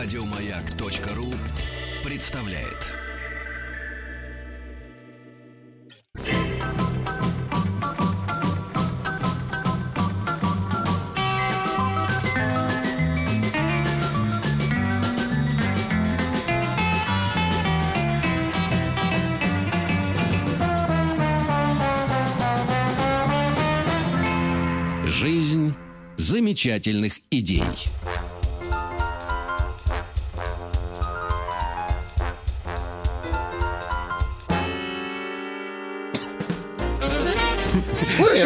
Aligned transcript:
Радиомаяк.ру 0.00 1.34
представляет. 2.04 2.86
Жизнь 25.08 25.74
замечательных 26.16 27.18
идей. 27.32 27.64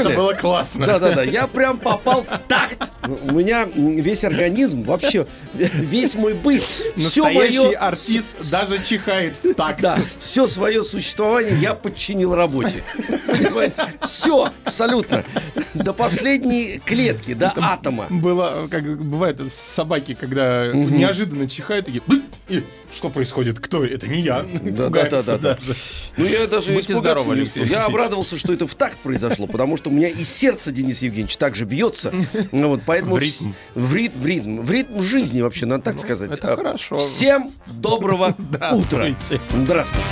Слышали? 0.03 0.13
Это 0.13 0.23
было 0.23 0.35
классно. 0.35 0.87
Да-да-да, 0.87 1.23
я 1.23 1.47
прям 1.47 1.79
попал 1.79 2.23
в 2.25 2.49
такт. 2.49 2.91
У 3.07 3.33
меня 3.33 3.65
весь 3.65 4.25
организм, 4.25 4.83
вообще 4.83 5.27
весь 5.55 6.15
мой 6.15 6.35
быт, 6.35 6.63
все 6.97 7.25
мое... 7.25 7.77
артист 7.77 8.31
даже 8.51 8.83
чихает 8.83 9.39
в 9.43 9.55
такт. 9.55 9.81
Да, 9.81 9.99
все 10.19 10.47
свое 10.47 10.85
существование 10.85 11.55
я 11.57 11.75
подчинил 11.75 12.35
работе. 12.35 12.83
Понимаете? 13.27 13.87
Все, 14.03 14.51
абсолютно. 14.65 15.25
До 15.75 15.93
последней 15.93 16.81
клетки, 16.85 17.35
до 17.35 17.53
атома. 17.57 18.07
Было, 18.11 18.69
как 18.71 18.85
бывает, 19.03 19.41
собаки, 19.51 20.15
когда 20.15 20.73
неожиданно 20.73 21.49
чихают, 21.49 21.87
такие... 21.87 22.03
И 22.53 22.65
что 22.93 23.09
происходит? 23.09 23.61
Кто? 23.61 23.83
Это 23.83 24.07
не 24.07 24.21
я. 24.21 24.45
Да, 24.63 24.91
да, 24.91 25.09
да, 25.09 25.23
да. 25.23 25.39
даже. 25.39 25.75
Ну, 26.19 26.27
я 26.27 26.47
даже 26.47 26.75
Будьте 26.75 26.95
здоровы, 26.95 27.33
Алексей. 27.33 27.65
Я 27.65 27.87
обрадовался, 27.87 28.39
что 28.39 28.53
это 28.53 28.67
в 28.67 28.75
такт 28.75 28.99
произошло, 28.99 29.47
потому 29.47 29.79
что 29.79 29.89
у 29.89 29.93
меня 29.93 30.09
и 30.09 30.23
сердце, 30.23 30.71
Денис 30.71 31.01
Евгеньевич, 31.01 31.39
также 31.39 31.65
бьется. 31.65 32.13
Ну, 32.53 32.69
вот, 32.69 32.83
поэтому 32.85 33.15
В 33.15 33.19
ритм. 33.19 33.53
Ну, 33.75 33.87
В 33.87 33.97
ритм, 33.97 34.19
в 34.21 34.27
ритм. 34.27 34.61
В 34.61 34.71
ритм 34.71 35.01
жизни 35.01 35.41
вообще, 35.41 35.65
надо 35.65 35.83
так 35.85 35.99
сказать. 35.99 36.31
это 36.31 36.53
А, 36.53 36.57
хорошо. 36.57 36.99
Всем 36.99 37.53
доброго 37.67 38.35
утра. 38.73 39.09
Здравствуйте. 39.51 40.07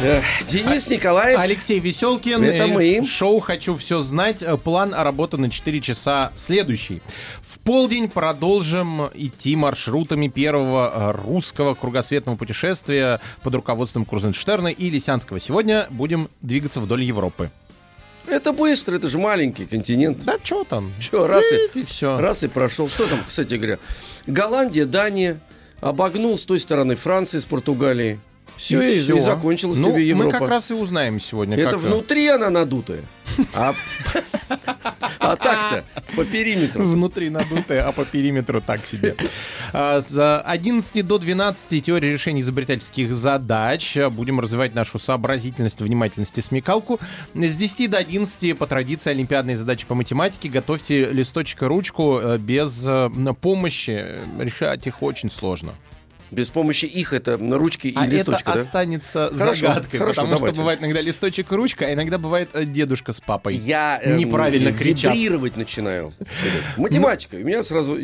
Э, 0.00 0.22
Денис 0.48 0.88
Николаев. 0.88 1.40
Алексей 1.40 1.80
Веселкин. 1.80 2.44
Это 2.44 2.64
э, 2.64 2.66
мы. 2.68 3.04
Шоу 3.04 3.40
«Хочу 3.40 3.74
все 3.74 4.00
знать». 4.00 4.44
Э, 4.44 4.56
План 4.56 4.94
работы 4.94 5.38
на 5.38 5.50
4 5.50 5.80
часа 5.80 6.30
следующий. 6.36 7.02
Полдень 7.68 8.08
продолжим 8.08 9.10
идти 9.12 9.54
маршрутами 9.54 10.28
первого 10.28 10.90
э, 10.90 11.22
русского 11.22 11.74
кругосветного 11.74 12.34
путешествия 12.34 13.20
под 13.42 13.56
руководством 13.56 14.06
Крузенштерна 14.06 14.68
и 14.68 14.88
Лисянского. 14.88 15.38
Сегодня 15.38 15.86
будем 15.90 16.30
двигаться 16.40 16.80
вдоль 16.80 17.02
Европы. 17.02 17.50
Это 18.26 18.54
быстро, 18.54 18.96
это 18.96 19.10
же 19.10 19.18
маленький 19.18 19.66
континент. 19.66 20.24
Да 20.24 20.38
что 20.42 20.64
там? 20.64 20.90
Чё, 20.98 21.26
раз 21.26 21.44
и- 21.52 21.80
и 21.80 21.84
все. 21.84 22.18
Раз 22.18 22.42
и 22.42 22.48
прошел. 22.48 22.88
Что 22.88 23.06
там, 23.06 23.18
кстати 23.28 23.52
говоря? 23.56 23.78
Голландия, 24.26 24.86
Дания. 24.86 25.38
Обогнул 25.82 26.38
с 26.38 26.46
той 26.46 26.60
стороны 26.60 26.96
Франции, 26.96 27.38
с 27.38 27.44
Португалией. 27.44 28.18
Все, 28.56 28.80
и, 28.80 28.98
и 28.98 29.20
закончилась 29.20 29.78
ну, 29.78 29.92
тебе 29.92 30.08
Европа. 30.08 30.24
Мы 30.24 30.32
как 30.32 30.48
раз 30.48 30.70
и 30.70 30.74
узнаем 30.74 31.20
сегодня. 31.20 31.58
Это 31.58 31.72
как- 31.72 31.80
внутри 31.80 32.28
она 32.28 32.48
надутая. 32.48 33.04
А, 33.54 33.74
а 35.32 35.36
так-то 35.36 35.84
по 36.16 36.24
периметру. 36.24 36.84
Внутри 36.84 37.30
надутая, 37.30 37.86
а 37.86 37.92
по 37.92 38.04
периметру 38.04 38.60
так 38.60 38.86
себе. 38.86 39.14
А, 39.72 40.00
С 40.00 40.40
11 40.40 41.06
до 41.06 41.18
12 41.18 41.84
теория 41.84 42.12
решения 42.12 42.40
изобретательских 42.40 43.12
задач. 43.12 43.96
Будем 44.10 44.40
развивать 44.40 44.74
нашу 44.74 44.98
сообразительность, 44.98 45.80
внимательность 45.80 46.38
и 46.38 46.42
смекалку. 46.42 47.00
С 47.34 47.56
10 47.56 47.90
до 47.90 47.98
11 47.98 48.56
по 48.58 48.66
традиции 48.66 49.10
олимпиадные 49.10 49.56
задачи 49.56 49.86
по 49.86 49.94
математике. 49.94 50.48
Готовьте 50.48 51.10
листочек 51.10 51.62
и 51.62 51.66
ручку. 51.66 52.18
Э, 52.22 52.38
Без 52.38 52.84
э, 52.86 53.10
помощи 53.40 54.24
решать 54.38 54.86
их 54.86 55.02
очень 55.02 55.30
сложно. 55.30 55.74
Без 56.30 56.48
помощи 56.48 56.84
их 56.84 57.12
это 57.12 57.38
ручки 57.38 57.88
и 57.88 57.94
А 57.96 58.06
листочка, 58.06 58.50
это 58.50 58.54
да? 58.54 58.60
останется 58.60 59.30
Хорошо, 59.36 59.68
загадкой. 59.68 59.98
хорошо, 59.98 60.20
потому 60.22 60.36
давайте. 60.36 60.54
что 60.54 60.62
бывает 60.62 60.80
иногда 60.80 61.00
листочек 61.00 61.52
и 61.52 61.54
ручка, 61.54 61.86
а 61.86 61.92
иногда 61.94 62.18
бывает 62.18 62.50
э, 62.54 62.64
дедушка 62.64 63.12
с 63.12 63.20
папой. 63.20 63.56
Я 63.56 63.98
эм, 64.02 64.18
Неправильно 64.18 64.72
кричат. 64.72 65.14
начинаю. 65.56 66.12
Математика. 66.76 67.36
У 67.36 67.40
меня 67.40 67.64
сразу, 67.64 67.96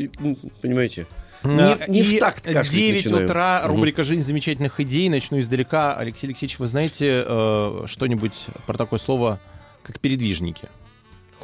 понимаете, 0.62 1.06
не, 1.42 1.76
не 1.90 2.00
и 2.00 2.16
в 2.16 2.20
такт 2.20 2.44
кашлять 2.44 2.70
9 2.70 3.04
начинаю. 3.04 3.24
утра, 3.26 3.62
рубрика 3.66 4.02
«Жизнь 4.02 4.22
замечательных 4.22 4.80
идей». 4.80 5.10
Начну 5.10 5.40
издалека. 5.40 5.94
Алексей 5.94 6.26
Алексеевич, 6.28 6.58
вы 6.58 6.66
знаете 6.66 7.22
э, 7.26 7.82
что-нибудь 7.86 8.46
про 8.66 8.78
такое 8.78 8.98
слово, 8.98 9.38
как 9.82 10.00
передвижники? 10.00 10.68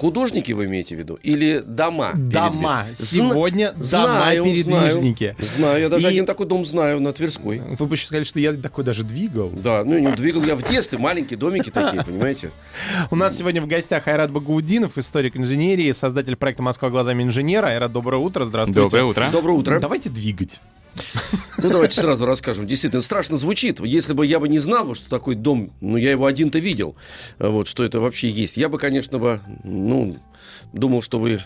Художники 0.01 0.53
вы 0.53 0.65
имеете 0.65 0.97
в 0.97 0.99
виду? 0.99 1.19
Или 1.23 1.63
дома? 1.65 2.13
Дома. 2.15 2.87
передвиж- 2.89 2.95
Сегодня 2.95 3.75
Зна- 3.77 4.03
дома 4.03 4.15
знаю, 4.15 4.45
передвижники. 4.45 5.37
Знаю, 5.39 5.51
знаю. 5.57 5.81
я 5.83 5.89
даже 5.91 6.07
И- 6.07 6.11
один 6.11 6.25
такой 6.25 6.47
дом 6.47 6.65
знаю 6.65 7.01
на 7.01 7.13
Тверской. 7.13 7.61
Вы 7.79 7.87
бы 7.87 7.97
еще 7.97 8.07
сказали, 8.07 8.25
что 8.25 8.41
я 8.41 8.55
такой 8.55 8.83
даже 8.83 9.05
двигал. 9.05 9.51
Да, 9.51 9.85
ну 9.85 9.99
не 9.99 10.11
двигал 10.17 10.43
я 10.43 10.57
в 10.57 10.67
детстве, 10.67 10.97
маленькие 10.97 11.39
домики 11.39 11.69
такие, 11.69 12.03
понимаете? 12.03 12.51
У 13.11 13.17
нас 13.17 13.37
сегодня 13.37 13.61
в 13.61 13.67
гостях 13.67 14.09
Айрат 14.09 14.31
Багаудинов, 14.31 14.97
историк 14.97 15.37
инженерии, 15.37 15.93
создатель 15.93 16.35
проекта 16.35 16.63
«Москва 16.63 16.89
глазами 16.89 17.23
инженера». 17.23 17.67
Айрат, 17.67 17.93
доброе 17.93 18.23
утро, 18.23 18.47
здравствуйте. 18.47 18.81
Доброе 18.81 19.05
утро. 19.05 19.27
Доброе 19.31 19.53
утро. 19.59 19.81
Давайте 19.81 20.09
двигать. 20.09 20.61
Ну, 21.59 21.69
давайте 21.71 22.01
сразу 22.01 22.25
расскажем. 22.27 22.67
Действительно, 22.67 23.03
страшно 23.03 23.37
звучит. 23.37 23.81
Если 23.81 24.13
бы 24.13 24.25
я 24.27 24.41
бы 24.41 24.49
не 24.49 24.59
знал, 24.59 24.95
что 24.95 25.09
такой 25.09 25.35
дом, 25.35 25.73
ну, 25.81 25.97
я 25.97 26.11
его 26.11 26.27
один-то 26.27 26.59
видел, 26.59 26.97
вот, 27.39 27.69
что 27.69 27.85
это 27.85 28.01
вообще 28.01 28.29
есть, 28.29 28.57
я 28.57 28.69
бы, 28.69 28.79
конечно, 28.79 29.19
бы, 29.19 29.41
ну, 29.65 30.19
думал, 30.73 31.03
что 31.03 31.19
вы 31.19 31.41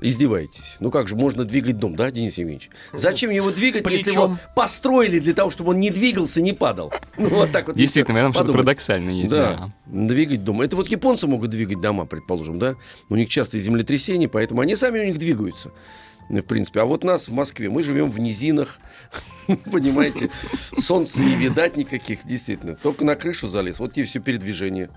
издеваетесь. 0.00 0.76
Ну 0.80 0.90
как 0.90 1.08
же 1.08 1.16
можно 1.16 1.44
двигать 1.44 1.78
дом, 1.78 1.96
да, 1.96 2.10
Денис 2.10 2.36
Евгеньевич? 2.36 2.68
Зачем 2.92 3.30
его 3.30 3.50
двигать, 3.50 3.84
если 3.90 4.04
Причем- 4.04 4.22
его 4.22 4.38
построили 4.54 5.18
для 5.18 5.32
того, 5.32 5.50
чтобы 5.50 5.70
он 5.70 5.80
не 5.80 5.90
двигался, 5.90 6.42
не 6.42 6.52
падал? 6.52 6.92
Ну, 7.16 7.28
вот 7.30 7.52
так 7.52 7.66
вот. 7.68 7.76
если 7.76 7.84
Действительно, 7.84 8.18
этом 8.18 8.32
что-то 8.34 8.52
парадоксальное 8.52 9.14
есть. 9.14 9.30
Да, 9.30 9.72
Да. 9.86 10.06
двигать 10.06 10.44
дом. 10.44 10.60
Это 10.60 10.76
вот 10.76 10.88
японцы 10.88 11.26
могут 11.26 11.50
двигать 11.50 11.80
дома, 11.80 12.04
предположим, 12.04 12.58
да? 12.58 12.74
У 13.08 13.16
них 13.16 13.28
часто 13.30 13.58
землетрясения, 13.58 14.28
поэтому 14.28 14.60
они 14.60 14.76
сами 14.76 15.00
у 15.00 15.04
них 15.04 15.18
двигаются. 15.18 15.70
В 16.28 16.42
принципе. 16.42 16.80
А 16.80 16.84
вот 16.84 17.04
нас 17.04 17.28
в 17.28 17.32
Москве, 17.32 17.70
мы 17.70 17.82
живем 17.82 18.10
в 18.10 18.18
низинах, 18.20 18.78
понимаете, 19.72 20.30
солнца 20.76 21.20
не 21.20 21.34
видать 21.36 21.76
никаких, 21.76 22.26
действительно. 22.26 22.74
Только 22.76 23.04
на 23.04 23.14
крышу 23.14 23.48
залез, 23.48 23.78
вот 23.80 23.94
тебе 23.94 24.04
все 24.04 24.20
передвижение. 24.20 24.90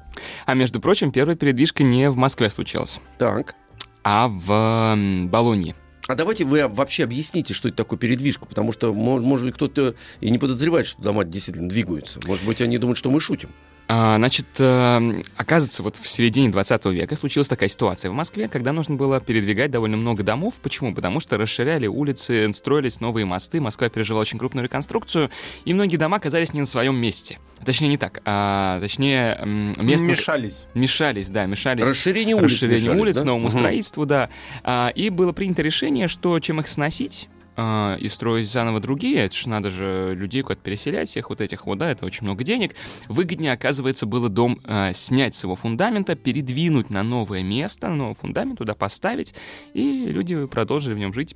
А 0.46 0.54
между 0.54 0.82
прочим, 0.82 1.12
первая 1.12 1.36
передвижка 1.38 1.84
не 1.84 2.10
в 2.10 2.18
Москве 2.18 2.50
случилась, 2.50 3.00
Так. 3.18 3.56
а 4.04 4.28
в 4.28 4.98
Болонье. 5.28 5.76
А 6.08 6.16
давайте 6.16 6.44
вы 6.44 6.68
вообще 6.68 7.04
объясните, 7.06 7.54
что 7.54 7.70
это 7.70 7.78
такое 7.78 7.98
передвижка, 7.98 8.46
потому 8.46 8.74
что, 8.74 8.94
мо- 8.94 9.22
может 9.22 9.46
быть, 9.46 9.56
кто-то 9.56 9.96
и 10.20 10.30
не 10.32 10.38
подозревает, 10.40 10.88
что 10.88 11.02
дома 11.02 11.24
действительно 11.24 11.70
двигаются. 11.70 12.20
Может 12.26 12.46
быть, 12.46 12.60
они 12.62 12.78
думают, 12.78 12.98
что 12.98 13.10
мы 13.12 13.22
шутим. 13.22 13.52
А, 13.94 14.16
значит, 14.16 14.46
э, 14.58 15.22
оказывается, 15.36 15.84
вот 15.84 15.98
в 15.98 16.08
середине 16.08 16.48
20 16.48 16.86
века 16.86 17.18
случилась 17.18 17.50
такая 17.50 17.68
ситуация 17.68 18.10
в 18.10 18.14
Москве, 18.14 18.48
когда 18.48 18.72
нужно 18.72 18.96
было 18.96 19.20
передвигать 19.20 19.70
довольно 19.70 19.98
много 19.98 20.24
домов. 20.24 20.62
Почему? 20.64 20.96
Потому 20.96 21.20
что 21.20 21.38
расширяли 21.38 21.88
улицы, 21.88 22.54
строились 22.54 23.02
новые 23.02 23.26
мосты, 23.26 23.60
Москва 23.60 23.90
пережила 23.90 24.22
очень 24.22 24.40
крупную 24.40 24.64
реконструкцию, 24.64 25.30
и 25.66 25.74
многие 25.74 25.98
дома 25.98 26.16
оказались 26.16 26.54
не 26.54 26.62
на 26.62 26.66
своем 26.66 26.96
месте. 26.96 27.40
Точнее, 27.66 27.90
не 27.90 27.98
так, 27.98 28.22
а 28.24 28.80
точнее, 28.80 29.38
место... 29.44 30.06
Мешались. 30.06 30.68
Мешались, 30.74 31.30
да, 31.30 31.46
мешались. 31.46 31.86
Расширение 31.86 32.38
улиц 32.38 32.54
расширение 32.54 32.92
улиц, 32.92 33.18
да? 33.18 33.26
новому 33.26 33.48
Мгм. 33.48 33.58
строительству, 33.58 34.06
да. 34.06 34.30
А, 34.64 34.94
и 34.96 35.10
было 35.10 35.34
принято 35.34 35.64
решение, 35.64 36.08
что 36.08 36.40
чем 36.40 36.62
их 36.62 36.70
сносить 36.70 37.28
а, 37.64 37.96
и 37.96 38.08
строить 38.08 38.50
заново 38.50 38.80
другие, 38.80 39.20
это 39.26 39.36
же 39.36 39.48
надо 39.48 39.70
же 39.70 40.16
людей 40.16 40.42
куда-то 40.42 40.62
переселять, 40.62 41.10
всех 41.10 41.30
вот 41.30 41.42
этих 41.42 41.68
вот, 41.68 41.78
да, 41.78 41.92
это 41.92 42.08
очень 42.08 42.24
много 42.24 42.44
денег. 42.44 42.76
Выгоднее, 43.08 43.52
оказывается, 43.52 44.08
было 44.08 44.30
дом 44.30 44.60
а, 44.64 44.92
снять 44.94 45.36
с 45.36 45.44
его 45.44 45.56
фундамента, 45.56 46.16
передвинуть 46.16 46.90
на 46.90 47.04
новое 47.04 47.44
место, 47.44 47.90
на 47.90 47.96
новый 47.96 48.16
фундамент 48.16 48.58
туда 48.58 48.74
поставить, 48.74 49.36
и 49.76 50.06
люди 50.06 50.48
продолжили 50.48 50.96
в 50.96 50.98
нем 50.98 51.14
жить, 51.14 51.36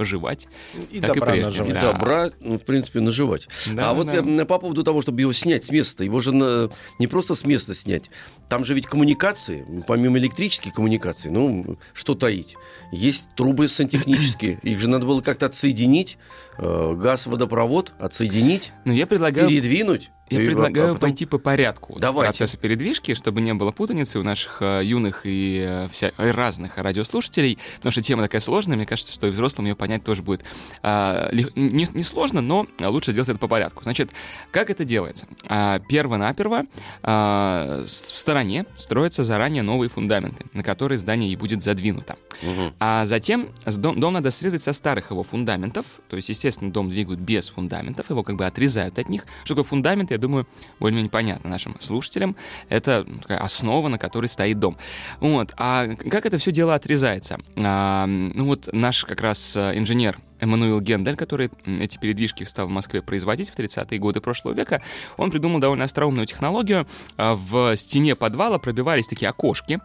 поживать. 0.00 0.48
И 0.90 0.98
Так 0.98 1.10
и 1.14 1.18
добра 1.20 1.32
прежде, 1.32 1.50
наживать. 1.50 1.70
И 1.70 1.74
Да. 1.74 1.92
добра, 1.92 2.30
ну, 2.40 2.58
в 2.58 2.62
принципе, 2.62 3.00
наживать. 3.00 3.48
Да, 3.70 3.90
а 3.90 3.92
вот 3.92 4.06
да. 4.06 4.14
я, 4.14 4.18
м, 4.20 4.46
по 4.46 4.58
поводу 4.58 4.82
того, 4.82 5.02
чтобы 5.02 5.20
его 5.20 5.32
снять 5.34 5.62
с 5.64 5.70
места, 5.70 6.04
его 6.04 6.20
же 6.20 6.32
на- 6.32 6.70
не 6.98 7.06
просто 7.06 7.34
с 7.34 7.44
места 7.44 7.74
снять. 7.74 8.08
Там 8.48 8.64
же 8.64 8.72
ведь 8.72 8.86
коммуникации, 8.86 9.66
помимо 9.86 10.16
электрических 10.16 10.72
коммуникаций, 10.72 11.30
ну, 11.30 11.76
что 11.92 12.14
таить. 12.14 12.56
Есть 12.92 13.28
трубы 13.36 13.68
сантехнические, 13.68 14.58
их 14.62 14.78
же 14.78 14.88
надо 14.88 15.04
было 15.04 15.20
как-то 15.20 15.44
отсоединить, 15.46 16.16
э, 16.56 16.94
газ, 16.96 17.26
водопровод 17.26 17.92
отсоединить, 17.98 18.72
Но 18.86 18.94
я 18.94 19.06
предлагаю 19.06 19.48
передвинуть. 19.50 20.10
Я 20.30 20.42
И 20.42 20.46
предлагаю 20.46 20.86
а 20.92 20.94
потом- 20.94 21.00
пойти 21.10 21.26
по 21.26 21.38
порядку 21.38 21.96
Давайте. 21.98 22.30
процесса 22.30 22.56
передвижки, 22.56 23.14
чтобы 23.14 23.40
не 23.40 23.52
было 23.52 23.72
путаницы 23.72 24.18
у 24.20 24.22
наших 24.22 24.58
э, 24.62 24.82
юных 24.84 25.22
и 25.24 25.64
э, 25.68 25.88
вся, 25.90 26.10
и 26.10 26.30
разных 26.30 26.78
радиослушателей, 26.78 27.58
потому 27.78 27.90
что 27.90 28.00
тема 28.00 28.22
такая 28.22 28.40
сложная, 28.40 28.76
мне 28.76 28.86
кажется, 28.86 29.12
что 29.12 29.26
и 29.26 29.30
взрослым 29.30 29.66
ее 29.66 29.74
понять 29.74 30.04
тоже 30.04 30.22
будет 30.22 30.44
а, 30.82 31.28
лег- 31.32 31.52
не, 31.56 31.86
не 31.92 32.02
сложно, 32.04 32.40
но 32.40 32.66
лучше 32.80 33.10
сделать 33.12 33.28
это 33.28 33.38
по 33.38 33.48
порядку. 33.48 33.82
Значит, 33.82 34.10
как 34.52 34.70
это 34.70 34.84
делается? 34.84 35.26
А, 35.48 35.80
Перво-наперво 35.80 36.64
с- 37.02 38.12
в 38.12 38.16
стороне 38.16 38.66
строятся 38.76 39.24
заранее 39.24 39.62
новые 39.62 39.88
фундаменты, 39.88 40.44
на 40.52 40.62
которые 40.62 40.98
здание 40.98 41.30
и 41.30 41.36
будет 41.36 41.62
задвинуто. 41.62 42.16
Мгм. 42.42 42.74
А 42.78 43.04
затем 43.04 43.48
дом, 43.66 43.98
дом 44.00 44.12
надо 44.14 44.30
срезать 44.30 44.62
со 44.62 44.72
старых 44.72 45.10
его 45.10 45.22
фундаментов. 45.22 45.86
То 46.08 46.16
есть, 46.16 46.28
естественно, 46.28 46.70
дом 46.70 46.88
двигают 46.90 47.20
без 47.20 47.48
фундаментов, 47.48 48.10
его 48.10 48.22
как 48.22 48.36
бы 48.36 48.46
отрезают 48.46 48.98
от 48.98 49.08
них. 49.08 49.26
Что 49.44 49.54
такое 49.54 49.64
фундамент, 49.68 50.10
я 50.10 50.18
думаю, 50.20 50.46
более-менее 50.78 51.10
понятно 51.10 51.50
нашим 51.50 51.76
слушателям. 51.80 52.36
Это 52.68 53.06
такая 53.22 53.38
основа, 53.38 53.88
на 53.88 53.98
которой 53.98 54.26
стоит 54.26 54.58
дом. 54.58 54.76
Вот. 55.20 55.52
А 55.56 55.88
как 55.88 56.26
это 56.26 56.38
все 56.38 56.52
дело 56.52 56.74
отрезается? 56.74 57.38
А, 57.56 58.06
ну 58.06 58.46
вот 58.46 58.68
наш 58.72 59.04
как 59.04 59.20
раз 59.20 59.56
э, 59.56 59.72
инженер 59.76 60.18
Эммануил 60.40 60.80
Гендель, 60.80 61.16
который 61.16 61.50
эти 61.66 61.98
передвижки 61.98 62.44
стал 62.44 62.66
в 62.66 62.70
Москве 62.70 63.02
производить 63.02 63.50
в 63.50 63.58
30-е 63.58 63.98
годы 63.98 64.20
прошлого 64.20 64.54
века, 64.54 64.82
он 65.16 65.30
придумал 65.30 65.60
довольно 65.60 65.84
остроумную 65.84 66.26
технологию. 66.26 66.86
А, 67.16 67.34
В 67.34 67.76
стене 67.76 68.14
подвала 68.16 68.58
пробивались 68.58 69.08
такие 69.08 69.28
окошки, 69.28 69.80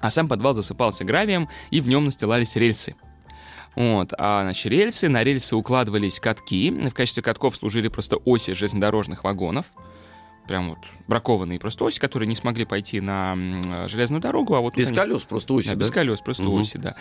а 0.00 0.10
сам 0.10 0.28
подвал 0.28 0.54
засыпался 0.54 1.04
гравием, 1.04 1.48
и 1.70 1.80
в 1.80 1.88
нем 1.88 2.04
настилались 2.04 2.56
рельсы. 2.56 2.94
Вот, 3.76 4.12
а 4.16 4.42
значит, 4.42 4.66
рельсы, 4.66 5.08
на 5.08 5.22
рельсы 5.22 5.54
укладывались 5.54 6.18
катки. 6.18 6.70
В 6.70 6.94
качестве 6.94 7.22
катков 7.22 7.56
служили 7.56 7.88
просто 7.88 8.16
оси 8.16 8.54
железнодорожных 8.54 9.22
вагонов. 9.22 9.66
Прям 10.48 10.70
вот 10.70 10.78
бракованные 11.08 11.58
просто 11.58 11.84
оси, 11.84 11.98
которые 11.98 12.28
не 12.28 12.36
смогли 12.36 12.64
пойти 12.64 13.00
на 13.00 13.36
железную 13.88 14.20
дорогу, 14.22 14.54
а 14.54 14.60
вот 14.60 14.76
Без 14.76 14.88
они- 14.88 14.96
колес 14.96 15.22
просто 15.22 15.52
оси, 15.54 15.66
да, 15.68 15.74
да? 15.74 15.80
без 15.80 15.90
колес, 15.90 16.20
просто 16.20 16.44
Мгм. 16.44 16.60
оси, 16.60 16.78
да. 16.78 16.94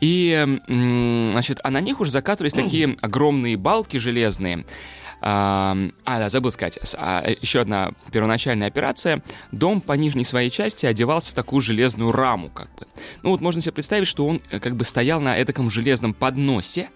И, 0.00 0.58
значит, 0.68 1.58
а 1.64 1.70
на 1.70 1.80
них 1.80 2.00
уже 2.00 2.12
закатывались 2.12 2.52
такие 2.54 2.96
огромные 3.02 3.56
балки 3.56 3.96
железные. 3.96 4.64
А, 5.24 5.76
да, 6.04 6.28
забыл 6.28 6.50
сказать. 6.50 6.80
А, 6.96 7.22
э, 7.24 7.36
еще 7.40 7.60
одна 7.60 7.92
первоначальная 8.10 8.66
операция. 8.66 9.22
Дом 9.52 9.80
по 9.80 9.92
нижней 9.92 10.24
своей 10.24 10.50
части 10.50 10.84
одевался 10.84 11.30
в 11.30 11.34
такую 11.34 11.60
железную 11.60 12.10
раму, 12.10 12.50
как 12.50 12.74
бы. 12.74 12.86
Ну 13.22 13.30
вот 13.30 13.40
можно 13.40 13.62
себе 13.62 13.72
представить, 13.72 14.08
что 14.08 14.26
он 14.26 14.42
э, 14.50 14.58
как 14.58 14.74
бы 14.74 14.84
стоял 14.84 15.20
на 15.20 15.40
этаком 15.40 15.70
железном 15.70 16.12
подносе, 16.12 16.90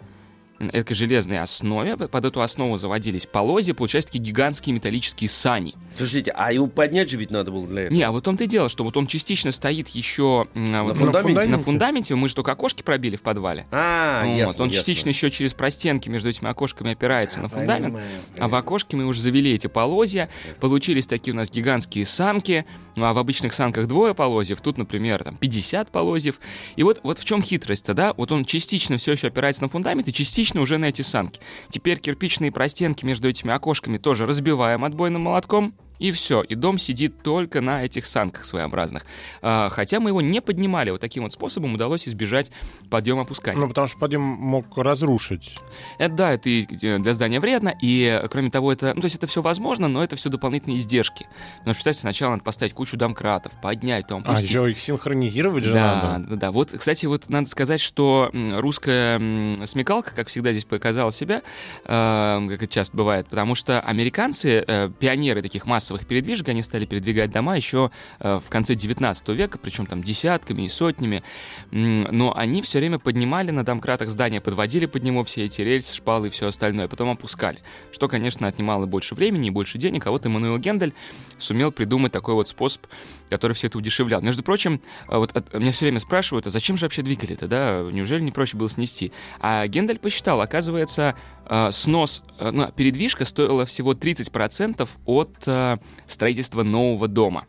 этой 0.58 0.94
железной 0.94 1.38
основе. 1.38 1.96
Под 1.96 2.24
эту 2.24 2.40
основу 2.40 2.76
заводились 2.78 3.26
полозья, 3.26 3.74
получались 3.74 4.06
такие 4.06 4.24
гигантские 4.24 4.74
металлические 4.74 5.28
сани. 5.28 5.74
Слушайте, 5.96 6.32
а 6.34 6.52
его 6.52 6.66
поднять 6.66 7.10
же 7.10 7.16
ведь 7.16 7.30
надо 7.30 7.50
было 7.50 7.66
для 7.66 7.82
этого. 7.84 7.96
Не, 7.96 8.02
а 8.02 8.10
вот 8.12 8.24
том-то 8.24 8.44
и 8.44 8.46
дело, 8.46 8.68
что 8.68 8.84
вот 8.84 8.96
он 8.96 9.06
частично 9.06 9.50
стоит 9.52 9.88
еще 9.88 10.46
м, 10.54 10.74
а, 10.74 10.82
вот 10.84 10.96
фундаменте? 10.96 11.46
на 11.48 11.58
фундаменте. 11.58 12.14
Мы 12.14 12.28
же 12.28 12.34
только 12.34 12.52
окошки 12.52 12.82
пробили 12.82 13.16
в 13.16 13.22
подвале. 13.22 13.66
А, 13.72 14.22
Вот, 14.24 14.36
ясно, 14.36 14.64
он 14.64 14.68
ясно. 14.68 14.70
частично 14.70 15.08
еще 15.10 15.30
через 15.30 15.54
простенки 15.54 16.08
между 16.08 16.28
этими 16.28 16.48
окошками 16.48 16.92
опирается 16.92 17.40
на 17.40 17.48
фундамент. 17.48 17.94
Понимаю, 17.94 18.20
А 18.38 18.48
в 18.48 18.54
окошке 18.54 18.96
мы 18.96 19.06
уже 19.06 19.20
завели 19.20 19.52
эти 19.52 19.66
полозья, 19.66 20.28
получились 20.60 21.06
такие 21.06 21.32
у 21.32 21.36
нас 21.36 21.50
гигантские 21.50 22.04
санки, 22.06 22.66
ну, 22.96 23.04
а 23.04 23.12
в 23.12 23.18
обычных 23.18 23.52
санках 23.52 23.86
двое 23.86 24.14
полозьев, 24.14 24.60
тут, 24.60 24.78
например, 24.78 25.22
там 25.24 25.36
50 25.36 25.90
полозьев. 25.90 26.40
И 26.76 26.82
вот, 26.82 27.00
вот 27.02 27.18
в 27.18 27.24
чем 27.24 27.42
хитрость-то, 27.42 27.94
да? 27.94 28.14
Вот 28.16 28.32
он 28.32 28.44
частично 28.44 28.96
все 28.96 29.12
еще 29.12 29.28
опирается 29.28 29.62
на 29.62 29.68
фундамент 29.68 30.08
и 30.08 30.12
частично 30.12 30.60
уже 30.60 30.78
на 30.78 30.86
эти 30.86 31.02
санки. 31.02 31.40
Теперь 31.68 31.98
кирпичные 31.98 32.50
простенки 32.52 33.04
между 33.04 33.28
этими 33.28 33.52
окошками 33.52 33.98
тоже 33.98 34.26
разбиваем 34.26 34.84
отбойным 34.84 35.22
молотком, 35.22 35.74
и 35.98 36.10
все, 36.12 36.42
и 36.42 36.54
дом 36.54 36.78
сидит 36.78 37.22
только 37.22 37.60
на 37.60 37.84
этих 37.84 38.06
санках 38.06 38.44
своеобразных. 38.44 39.04
А, 39.42 39.68
хотя 39.70 40.00
мы 40.00 40.10
его 40.10 40.20
не 40.20 40.40
поднимали, 40.40 40.90
вот 40.90 41.00
таким 41.00 41.22
вот 41.24 41.32
способом 41.32 41.74
удалось 41.74 42.06
избежать 42.08 42.50
подъема 42.90 43.22
опускания. 43.22 43.58
Ну, 43.58 43.68
потому 43.68 43.86
что 43.86 43.98
подъем 43.98 44.22
мог 44.22 44.76
разрушить. 44.76 45.54
Это 45.98 46.14
да, 46.14 46.32
это 46.32 46.48
и 46.48 46.62
для 46.98 47.12
здания 47.12 47.40
вредно, 47.40 47.74
и 47.80 48.22
кроме 48.30 48.50
того, 48.50 48.72
это, 48.72 48.92
ну, 48.94 49.00
то 49.00 49.06
есть 49.06 49.16
это 49.16 49.26
все 49.26 49.42
возможно, 49.42 49.88
но 49.88 50.02
это 50.02 50.16
все 50.16 50.28
дополнительные 50.28 50.78
издержки. 50.78 51.26
Потому 51.58 51.74
что, 51.74 51.78
представьте, 51.78 52.00
сначала 52.00 52.32
надо 52.32 52.44
поставить 52.44 52.74
кучу 52.74 52.96
домкратов, 52.96 53.52
поднять, 53.60 54.06
там, 54.06 54.22
А, 54.24 54.32
опустить. 54.32 54.50
еще 54.50 54.70
их 54.70 54.80
синхронизировать 54.80 55.64
же 55.64 55.74
да, 55.74 56.02
надо. 56.02 56.26
да, 56.30 56.36
да. 56.36 56.50
Вот, 56.50 56.70
кстати, 56.76 57.06
вот 57.06 57.28
надо 57.28 57.48
сказать, 57.48 57.80
что 57.80 58.30
русская 58.32 59.18
смекалка, 59.64 60.14
как 60.14 60.28
всегда, 60.28 60.52
здесь 60.52 60.64
показала 60.64 61.12
себя, 61.12 61.42
э, 61.84 62.46
как 62.48 62.62
это 62.62 62.66
часто 62.72 62.96
бывает, 62.96 63.26
потому 63.28 63.54
что 63.54 63.80
американцы, 63.80 64.64
э, 64.66 64.90
пионеры 64.98 65.42
таких 65.42 65.66
массовых 65.86 66.06
передвижек, 66.06 66.48
они 66.48 66.62
стали 66.62 66.84
передвигать 66.84 67.30
дома 67.30 67.56
еще 67.56 67.90
э, 68.18 68.40
в 68.44 68.50
конце 68.50 68.74
19 68.74 69.28
века, 69.28 69.58
причем 69.58 69.86
там 69.86 70.02
десятками 70.02 70.62
и 70.62 70.68
сотнями, 70.68 71.22
но 71.70 72.36
они 72.36 72.60
все 72.62 72.80
время 72.80 72.98
поднимали 72.98 73.52
на 73.52 73.64
домкратах 73.64 74.08
здание, 74.10 74.40
подводили 74.40 74.86
под 74.86 75.04
него 75.04 75.22
все 75.22 75.44
эти 75.44 75.60
рельсы, 75.60 75.94
шпалы 75.94 76.26
и 76.26 76.30
все 76.30 76.48
остальное, 76.48 76.88
потом 76.88 77.10
опускали, 77.10 77.60
что, 77.92 78.08
конечно, 78.08 78.48
отнимало 78.48 78.86
больше 78.86 79.14
времени 79.14 79.48
и 79.48 79.50
больше 79.50 79.78
денег, 79.78 80.06
а 80.06 80.10
вот 80.10 80.26
Эммануил 80.26 80.58
Гендель 80.58 80.92
сумел 81.38 81.70
придумать 81.70 82.10
такой 82.12 82.34
вот 82.34 82.48
способ, 82.48 82.86
который 83.30 83.52
все 83.52 83.68
это 83.68 83.78
удешевлял. 83.78 84.20
Между 84.22 84.42
прочим, 84.42 84.80
э, 85.08 85.16
вот 85.16 85.36
от- 85.36 85.54
меня 85.54 85.70
все 85.70 85.84
время 85.84 86.00
спрашивают, 86.00 86.46
а 86.46 86.50
зачем 86.50 86.76
же 86.76 86.84
вообще 86.86 87.02
двигали 87.02 87.34
это, 87.34 87.46
да? 87.46 87.86
Неужели 87.92 88.22
не 88.22 88.32
проще 88.32 88.56
было 88.56 88.68
снести? 88.68 89.12
А 89.38 89.66
Гендель 89.68 89.98
посчитал, 89.98 90.40
оказывается, 90.40 91.14
э, 91.16 91.35
снос, 91.70 92.22
э, 92.38 92.50
ну, 92.50 92.70
передвижка 92.72 93.24
стоила 93.24 93.64
всего 93.66 93.92
30% 93.94 94.88
от 95.04 95.36
э, 95.46 95.78
строительства 96.08 96.62
нового 96.62 97.08
дома. 97.08 97.46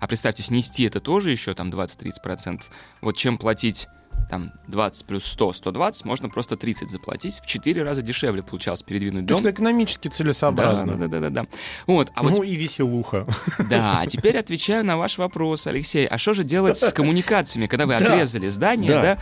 А 0.00 0.06
представьте, 0.06 0.42
снести 0.42 0.84
это 0.84 1.00
тоже 1.00 1.30
еще 1.30 1.54
там 1.54 1.70
20-30%. 1.70 2.62
Вот 3.00 3.16
чем 3.16 3.38
платить 3.38 3.88
там 4.28 4.52
20 4.68 5.06
плюс 5.06 5.24
100, 5.26 5.52
120, 5.52 6.04
можно 6.04 6.28
просто 6.28 6.56
30 6.56 6.90
заплатить. 6.90 7.40
В 7.40 7.46
4 7.46 7.82
раза 7.82 8.02
дешевле 8.02 8.42
получалось 8.42 8.82
передвинуть 8.82 9.26
То 9.26 9.34
есть 9.34 9.42
дом. 9.42 9.52
экономически 9.52 10.08
целесообразно. 10.08 10.94
Да, 10.96 11.06
да, 11.06 11.08
да, 11.08 11.20
да, 11.20 11.30
да. 11.42 11.46
Вот, 11.86 12.10
а 12.14 12.22
вот 12.22 12.32
ну 12.32 12.42
и 12.42 12.56
веселуха. 12.56 13.26
да, 13.70 14.00
а 14.00 14.06
теперь 14.06 14.36
отвечаю 14.36 14.84
на 14.84 14.96
ваш 14.96 15.18
вопрос, 15.18 15.66
Алексей. 15.66 16.06
А 16.06 16.18
что 16.18 16.32
же 16.32 16.42
делать 16.44 16.76
с 16.76 16.92
коммуникациями, 16.92 17.66
когда 17.66 17.86
вы 17.86 17.96
Да. 17.98 18.04
отрезали 18.12 18.48
здание, 18.48 18.88
Да. 18.90 19.02
да? 19.02 19.18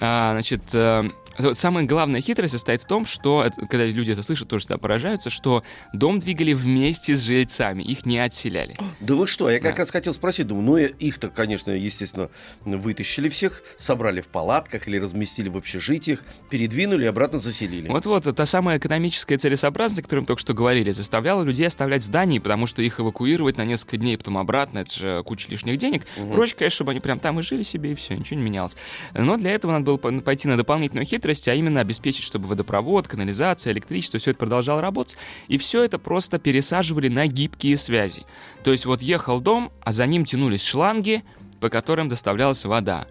А, 0.00 0.32
значит, 0.32 0.62
э, 0.72 1.08
самая 1.52 1.84
главная 1.84 2.20
хитрость 2.20 2.52
состоит 2.52 2.82
в 2.82 2.86
том, 2.86 3.04
что, 3.04 3.48
когда 3.68 3.84
люди 3.84 4.12
это 4.12 4.22
слышат, 4.22 4.48
тоже 4.48 4.60
всегда 4.62 4.78
поражаются, 4.78 5.28
что 5.30 5.64
дом 5.92 6.18
двигали 6.20 6.52
вместе 6.52 7.16
с 7.16 7.20
жильцами, 7.22 7.82
их 7.82 8.06
не 8.06 8.18
отселяли. 8.18 8.76
Да 9.00 9.14
вы 9.14 9.26
что, 9.26 9.50
я 9.50 9.58
как 9.60 9.74
Да. 9.74 9.82
раз 9.82 9.90
хотел 9.90 10.14
спросить, 10.14 10.46
думаю, 10.46 10.64
ну 10.66 10.76
их-то, 10.76 11.28
конечно, 11.30 11.70
естественно, 11.72 12.28
вытащили 12.64 13.28
всех, 13.28 13.62
собрали 13.76 14.20
в 14.20 14.28
палатках 14.38 14.86
или 14.86 15.00
разместили 15.00 15.48
в 15.48 15.56
общежитиях, 15.56 16.22
передвинули 16.48 17.02
и 17.02 17.06
обратно 17.08 17.40
заселили. 17.40 17.88
Вот-вот, 17.88 18.22
та 18.36 18.46
самая 18.46 18.78
экономическая 18.78 19.36
целесообразность, 19.36 19.98
о 19.98 20.02
которой 20.04 20.20
мы 20.20 20.26
только 20.26 20.38
что 20.40 20.54
говорили, 20.54 20.92
заставляла 20.92 21.42
людей 21.42 21.66
оставлять 21.66 22.04
здание, 22.04 22.40
потому 22.40 22.66
что 22.66 22.80
их 22.80 23.00
эвакуировать 23.00 23.56
на 23.56 23.64
несколько 23.64 23.96
дней, 23.96 24.16
потом 24.16 24.38
обратно, 24.38 24.78
это 24.78 24.94
же 24.94 25.22
куча 25.24 25.48
лишних 25.50 25.76
денег. 25.78 26.06
Проще, 26.32 26.54
конечно, 26.54 26.76
чтобы 26.76 26.92
они 26.92 27.00
прям 27.00 27.18
там 27.18 27.40
и 27.40 27.42
жили 27.42 27.64
себе, 27.64 27.90
и 27.90 27.94
все, 27.96 28.14
ничего 28.14 28.38
не 28.38 28.44
менялось. 28.46 28.76
Но 29.12 29.36
для 29.36 29.50
этого 29.50 29.72
надо 29.72 29.84
было 29.86 29.96
по- 29.96 30.12
пойти 30.20 30.46
на 30.46 30.56
дополнительную 30.56 31.04
хитрость, 31.04 31.48
а 31.48 31.54
именно 31.54 31.80
обеспечить, 31.80 32.22
чтобы 32.22 32.46
водопровод, 32.46 33.08
канализация, 33.08 33.72
электричество, 33.72 34.20
все 34.20 34.30
это 34.30 34.38
продолжало 34.38 34.80
работать. 34.80 35.18
И 35.48 35.58
все 35.58 35.82
это 35.82 35.98
просто 35.98 36.38
пересаживали 36.38 37.08
на 37.08 37.26
гибкие 37.26 37.76
связи. 37.76 38.24
То 38.62 38.70
есть 38.70 38.86
вот 38.86 39.02
ехал 39.02 39.40
дом, 39.40 39.72
а 39.82 39.90
за 39.90 40.06
ним 40.06 40.24
тянулись 40.24 40.64
шланги, 40.64 41.24
по 41.58 41.70
которым 41.70 42.08
доставлялась 42.08 42.64
вода. 42.64 43.08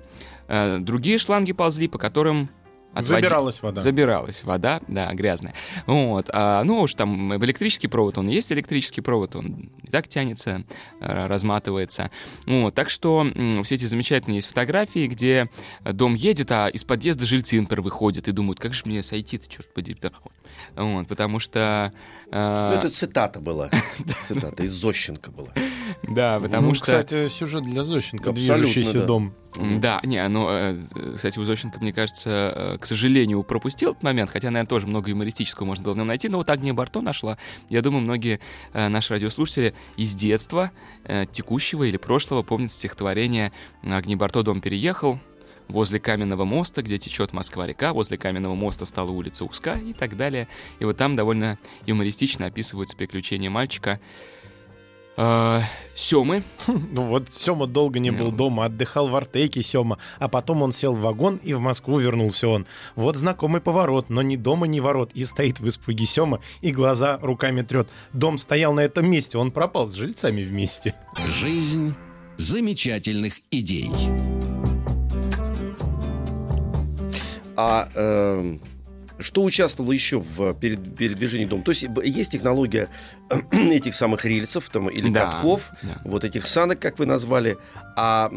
Э, 0.47 0.77
Другие 0.79 1.17
шланги 1.17 1.53
ползли, 1.53 1.87
по 1.87 1.97
которым 1.97 2.49
отводи- 2.93 3.03
Забиралась 3.21 3.61
вода. 3.61 3.81
Забиралась 3.81 4.43
вода, 4.43 4.81
да, 4.87 5.13
грязная. 5.13 5.53
Вот. 5.85 6.29
А, 6.33 6.63
ну 6.63 6.81
уж 6.81 6.93
там 6.95 7.35
электрический 7.35 7.87
провод, 7.87 8.17
он 8.17 8.27
есть 8.27 8.51
электрический 8.51 9.01
провод, 9.01 9.35
он 9.35 9.69
и 9.83 9.91
так 9.91 10.07
тянется, 10.07 10.63
э, 10.99 11.27
разматывается. 11.27 12.09
Вот. 12.45 12.73
Так 12.73 12.89
что 12.89 13.27
все 13.63 13.75
эти 13.75 13.85
замечательные 13.85 14.37
есть 14.37 14.47
фотографии, 14.47 15.05
где 15.07 15.49
дом 15.83 16.15
едет, 16.15 16.51
а 16.51 16.67
из 16.69 16.83
подъезда 16.83 17.25
жильцы, 17.25 17.59
например, 17.61 17.81
выходят 17.81 18.27
и 18.27 18.31
думают, 18.31 18.59
как 18.59 18.73
же 18.73 18.83
мне 18.85 19.03
сойти-то, 19.03 19.47
черт 19.47 19.71
подери. 19.73 19.99
Вот, 20.75 21.07
потому 21.07 21.39
что... 21.39 21.93
э, 22.31 22.69
Ну, 22.73 22.79
это 22.79 22.89
цитата 22.89 23.39
была. 23.39 23.69
Цитата 24.27 24.63
из 24.63 24.71
Зощенко 24.73 25.31
была. 25.31 25.49
Да, 26.03 26.39
потому 26.39 26.67
Ну, 26.69 26.73
что... 26.73 26.85
Кстати, 26.85 27.27
сюжет 27.29 27.63
для 27.63 27.83
Зощенко, 27.83 28.29
Абсолютно, 28.31 28.55
движущийся 28.57 28.99
да. 28.99 29.05
дом. 29.05 29.33
Да, 29.57 29.99
не, 30.03 30.27
ну, 30.27 30.47
э, 30.49 30.77
кстати, 31.15 31.39
у 31.39 31.43
Зощенко, 31.43 31.79
мне 31.79 31.91
кажется, 31.91 32.53
э, 32.55 32.77
к 32.79 32.85
сожалению, 32.85 33.41
пропустил 33.43 33.91
этот 33.91 34.03
момент, 34.03 34.29
хотя, 34.29 34.51
наверное, 34.51 34.69
тоже 34.69 34.85
много 34.87 35.09
юмористического 35.09 35.65
можно 35.65 35.83
было 35.83 35.93
в 35.93 35.97
нем 35.97 36.07
найти, 36.07 36.29
но 36.29 36.37
вот 36.37 36.49
Агния 36.49 36.73
Барто 36.73 37.01
нашла. 37.01 37.37
Я 37.69 37.81
думаю, 37.81 38.01
многие 38.01 38.39
э, 38.73 38.87
наши 38.87 39.13
радиослушатели 39.13 39.73
из 39.95 40.13
детства, 40.13 40.71
текущего 41.31 41.83
или 41.85 41.97
прошлого, 41.97 42.43
помнят 42.43 42.71
стихотворение 42.71 43.51
«Агния 43.83 44.17
Барто 44.17 44.43
дом 44.43 44.61
переехал», 44.61 45.19
возле 45.67 45.99
каменного 45.99 46.45
моста, 46.45 46.81
где 46.81 46.97
течет 46.97 47.33
Москва-река, 47.33 47.93
возле 47.93 48.17
каменного 48.17 48.55
моста 48.55 48.85
стала 48.85 49.11
улица 49.11 49.45
узка 49.45 49.75
и 49.75 49.93
так 49.93 50.15
далее. 50.17 50.47
И 50.79 50.85
вот 50.85 50.97
там 50.97 51.15
довольно 51.15 51.57
юмористично 51.85 52.45
описываются 52.47 52.95
приключения 52.97 53.49
мальчика, 53.49 53.99
э, 55.17 55.61
Семы. 55.95 56.43
Ну 56.67 57.03
вот, 57.03 57.33
Сема 57.33 57.67
долго 57.67 57.99
не 57.99 58.11
был 58.11 58.31
Ну. 58.31 58.37
дома, 58.37 58.65
отдыхал 58.65 59.07
в 59.07 59.15
Артеке 59.15 59.63
Сема, 59.63 59.97
а 60.19 60.27
потом 60.27 60.61
он 60.61 60.71
сел 60.71 60.93
в 60.93 61.01
вагон, 61.01 61.37
и 61.43 61.53
в 61.53 61.59
Москву 61.59 61.97
вернулся 61.99 62.47
он. 62.47 62.67
Вот 62.95 63.17
знакомый 63.17 63.61
поворот, 63.61 64.09
но 64.09 64.21
ни 64.21 64.35
дома, 64.35 64.67
ни 64.67 64.79
ворот, 64.79 65.11
и 65.13 65.23
стоит 65.25 65.59
в 65.59 65.67
испуге 65.67 66.05
Сема, 66.05 66.39
и 66.61 66.71
глаза 66.71 67.17
руками 67.21 67.61
трет. 67.61 67.89
Дом 68.13 68.37
стоял 68.37 68.73
на 68.73 68.81
этом 68.81 69.09
месте, 69.09 69.37
он 69.37 69.51
пропал 69.51 69.87
с 69.87 69.95
жильцами 69.95 70.43
вместе. 70.43 70.93
Жизнь 71.27 71.95
замечательных 72.37 73.39
идей. 73.49 73.89
А 77.57 77.89
эм, 77.95 78.61
что 79.19 79.43
участвовало 79.43 79.91
еще 79.93 80.19
в 80.19 80.53
перед- 80.53 80.95
передвижении 80.95 81.45
дома? 81.45 81.63
То 81.63 81.71
есть 81.71 81.85
есть 82.03 82.31
технология 82.31 82.87
этих 83.51 83.95
самых 83.95 84.25
рельсов 84.25 84.69
там, 84.69 84.89
или 84.89 85.09
Да, 85.09 85.25
катков, 85.31 85.71
да. 85.81 85.99
вот 86.05 86.23
этих 86.23 86.45
санок, 86.47 86.79
как 86.79 86.99
вы 86.99 87.07
назвали. 87.07 87.57
А 87.95 88.29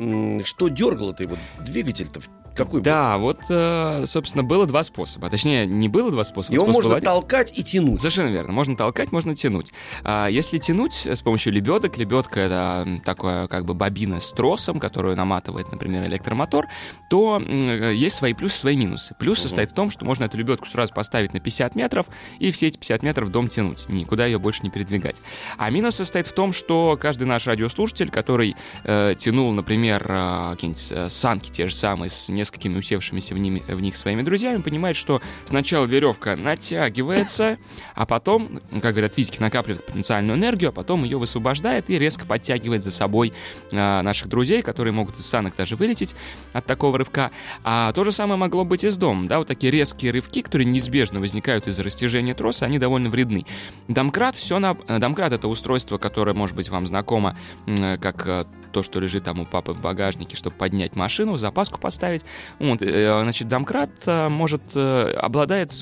что 0.45 0.69
дергало-то 0.69 1.23
его? 1.23 1.37
Двигатель-то 1.65 2.21
в- 2.61 2.67
какой 2.67 2.81
был? 2.81 2.85
Да, 2.85 3.19
вот, 3.19 3.41
э, 3.49 4.05
собственно, 4.07 4.45
было 4.45 4.67
два 4.67 4.83
способа. 4.83 5.29
Точнее, 5.31 5.67
не 5.67 5.89
было 5.89 6.11
два 6.11 6.25
способа. 6.25 6.55
Его 6.55 6.67
можно 6.67 6.97
один. 6.97 7.05
толкать 7.05 7.57
и 7.59 7.63
тянуть. 7.65 8.01
Совершенно 8.01 8.29
верно. 8.29 8.53
Можно 8.53 8.77
толкать, 8.77 9.13
можно 9.13 9.35
тянуть. 9.35 9.73
А 10.05 10.29
если 10.29 10.59
тянуть 10.59 11.07
с 11.07 11.21
помощью 11.23 11.53
лебедок, 11.53 11.97
лебедка 11.99 12.41
это 12.41 12.85
м, 12.87 13.01
такая 13.01 13.47
как 13.47 13.65
бы 13.65 13.75
бобина 13.75 14.21
с 14.21 14.31
тросом, 14.33 14.79
которую 14.81 15.17
наматывает, 15.17 15.71
например, 15.71 16.05
электромотор, 16.07 16.67
то 17.09 17.37
м, 17.37 17.93
есть 17.93 18.17
свои 18.17 18.35
плюсы, 18.35 18.59
свои 18.59 18.77
минусы. 18.77 19.15
Плюс 19.19 19.39
состоит 19.41 19.71
в 19.71 19.75
том, 19.75 19.91
что 19.91 20.05
можно 20.05 20.25
эту 20.25 20.37
лебедку 20.39 20.67
сразу 20.67 20.93
поставить 20.95 21.33
на 21.33 21.41
50 21.41 21.75
метров 21.75 22.07
и 22.39 22.51
все 22.51 22.69
эти 22.69 22.79
50 22.79 23.03
метров 23.03 23.29
в 23.29 23.31
дом 23.31 23.49
тянуть, 23.49 23.89
никуда 23.89 24.27
ее 24.27 24.39
больше 24.39 24.63
не 24.63 24.71
передвигать. 24.71 25.23
А 25.59 25.71
минус 25.71 25.97
состоит 25.97 26.27
в 26.27 26.33
том, 26.33 26.53
что 26.53 26.99
каждый 27.01 27.25
наш 27.25 27.47
радиослушатель, 27.47 28.11
который 28.11 28.57
э, 28.85 29.15
тянул, 29.19 29.53
например, 29.53 30.05
э, 30.09 30.51
какие-нибудь 30.53 30.93
э, 30.93 31.09
санки 31.09 31.51
те 31.51 31.67
же 31.69 31.75
самые 31.75 32.11
с 32.11 32.29
несколькими 32.51 32.79
усевшимися 32.79 33.35
в, 33.35 33.39
ними, 33.39 33.63
в 33.69 33.81
них 33.81 33.97
своими 33.97 34.23
друзьями, 34.23 34.61
понимает, 34.61 34.97
что 34.97 35.21
сначала 35.45 35.87
веревка 35.87 36.37
натягивается, 36.37 37.59
а 37.95 38.07
потом, 38.07 38.61
ну, 38.71 38.81
как 38.81 38.93
говорят 38.93 39.15
физики, 39.15 39.39
накапливает 39.41 39.87
потенциальную 39.87 40.37
энергию, 40.37 40.71
а 40.71 40.73
потом 40.73 41.05
ее 41.05 41.19
высвобождает 41.19 41.89
и 41.89 41.99
резко 41.99 42.27
подтягивает 42.27 42.83
за 42.83 42.91
собой 42.91 43.33
э, 43.71 44.03
наших 44.03 44.29
друзей, 44.29 44.63
которые 44.63 44.93
могут 44.93 45.19
из 45.19 45.27
санок 45.27 45.55
даже 45.57 45.77
вылететь 45.77 46.17
от 46.53 46.67
такого 46.67 46.99
рывка. 46.99 47.31
А 47.63 47.93
то 47.93 48.05
же 48.05 48.13
самое 48.13 48.39
могло 48.39 48.65
быть 48.65 48.85
и 48.85 48.89
с 48.89 48.97
домом, 48.97 49.29
да, 49.29 49.39
вот 49.39 49.49
такие 49.49 49.71
резкие 49.71 50.13
рывки, 50.13 50.43
которые 50.43 50.67
неизбежно 50.67 51.21
возникают 51.21 51.69
из-за 51.69 51.83
растяжения 51.83 52.35
троса, 52.35 52.67
они 52.67 52.79
довольно 52.79 53.11
вредны. 53.11 53.47
Домкрат 53.89 54.35
все 54.35 54.59
на... 54.59 54.77
э, 54.89 54.99
Домкрат— 54.99 55.33
это 55.35 55.49
устройство, 55.49 55.99
которое, 55.99 56.35
может 56.35 56.57
быть, 56.57 56.69
вам 56.69 56.87
знакомо, 56.87 57.37
э, 57.67 57.97
как 57.97 58.27
э, 58.27 58.45
то, 58.73 58.83
что 58.83 59.01
лежит 59.01 59.25
там 59.25 59.41
у 59.41 59.47
папы 59.47 59.73
в 59.73 59.81
багажнике, 59.81 60.37
чтобы 60.37 60.57
поднять 60.57 60.97
машину, 60.97 61.37
запаску 61.37 61.79
поставить. 61.79 62.25
Вот, 62.59 62.83
э, 62.83 63.23
значит, 63.23 63.49
домкрат 63.49 63.91
э, 64.07 64.29
может, 64.29 64.63
э, 64.75 65.13
обладает, 65.17 65.73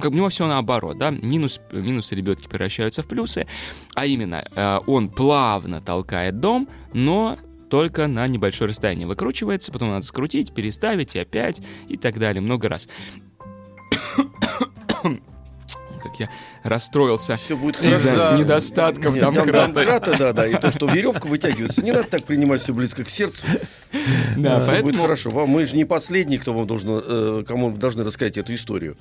как 0.00 0.12
у 0.12 0.14
него 0.14 0.28
все 0.28 0.46
наоборот, 0.46 0.98
да, 0.98 1.10
минус, 1.10 1.60
минусы 1.72 2.14
лебедки 2.14 2.48
превращаются 2.48 3.02
в 3.02 3.08
плюсы, 3.08 3.46
а 3.94 4.06
именно, 4.06 4.82
он 4.86 5.08
плавно 5.08 5.80
толкает 5.80 6.40
дом, 6.40 6.68
но 6.92 7.38
только 7.70 8.06
на 8.06 8.26
небольшое 8.26 8.68
расстояние 8.68 9.06
выкручивается, 9.06 9.72
потом 9.72 9.90
надо 9.90 10.06
скрутить, 10.06 10.54
переставить 10.54 11.14
и 11.14 11.18
опять, 11.18 11.60
и 11.88 11.96
так 11.96 12.18
далее, 12.18 12.40
много 12.40 12.68
раз. 12.68 12.88
Как 15.98 16.18
я 16.20 16.30
расстроился 16.62 17.36
Все 17.36 17.56
будет 17.56 17.76
хорошо. 17.76 17.96
из-за 17.96 18.36
недостатков 18.38 19.14
Нет, 19.14 19.24
там 19.24 19.34
домкрата. 19.34 19.72
домкрата, 19.72 20.18
да, 20.18 20.32
да, 20.32 20.46
и 20.46 20.58
то, 20.58 20.70
что 20.70 20.86
веревка 20.88 21.26
вытягивается. 21.26 21.82
Не 21.82 21.92
надо 21.92 22.08
так 22.08 22.24
принимать 22.24 22.62
все 22.62 22.72
близко 22.72 23.04
к 23.04 23.10
сердцу. 23.10 23.46
Да, 24.36 24.58
будет 24.58 24.68
поэтому... 24.68 25.02
хорошо. 25.02 25.30
Вам, 25.30 25.48
мы 25.48 25.66
же 25.66 25.76
не 25.76 25.84
последний, 25.84 26.38
кто 26.38 26.52
вам 26.54 26.66
должен, 26.66 27.02
э, 27.04 27.44
кому 27.46 27.70
вы 27.70 27.78
должны 27.78 28.04
рассказать 28.04 28.36
эту 28.36 28.54
историю. 28.54 28.96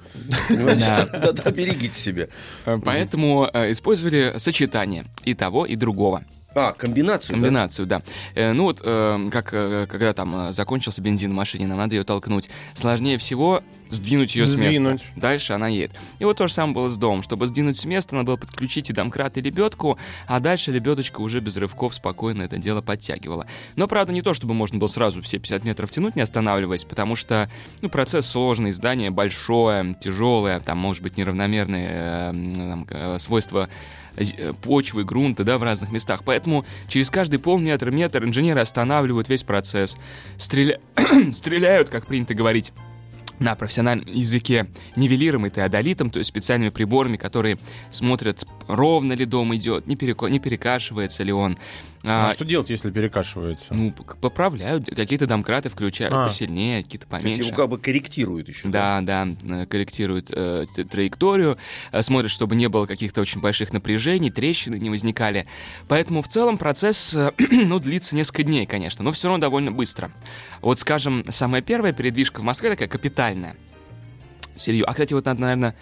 Да, 0.50 1.52
берегите 1.52 1.98
себя. 2.00 2.28
Э, 2.66 2.80
Поэтому 2.84 3.50
э, 3.54 3.72
использовали 3.72 4.34
сочетание 4.38 5.06
и 5.24 5.34
того, 5.34 5.66
и 5.66 5.76
другого. 5.76 6.24
А, 6.58 6.74
комбинацию, 6.74 7.36
да? 7.36 7.42
Комбинацию, 7.42 7.86
да. 7.86 8.02
Э, 8.34 8.54
ну 8.54 8.64
вот, 8.64 8.82
э, 8.84 9.30
как 9.32 9.54
э, 9.54 9.86
когда 9.88 10.14
там 10.14 10.50
э, 10.50 10.54
закончился 10.54 11.02
бензин 11.02 11.32
в 11.32 11.36
машине, 11.36 11.68
нам 11.68 11.78
надо 11.78 11.96
ее 11.96 12.04
толкнуть. 12.04 12.50
Сложнее 12.74 13.20
всего 13.20 13.62
сдвинуть 13.90 14.36
ее 14.36 14.48
с 14.48 14.52
Сдвинуть. 14.52 14.94
места. 14.94 15.08
Дальше 15.16 15.54
она 15.54 15.68
едет. 15.68 15.92
И 16.20 16.26
вот 16.26 16.38
то 16.38 16.48
же 16.48 16.54
самое 16.54 16.76
было 16.76 16.90
с 16.90 16.98
домом. 16.98 17.22
Чтобы 17.22 17.48
сдвинуть 17.48 17.78
с 17.78 17.86
места, 17.86 18.16
надо 18.16 18.26
было 18.28 18.38
подключить 18.38 18.90
и 18.90 18.94
домкрат, 18.94 19.38
и 19.38 19.42
лебедку, 19.42 19.98
а 20.26 20.40
дальше 20.40 20.72
лебедочка 20.72 21.22
уже 21.22 21.40
без 21.40 21.58
рывков 21.58 21.96
спокойно 21.96 22.44
это 22.44 22.58
дело 22.58 22.82
подтягивала. 22.82 23.48
Но, 23.76 23.88
правда, 23.88 24.14
не 24.14 24.22
то, 24.22 24.34
чтобы 24.34 24.54
можно 24.54 24.78
было 24.78 24.88
сразу 24.88 25.22
все 25.22 25.38
50 25.40 25.64
метров 25.64 25.92
тянуть, 25.92 26.16
не 26.16 26.22
останавливаясь, 26.22 26.84
потому 26.84 27.16
что 27.16 27.50
ну, 27.82 27.90
процесс 27.90 28.28
сложный, 28.28 28.72
здание 28.72 29.12
большое, 29.12 29.96
тяжелое, 30.02 30.60
там, 30.60 30.78
может 30.78 31.04
быть, 31.04 31.18
неравномерные 31.18 31.88
э, 31.90 32.84
э, 32.90 33.18
свойства 33.20 33.70
почвы, 34.62 35.04
грунта, 35.04 35.44
да, 35.44 35.58
в 35.58 35.64
разных 35.64 35.92
местах. 35.92 36.24
Поэтому 36.24 36.66
через 36.88 37.10
каждый 37.10 37.40
полметр, 37.40 37.92
метр 37.92 38.24
инженеры 38.24 38.62
останавливают 38.62 39.30
весь 39.30 39.44
процесс, 39.44 39.98
стреля- 40.38 40.80
стреляют, 41.32 41.90
как 41.90 42.08
принято 42.08 42.34
говорить, 42.34 42.74
на 43.40 43.56
профессиональном 43.56 44.08
языке 44.08 44.68
нивелиром 44.96 45.46
и 45.46 45.50
теодолитом, 45.50 46.10
то 46.10 46.20
есть 46.20 46.30
специальными 46.30 46.70
приборами, 46.70 47.18
которые 47.18 47.60
смотрят, 47.92 48.48
ровно 48.68 49.14
ли 49.14 49.26
дом 49.26 49.56
идет, 49.56 49.88
не, 49.88 49.96
переко- 49.96 50.30
не 50.30 50.40
перекашивается 50.40 51.24
ли 51.24 51.32
он. 51.32 51.58
А 52.04 52.28
А, 52.28 52.32
что 52.32 52.46
делать, 52.46 52.70
если 52.70 52.92
перекашивается? 52.92 53.74
ну, 53.74 53.92
поправляют, 53.92 54.88
какие-то 54.96 55.26
домкраты 55.26 55.70
включают 55.70 56.14
А. 56.14 56.26
посильнее, 56.26 56.84
какие-то 56.84 57.08
То 57.08 57.16
есть 57.16 57.24
поменьше. 57.26 57.48
его 57.50 57.58
как 57.58 57.70
бы 57.70 57.78
корректируют 57.80 58.48
еще. 58.48 58.68
Да, 58.70 59.02
да, 59.02 59.28
э, 59.44 59.66
корректирует 59.66 60.30
э, 60.32 60.68
траекторию, 60.90 61.58
э, 61.92 62.02
смотрит, 62.02 62.32
чтобы 62.32 62.56
не 62.56 62.70
было 62.70 62.86
каких-то 62.86 63.22
очень 63.22 63.42
больших 63.42 63.74
напряжений, 63.74 64.30
трещины 64.30 64.76
не 64.78 64.90
возникали. 64.90 65.48
Поэтому 65.88 66.22
в 66.22 66.28
целом 66.28 66.58
процесс, 66.58 67.14
э, 67.16 67.32
ну, 67.52 67.80
длится 67.80 68.16
несколько 68.16 68.44
дней, 68.44 68.66
конечно, 68.68 69.04
но 69.04 69.12
все 69.12 69.28
равно 69.28 69.42
довольно 69.42 69.72
быстро. 69.72 70.12
Вот, 70.62 70.80
скажем, 70.80 71.26
самая 71.30 71.62
первая 71.62 71.94
передвижка 71.94 72.42
в 72.42 72.44
Москве 72.44 72.70
такая 72.70 72.88
капитальная. 72.88 73.56
Серьезно. 74.56 74.90
А, 74.92 74.94
кстати, 74.94 75.14
вот 75.14 75.26
надо, 75.26 75.42
наверное, 75.42 75.76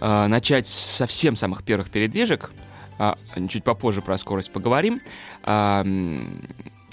э, 0.00 0.26
начать 0.26 0.66
совсем 0.66 1.36
самых 1.36 1.62
первых 1.62 1.90
передвижек. 1.90 2.50
А, 2.98 3.18
чуть 3.48 3.64
попозже 3.64 4.02
про 4.02 4.16
скорость 4.18 4.52
поговорим. 4.52 5.00
М, 5.44 6.40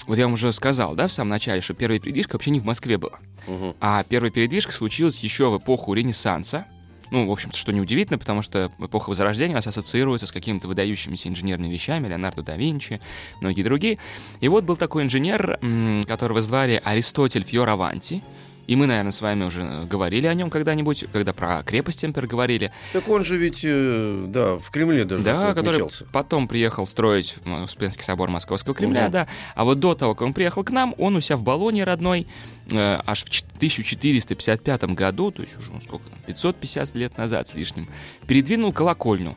вот 0.06 0.18
я 0.18 0.24
вам 0.24 0.32
уже 0.32 0.52
сказал, 0.52 0.94
да, 0.94 1.06
в 1.06 1.12
самом 1.12 1.30
начале, 1.30 1.60
что 1.60 1.74
первая 1.74 2.00
передвижка 2.00 2.32
вообще 2.32 2.50
не 2.50 2.60
в 2.60 2.64
Москве 2.64 2.98
была. 2.98 3.18
Мгм. 3.46 3.74
А 3.80 4.02
первая 4.04 4.30
передвижка 4.32 4.72
случилась 4.72 5.20
еще 5.20 5.50
в 5.50 5.58
эпоху 5.58 5.94
Ренессанса. 5.94 6.66
Ну, 7.12 7.26
в 7.26 7.30
общем-то, 7.30 7.56
что 7.58 7.72
неудивительно, 7.72 8.18
потому 8.18 8.40
что 8.40 8.72
эпоха 8.78 9.10
Возрождения 9.10 9.52
у 9.52 9.56
нас 9.56 9.66
ассоциируется 9.66 10.26
с 10.26 10.32
какими-то 10.32 10.66
выдающимися 10.66 11.28
инженерными 11.28 11.70
вещами, 11.70 12.08
Леонардо 12.08 12.42
да 12.42 12.56
Винчи, 12.56 13.02
многие 13.42 13.62
другие. 13.62 13.98
И 14.40 14.48
вот 14.48 14.64
был 14.64 14.76
такой 14.76 15.02
инженер, 15.02 15.60
которого 16.06 16.40
звали 16.40 16.80
Аристотель 16.82 17.44
Фьораванти. 17.44 18.22
И 18.66 18.76
мы, 18.76 18.86
наверное, 18.86 19.10
с 19.12 19.20
вами 19.20 19.44
уже 19.44 19.84
говорили 19.90 20.26
о 20.26 20.34
нем 20.34 20.48
когда-нибудь, 20.48 21.06
когда 21.12 21.32
про 21.32 21.62
крепость 21.64 22.00
Темпер 22.00 22.26
говорили. 22.26 22.70
Так 22.92 23.08
он 23.08 23.24
же 23.24 23.36
ведь, 23.36 23.60
э, 23.64 24.24
да, 24.28 24.56
в 24.58 24.70
Кремле 24.70 25.04
даже 25.04 25.24
Да, 25.24 25.52
который 25.52 25.82
потом 26.12 26.46
приехал 26.46 26.86
строить 26.86 27.36
Успенский 27.44 28.04
собор 28.04 28.30
Московского 28.30 28.74
Кремля, 28.74 29.02
Мгм. 29.04 29.12
да. 29.12 29.28
А 29.54 29.64
вот 29.64 29.80
до 29.80 29.94
того, 29.94 30.14
как 30.14 30.22
он 30.26 30.32
приехал 30.32 30.62
к 30.64 30.70
нам, 30.70 30.94
он 30.98 31.16
у 31.16 31.20
себя 31.20 31.36
в 31.36 31.42
Болоне 31.42 31.84
родной, 31.84 32.26
э, 32.70 33.00
аж 33.04 33.24
в 33.24 33.30
ч- 33.30 33.44
1455 33.58 34.94
году, 34.94 35.30
то 35.32 35.42
есть 35.42 35.58
уже 35.58 35.72
ну, 35.72 35.80
сколько 35.80 36.08
там, 36.08 36.18
550 36.26 36.94
лет 36.94 37.18
назад 37.18 37.48
с 37.48 37.54
лишним, 37.54 37.88
передвинул 38.26 38.72
колокольню. 38.72 39.36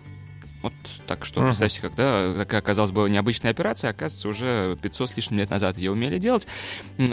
Вот 0.66 0.74
так 1.06 1.26
что, 1.26 1.42
Ага. 1.42 1.50
представьте, 1.50 1.80
когда 1.80 2.34
такая, 2.34 2.60
казалось 2.62 2.90
бы, 2.90 3.08
необычная 3.08 3.52
операция, 3.52 3.92
оказывается, 3.92 4.28
уже 4.30 4.76
500 4.82 5.12
с 5.12 5.16
лишним 5.16 5.38
лет 5.38 5.52
назад 5.52 5.78
ее 5.78 5.92
умели 5.92 6.18
делать. 6.18 6.48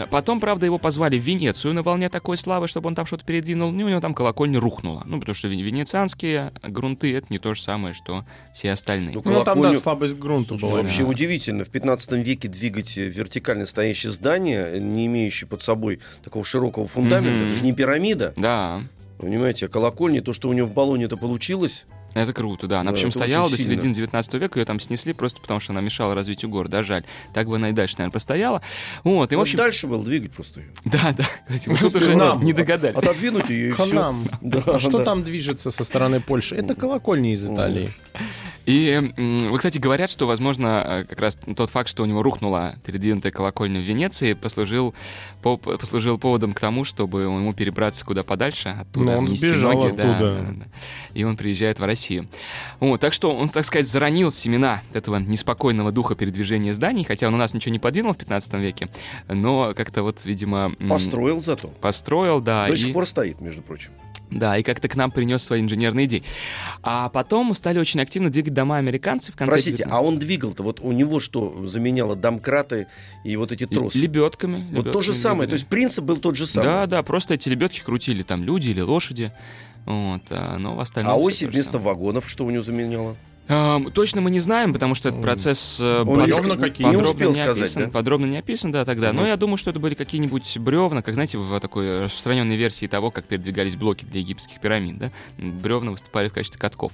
Потом, 0.09 0.39
правда, 0.39 0.65
его 0.65 0.79
позвали 0.79 1.19
в 1.19 1.21
Венецию 1.23 1.75
на 1.75 1.83
волне 1.83 2.09
такой 2.09 2.35
славы, 2.37 2.67
чтобы 2.67 2.87
он 2.87 2.95
там 2.95 3.05
что-то 3.05 3.23
передвинул, 3.25 3.69
и 3.71 3.83
у 3.83 3.89
него 3.89 4.01
там 4.01 4.15
колокольня 4.15 4.59
рухнула. 4.59 5.03
Ну, 5.05 5.19
потому 5.19 5.35
что 5.35 5.49
ве- 5.49 5.61
венецианские 5.61 6.51
грунты— 6.63 7.13
это 7.15 7.27
не 7.29 7.37
то 7.37 7.53
же 7.53 7.61
самое, 7.61 7.93
что 7.93 8.25
все 8.55 8.71
остальные. 8.71 9.13
Ну, 9.13 9.21
Ну, 9.23 9.43
там, 9.43 9.61
да, 9.61 9.67
колокольню- 9.69 9.75
слабость 9.77 10.17
грунта 10.17 10.49
Слушай, 10.57 10.69
была. 10.71 10.81
вообще 10.81 11.03
да. 11.03 11.09
удивительно. 11.09 11.63
В 11.63 11.69
15 11.69 12.23
веке 12.23 12.47
двигать 12.47 12.97
э, 12.97 13.03
вертикально 13.07 13.67
стоящее 13.67 14.11
здание, 14.13 14.79
не 14.79 15.05
имеющее 15.05 15.47
под 15.47 15.61
собой 15.61 15.99
такого 16.23 16.43
широкого 16.43 16.87
фундамента, 16.87 17.37
Мгм. 17.45 17.47
это 17.49 17.57
же 17.59 17.63
не 17.63 17.73
пирамида. 17.73 18.33
Да. 18.35 18.81
Понимаете, 19.19 19.67
а 19.67 19.69
колокольня, 19.69 20.21
то, 20.23 20.33
что 20.33 20.49
у 20.49 20.53
него 20.53 20.65
в 20.67 20.73
баллоне 20.73 21.05
это 21.05 21.17
получилось, 21.17 21.85
Это 22.13 22.33
круто, 22.33 22.67
да. 22.67 22.79
Она 22.81 22.91
Да, 22.91 22.95
причем 22.95 23.11
стояла 23.11 23.49
до 23.49 23.57
сильно. 23.57 23.73
середины 23.73 23.93
19 23.93 24.33
века, 24.35 24.59
ее 24.59 24.65
там 24.65 24.79
снесли 24.79 25.13
просто 25.13 25.41
потому, 25.41 25.59
что 25.59 25.73
она 25.73 25.81
мешала 25.81 26.13
развитию 26.15 26.49
города. 26.51 26.79
А 26.79 26.83
жаль. 26.83 27.03
Так 27.33 27.47
бы 27.47 27.55
она 27.55 27.69
и 27.69 27.73
дальше, 27.73 27.95
наверное, 27.97 28.11
простояла. 28.11 28.61
Вот, 29.03 29.31
и, 29.31 29.35
в 29.35 29.37
Ну, 29.37 29.41
общем... 29.41 29.57
дальше 29.57 29.87
было 29.87 30.03
двигать 30.03 30.31
просто 30.31 30.61
ее. 30.61 30.67
Да, 30.85 31.13
да. 31.17 31.25
Кстати, 31.47 31.69
мы 31.69 31.77
тут 31.77 31.95
уже 31.95 32.15
нам. 32.15 32.43
не 32.43 32.53
догадались. 32.53 32.95
Отодвинуть 32.97 33.49
ее 33.49 33.69
и 33.69 33.71
К 33.71 33.83
все. 33.83 33.93
нам. 33.93 34.25
Да, 34.41 34.61
А 34.65 34.79
что 34.79 34.99
да. 34.99 35.03
там 35.05 35.23
движется 35.23 35.71
со 35.71 35.83
стороны 35.83 36.19
Польши? 36.19 36.55
Это 36.55 36.75
колокольни 36.75 37.33
из 37.33 37.45
Италии. 37.45 37.89
И, 38.65 39.11
вот, 39.49 39.57
кстати, 39.57 39.77
говорят, 39.77 40.09
что, 40.09 40.25
возможно, 40.25 40.83
э, 40.85 41.03
как 41.03 41.19
раз 41.19 41.37
тот 41.55 41.69
факт, 41.69 41.89
что 41.89 42.03
у 42.03 42.05
него 42.05 42.23
рухнула 42.23 42.75
передвинутая 42.85 43.31
колокольня 43.31 43.81
в 43.81 43.83
Венеции, 43.83 44.33
послужил, 44.33 44.93
по- 45.41 45.57
послужил 45.57 46.17
поводом 46.17 46.53
к 46.53 46.59
тому, 46.61 46.85
чтобы 46.85 47.23
ему 47.23 47.53
перебраться 47.53 48.05
куда 48.05 48.23
подальше, 48.23 48.69
оттуда 48.69 49.11
Ну, 49.11 49.17
он 49.17 49.25
нести 49.25 49.47
сбежал 49.47 49.73
ноги, 49.73 49.95
да, 49.97 50.03
оттуда. 50.15 50.35
да, 50.35 50.51
да. 50.51 50.65
И 51.13 51.23
он 51.25 51.35
приезжает 51.35 51.79
в 51.79 51.83
Россию. 51.83 52.27
Вот, 52.79 53.01
так 53.01 53.11
что 53.11 53.35
он, 53.35 53.49
так 53.49 53.65
сказать, 53.65 53.87
заронил 53.87 54.31
семена 54.31 54.81
этого 54.93 55.17
неспокойного 55.17 55.91
духа 55.91 56.15
передвижения 56.15 56.73
зданий, 56.73 57.03
хотя 57.03 57.27
он 57.27 57.33
у 57.33 57.37
нас 57.37 57.53
ничего 57.53 57.73
не 57.73 57.79
подвинул 57.79 58.13
в 58.13 58.17
15 58.17 58.53
веке, 58.55 58.87
но 59.27 59.73
как-то 59.75 60.03
вот, 60.03 60.23
видимо... 60.23 60.71
Построил 60.89 61.41
зато. 61.41 61.67
Построил, 61.67 62.39
да. 62.39 62.67
До 62.67 62.73
и- 62.73 62.77
сих 62.77 62.93
пор 62.93 63.05
стоит, 63.05 63.41
между 63.41 63.61
прочим. 63.61 63.91
Да, 64.33 64.57
и 64.57 64.63
как-то 64.63 64.87
к 64.87 64.95
нам 64.95 65.11
принес 65.11 65.43
свои 65.43 65.61
инженерные 65.61 66.05
идеи. 66.07 66.23
А 66.81 67.09
потом 67.09 67.53
стали 67.53 67.79
очень 67.79 68.01
активно 68.01 68.29
двигать 68.29 68.53
дома 68.53 68.77
американцы 68.77 69.31
в 69.31 69.35
конце 69.35 69.53
Простите, 69.53 69.77
19 69.77 69.99
а 69.99 70.03
он 70.03 70.17
двигал-то, 70.19 70.63
вот 70.63 70.79
у 70.81 70.91
него 70.91 71.19
что 71.19 71.65
заменяло 71.67 72.15
домкраты 72.15 72.87
и 73.23 73.35
вот 73.35 73.51
эти 73.51 73.65
тросы? 73.65 73.97
Лебедками. 73.97 74.65
Вот 74.71 74.91
то 74.91 75.01
же 75.01 75.13
самое, 75.13 75.47
то 75.47 75.53
есть 75.53 75.67
принцип 75.67 76.03
был 76.03 76.17
тот 76.17 76.35
же 76.35 76.47
самый. 76.47 76.65
Да, 76.65 76.87
да, 76.87 77.03
просто 77.03 77.35
эти 77.35 77.49
лебедки 77.49 77.81
крутили 77.81 78.23
там 78.23 78.43
люди 78.43 78.69
или 78.69 78.81
лошади. 78.81 79.31
Вот, 79.85 80.21
а, 80.29 80.57
но 80.57 80.75
в 80.75 80.79
остальном 80.79 81.13
А 81.13 81.17
оси 81.17 81.45
вместо 81.45 81.73
самое. 81.73 81.89
вагонов 81.89 82.29
что 82.29 82.45
у 82.45 82.49
него 82.49 82.63
заменяло? 82.63 83.15
Ам, 83.49 83.91
точно 83.91 84.21
мы 84.21 84.31
не 84.31 84.39
знаем, 84.39 84.71
потому 84.73 84.95
что 84.95 85.09
этот 85.09 85.21
процесс 85.21 85.77
э, 85.81 86.03
Он 86.03 86.25
не- 86.25 86.57
какие? 86.57 86.87
не 86.87 86.93
подробно 86.93 87.11
успел 87.11 87.29
не 87.31 87.35
сказать, 87.35 87.57
описан, 87.63 87.83
да? 87.83 87.89
подробно 87.89 88.25
не 88.27 88.37
описан, 88.37 88.71
да, 88.71 88.85
тогда. 88.85 89.11
Но 89.11 89.27
я 89.27 89.35
думаю, 89.35 89.57
что 89.57 89.69
это 89.69 89.79
были 89.79 89.95
какие-нибудь 89.95 90.57
бревна, 90.59 91.01
как, 91.01 91.13
знаете, 91.15 91.37
в 91.37 91.59
такой 91.59 92.05
распространенной 92.05 92.55
версии 92.55 92.87
того, 92.87 93.11
как 93.11 93.25
передвигались 93.25 93.75
блоки 93.75 94.05
для 94.05 94.21
египетских 94.21 94.59
пирамид, 94.61 94.97
да? 94.97 95.11
Бревна 95.37 95.91
выступали 95.91 96.29
в 96.29 96.33
качестве 96.33 96.59
катков. 96.59 96.93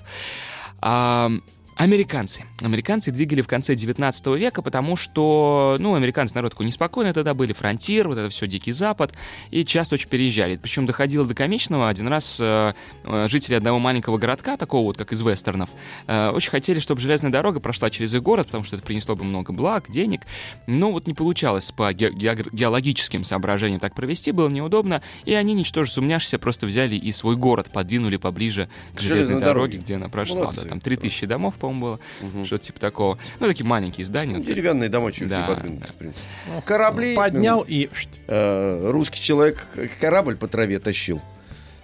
А, 0.82 1.32
Американцы. 1.80 2.44
Американцы 2.62 3.10
двигали 3.10 3.40
в 3.42 3.48
конце 3.48 3.74
19 3.74 4.28
века, 4.36 4.62
потому 4.62 4.98
что, 4.98 5.78
ну, 5.80 5.96
американцы 5.96 6.36
народ 6.36 6.52
такой 6.52 6.66
неспокойный 6.66 7.14
тогда 7.14 7.34
были, 7.34 7.54
фронтир, 7.54 8.10
вот 8.10 8.18
это 8.18 8.30
все 8.30 8.48
Дикий 8.48 8.74
Запад, 8.74 9.14
и 9.50 9.64
часто 9.64 9.96
очень 9.96 10.10
переезжали. 10.10 10.58
Причем 10.58 10.86
доходило 10.86 11.26
до 11.26 11.34
комичного. 11.34 11.88
Один 11.88 12.10
раз 12.10 12.38
э, 12.42 12.74
э, 13.06 13.28
жители 13.30 13.56
одного 13.56 13.80
маленького 13.80 14.18
городка, 14.18 14.58
такого 14.58 14.84
вот, 14.88 14.98
как 14.98 15.14
из 15.14 15.22
вестернов, 15.22 15.70
э, 16.08 16.32
очень 16.32 16.50
хотели, 16.52 16.80
чтобы 16.82 17.00
железная 17.00 17.32
дорога 17.32 17.62
прошла 17.62 17.90
через 17.90 18.14
их 18.14 18.24
город, 18.24 18.48
потому 18.48 18.66
что 18.66 18.76
это 18.76 18.84
принесло 18.86 19.16
бы 19.16 19.24
много 19.24 19.54
благ, 19.54 19.90
денег. 19.90 20.24
Но 20.68 20.92
вот 20.92 21.08
не 21.08 21.14
получалось 21.14 21.72
по 21.72 21.94
ге- 21.94 22.10
геогр- 22.12 22.50
геологическим 22.52 23.24
соображениям 23.24 23.80
так 23.80 23.96
провести, 23.96 24.34
было 24.34 24.50
неудобно, 24.50 25.02
и 25.24 25.34
они, 25.34 25.54
ничтоже 25.54 25.92
сумняшися, 25.92 26.40
просто 26.40 26.66
взяли 26.66 26.96
и 26.96 27.10
свой 27.14 27.38
город 27.38 27.70
подвинули 27.72 28.18
поближе 28.18 28.68
к 28.94 29.00
железной, 29.00 29.24
Железной 29.24 29.40
дороге, 29.40 29.54
дороге. 29.54 29.78
где 29.78 29.96
она 29.96 30.10
прошла. 30.10 30.40
Молодцы. 30.42 30.64
Да, 30.64 30.70
там 30.72 30.82
3000 30.82 31.26
домов, 31.26 31.56
по-моему, 31.70 31.82
было, 31.86 32.00
Мгм. 32.22 32.46
что-то 32.46 32.64
типа 32.66 32.80
такого. 32.80 33.18
Ну, 33.40 33.48
такие 33.48 33.66
маленькие 33.66 34.06
здания. 34.06 34.38
Ну. 34.38 34.44
Деревянные 34.44 34.90
домочки 34.90 35.24
Да, 35.26 35.42
не 35.48 35.56
подвинуты, 35.56 35.88
в 35.88 35.96
принципе. 35.96 36.26
Корабли. 36.66 37.16
Поднял 37.16 37.64
и... 37.68 37.90
э, 38.28 38.90
русский 38.92 39.20
человек 39.22 39.68
корабль 40.00 40.36
по 40.36 40.48
траве 40.48 40.80
тащил 40.80 41.22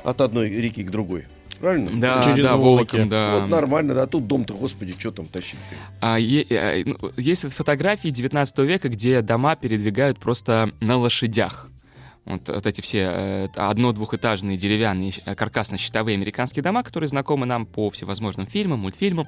от 0.03 0.21
одной 0.21 0.49
реки 0.49 0.83
к 0.83 0.91
другой. 0.91 1.25
Правильно? 1.59 1.89
Да, 1.93 2.21
Через 2.21 2.43
да, 2.45 2.57
Волоки. 2.57 2.91
волоком, 2.95 3.09
да. 3.09 3.39
Вот 3.39 3.49
нормально, 3.49 3.93
да. 3.93 4.03
А 4.03 4.07
тут 4.07 4.27
дом-то, 4.27 4.53
господи, 4.53 4.93
что 4.99 5.11
там 5.11 5.25
тащить-то? 5.25 5.75
А, 6.01 6.19
е- 6.19 6.45
э, 6.49 6.83
ну, 6.85 6.97
есть 7.15 7.45
вот 7.45 7.53
фотографии 7.53 8.09
19 8.09 8.59
века, 8.59 8.89
где 8.89 9.21
дома 9.21 9.55
передвигают 9.55 10.19
просто 10.19 10.71
на 10.81 10.97
лошадях. 10.97 11.69
Вот, 12.25 12.47
вот 12.49 12.65
эти 12.65 12.81
все 12.81 12.99
э, 13.11 13.47
одно-двухэтажные 13.55 14.57
деревянные 14.57 15.11
э, 15.25 15.35
каркасно-щитовые 15.35 16.15
американские 16.15 16.63
дома, 16.63 16.81
которые 16.81 17.07
знакомы 17.07 17.45
нам 17.45 17.67
по 17.67 17.91
всевозможным 17.91 18.47
фильмам, 18.47 18.79
мультфильмам. 18.79 19.27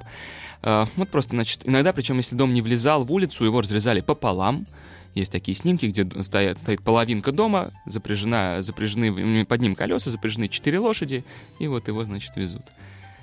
Э, 0.63 0.86
вот 0.96 1.10
просто, 1.10 1.32
значит, 1.36 1.62
иногда, 1.63 1.94
причем, 1.94 2.18
если 2.18 2.36
дом 2.36 2.54
не 2.54 2.62
влезал 2.63 3.04
в 3.06 3.12
улицу, 3.12 3.46
его 3.46 3.62
разрезали 3.62 4.01
пополам. 4.01 4.66
Есть 5.13 5.32
такие 5.32 5.56
снимки, 5.56 5.86
где 5.86 6.08
стоят, 6.24 6.58
стоит 6.60 6.82
половинка 6.84 7.32
дома, 7.32 7.72
запряжена, 7.86 8.62
запряжены 8.62 9.46
под 9.46 9.62
ним 9.62 9.75
колеса, 9.75 10.10
запряжены 10.12 10.48
четыре 10.48 10.80
лошади, 10.80 11.24
и 11.60 11.68
вот 11.68 11.88
его, 11.88 12.04
значит, 12.04 12.36
везут. 12.36 12.63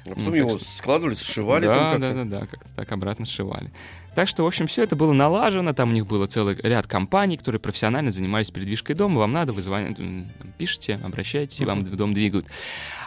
А 0.07 0.11
потом 0.11 0.25
Ну, 0.25 0.35
его 0.35 0.51
что- 0.59 0.65
складывали, 0.65 1.15
сшивали 1.15 1.67
да, 1.67 1.97
да, 1.99 2.13
да, 2.13 2.25
да, 2.25 2.41
как-то 2.47 2.69
так 2.77 2.93
обратно 2.93 3.27
сшивали. 3.27 3.71
Так 4.15 4.29
что, 4.29 4.45
в 4.45 4.47
общем, 4.47 4.67
все 4.67 4.83
это 4.83 4.97
было 4.97 5.13
налажено. 5.13 5.73
Там 5.73 5.91
у 5.91 5.93
них 5.93 6.07
было 6.07 6.27
целый 6.27 6.57
ряд 6.63 6.87
компаний, 6.87 7.37
которые 7.37 7.61
профессионально 7.61 8.11
занимались 8.11 8.51
передвижкой 8.51 8.95
дома. 8.95 9.21
Вам 9.21 9.33
надо, 9.33 9.53
вы 9.53 9.63
звоните, 9.63 10.27
пишите, 10.57 11.01
обращайтесь, 11.03 11.61
и 11.61 11.65
вам 11.65 11.85
в 11.85 11.97
дом 11.97 12.15
двигают. 12.15 12.47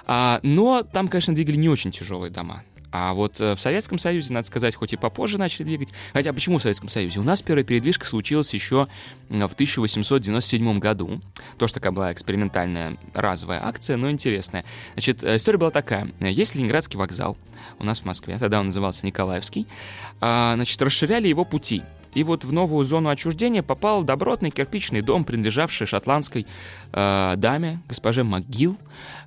А, 0.05 0.39
но 0.43 0.83
там, 0.83 1.07
конечно, 1.07 1.33
двигали 1.33 1.55
не 1.55 1.69
очень 1.69 1.91
тяжелые 1.91 2.31
дома. 2.31 2.63
А 2.91 3.13
вот 3.13 3.39
э, 3.41 3.55
в 3.55 3.59
Советском 3.59 3.97
Союзе, 3.97 4.33
надо 4.33 4.47
сказать, 4.47 4.75
хоть 4.75 4.93
и 4.93 4.97
попозже 4.97 5.37
начали 5.37 5.63
двигать. 5.63 5.89
Хотя 6.13 6.33
почему 6.33 6.57
в 6.57 6.61
Советском 6.61 6.89
Союзе? 6.89 7.19
У 7.19 7.23
нас 7.23 7.41
первая 7.41 7.63
передвижка 7.63 8.05
случилась 8.05 8.53
еще 8.53 8.87
в 9.29 9.53
1897 9.53 10.79
году. 10.79 11.21
Тоже 11.57 11.73
такая 11.73 11.91
была 11.91 12.13
экспериментальная 12.13 12.97
разовая 13.13 13.65
акция, 13.65 13.97
но 13.97 14.09
интересная. 14.09 14.63
Значит, 14.93 15.23
э, 15.23 15.35
история 15.35 15.57
была 15.57 15.71
такая. 15.71 16.09
Есть 16.19 16.55
Ленинградский 16.55 16.97
вокзал 16.97 17.37
у 17.79 17.83
нас 17.83 17.99
в 17.99 18.05
Москве, 18.05 18.37
тогда 18.37 18.59
он 18.59 18.67
назывался 18.67 19.05
Николаевский. 19.05 19.67
А, 20.21 20.53
значит, 20.55 20.81
расширяли 20.81 21.27
его 21.27 21.43
пути. 21.43 21.83
И 22.13 22.23
вот 22.23 22.45
в 22.45 22.51
новую 22.51 22.83
зону 22.83 23.09
отчуждения 23.09 23.63
попал 23.63 24.03
добротный 24.03 24.49
кирпичный 24.49 25.01
дом, 25.01 25.23
принадлежавший 25.23 25.87
шотландской 25.87 26.47
э, 26.93 27.33
даме, 27.37 27.81
госпоже 27.87 28.23
МакГилл, 28.23 28.77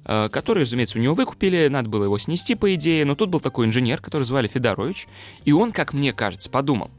э, 0.05 0.29
который, 0.31 0.61
разумеется, 0.61 0.99
у 0.99 1.03
него 1.03 1.15
выкупили, 1.15 1.69
надо 1.69 1.89
было 1.89 2.05
его 2.05 2.19
снести, 2.19 2.55
по 2.55 2.75
идее, 2.75 3.05
но 3.05 3.15
тут 3.15 3.31
был 3.31 3.41
такой 3.41 3.67
инженер, 3.67 4.01
который 4.01 4.25
звали 4.25 4.49
Федорович, 4.49 5.07
и 5.45 5.53
он, 5.53 5.73
как 5.73 5.93
мне 5.93 6.13
кажется, 6.13 6.51
подумал, 6.51 6.91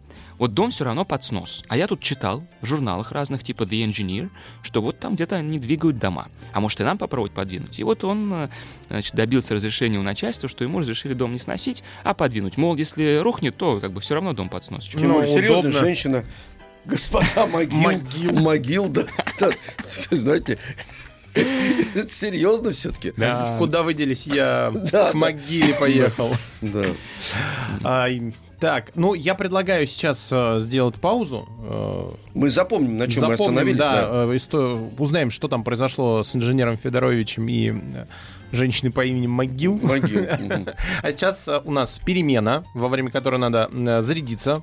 вот 0.41 0.55
дом 0.55 0.71
все 0.71 0.85
равно 0.85 1.05
под 1.05 1.23
снос. 1.23 1.63
А 1.67 1.77
я 1.77 1.85
тут 1.85 1.99
читал 1.99 2.43
в 2.61 2.65
журналах 2.65 3.11
разных, 3.11 3.43
типа 3.43 3.61
The 3.61 3.87
Engineer, 3.87 4.31
что 4.63 4.81
вот 4.81 4.97
там 4.97 5.13
где-то 5.13 5.35
они 5.35 5.59
двигают 5.59 5.99
дома. 5.99 6.29
А 6.51 6.59
может 6.59 6.81
и 6.81 6.83
нам 6.83 6.97
попробовать 6.97 7.31
подвинуть. 7.31 7.77
И 7.77 7.83
вот 7.83 8.03
он 8.03 8.33
э, 8.33 8.49
значит, 8.89 9.13
добился 9.13 9.53
разрешения 9.53 9.99
у 9.99 10.01
начальства, 10.01 10.49
что 10.49 10.63
ему 10.63 10.79
разрешили 10.79 11.13
дом 11.13 11.31
не 11.33 11.37
сносить, 11.37 11.83
а 12.03 12.15
подвинуть. 12.15 12.57
Мол, 12.57 12.75
если 12.75 13.17
рухнет, 13.17 13.55
то 13.55 13.79
как 13.79 13.93
бы 13.93 14.01
все 14.01 14.15
равно 14.15 14.33
дом 14.33 14.49
под 14.49 14.65
снос. 14.65 14.89
Ну, 14.95 15.23
серьезная 15.23 15.59
удобно. 15.59 15.71
женщина. 15.73 16.25
Господа 16.85 17.45
могил. 17.45 17.77
Могил. 17.77 18.39
Могил, 18.39 18.89
да. 18.89 19.05
Знаете, 20.09 20.57
это 21.35 22.09
серьезно 22.09 22.71
все-таки. 22.71 23.13
Да. 23.15 23.57
Куда 23.59 23.83
вы 23.83 23.93
делись? 23.93 24.25
Я 24.25 24.71
Да, 24.91 25.11
к 25.11 25.13
могиле 25.13 25.75
поехал. 25.75 26.35
Да. 26.61 26.87
Ай, 27.83 28.33
Так, 28.61 28.91
ну 28.93 29.15
я 29.15 29.33
предлагаю 29.33 29.87
сейчас 29.87 30.29
э, 30.31 30.59
сделать 30.59 30.93
паузу. 30.95 31.49
э, 31.63 32.11
Мы 32.35 32.51
запомним, 32.51 32.97
на 32.99 33.07
чем 33.07 33.23
мы 33.23 33.29
запомним, 33.35 33.57
остановились. 33.57 33.77
да, 33.79 33.91
да. 34.03 34.07
э, 34.31 34.35
исто- 34.35 34.93
узнаем, 34.99 35.31
что 35.31 35.47
там 35.47 35.63
произошло 35.63 36.21
с 36.21 36.35
инженером 36.35 36.77
Федоровичем 36.77 37.47
и 37.49 37.73
женщиной 38.51 38.91
по 38.91 39.03
имени 39.03 39.25
Могил. 39.25 39.79
Могил. 39.81 40.27
А 41.01 41.11
сейчас 41.11 41.47
э, 41.47 41.59
у 41.65 41.71
нас 41.71 41.99
перемена, 42.05 42.63
во 42.75 42.87
время 42.87 43.09
которой 43.09 43.37
надо 43.39 43.67
э, 43.73 44.01
зарядиться 44.03 44.61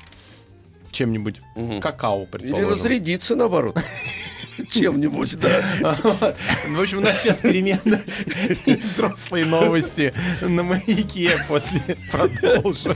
чем-нибудь. 0.92 1.40
Какао, 1.80 2.20
Или 2.22 2.26
предположим. 2.26 2.70
разрядиться, 2.70 3.34
наоборот. 3.34 3.76
Чем-нибудь, 4.70 5.38
да. 5.38 5.60
В 6.68 6.80
общем, 6.80 6.98
у 6.98 7.00
нас 7.00 7.22
сейчас 7.22 7.38
перемена 7.38 8.00
взрослые 8.84 9.44
новости 9.44 10.12
на 10.40 10.62
маяке 10.62 11.30
после 11.48 11.80
продолжим. 12.10 12.94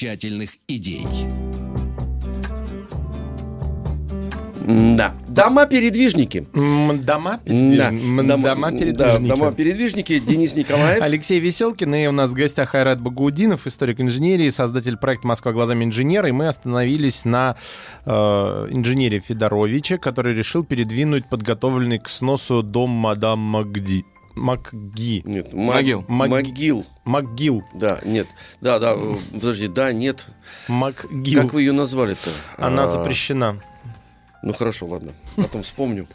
Замечательных 0.00 0.50
идей. 0.68 1.06
Да. 4.68 5.14
Дома-передвижники. 5.28 6.46
М, 6.54 7.00
Дома? 7.02 7.38
Да. 7.46 7.52
передвиж- 7.52 8.02
м, 8.20 8.26
Дома 8.26 8.70
да, 8.72 8.76
передвижники. 8.78 9.28
дома-передвижники. 9.28 10.18
Денис 10.18 10.56
Николаев. 10.56 11.00
Алексей 11.02 11.38
Веселкин, 11.38 11.94
и 11.94 12.06
у 12.08 12.12
нас 12.12 12.30
в 12.30 12.34
гостях 12.34 12.74
Айрат 12.74 13.00
Багаудинов, 13.00 13.66
историк 13.68 14.00
инженерии, 14.00 14.50
создатель 14.50 14.96
проекта 14.96 15.28
«Москва 15.28 15.52
глазами 15.52 15.84
инженера». 15.84 16.28
И 16.28 16.32
мы 16.32 16.48
остановились 16.48 17.24
на 17.24 17.54
э, 18.04 18.10
инженере 18.70 19.20
Федоровиче, 19.20 19.98
который 19.98 20.34
решил 20.34 20.64
передвинуть 20.64 21.28
подготовленный 21.28 22.00
к 22.00 22.08
сносу 22.08 22.62
дом 22.64 22.90
мадам 22.90 23.38
Макди. 23.38 24.04
Макги. 24.36 25.22
Нет, 25.24 25.52
ма- 25.54 25.74
Могил. 25.74 26.04
Мог- 26.08 26.28
Могил. 26.28 26.86
МакГилл. 27.04 27.64
Да, 27.74 28.00
нет. 28.04 28.28
Да, 28.60 28.78
да, 28.78 28.92
э, 28.94 29.14
подожди, 29.32 29.66
да, 29.66 29.92
нет. 29.92 30.26
МакГилл. 30.68 31.42
Как 31.42 31.52
вы 31.54 31.62
ее 31.62 31.72
назвали-то? 31.72 32.30
Она 32.58 32.84
А, 32.84 32.86
запрещена. 32.86 33.60
Ну 34.42 34.52
хорошо, 34.52 34.86
ладно. 34.86 35.12
Потом 35.36 35.62
вспомню. 35.62 36.06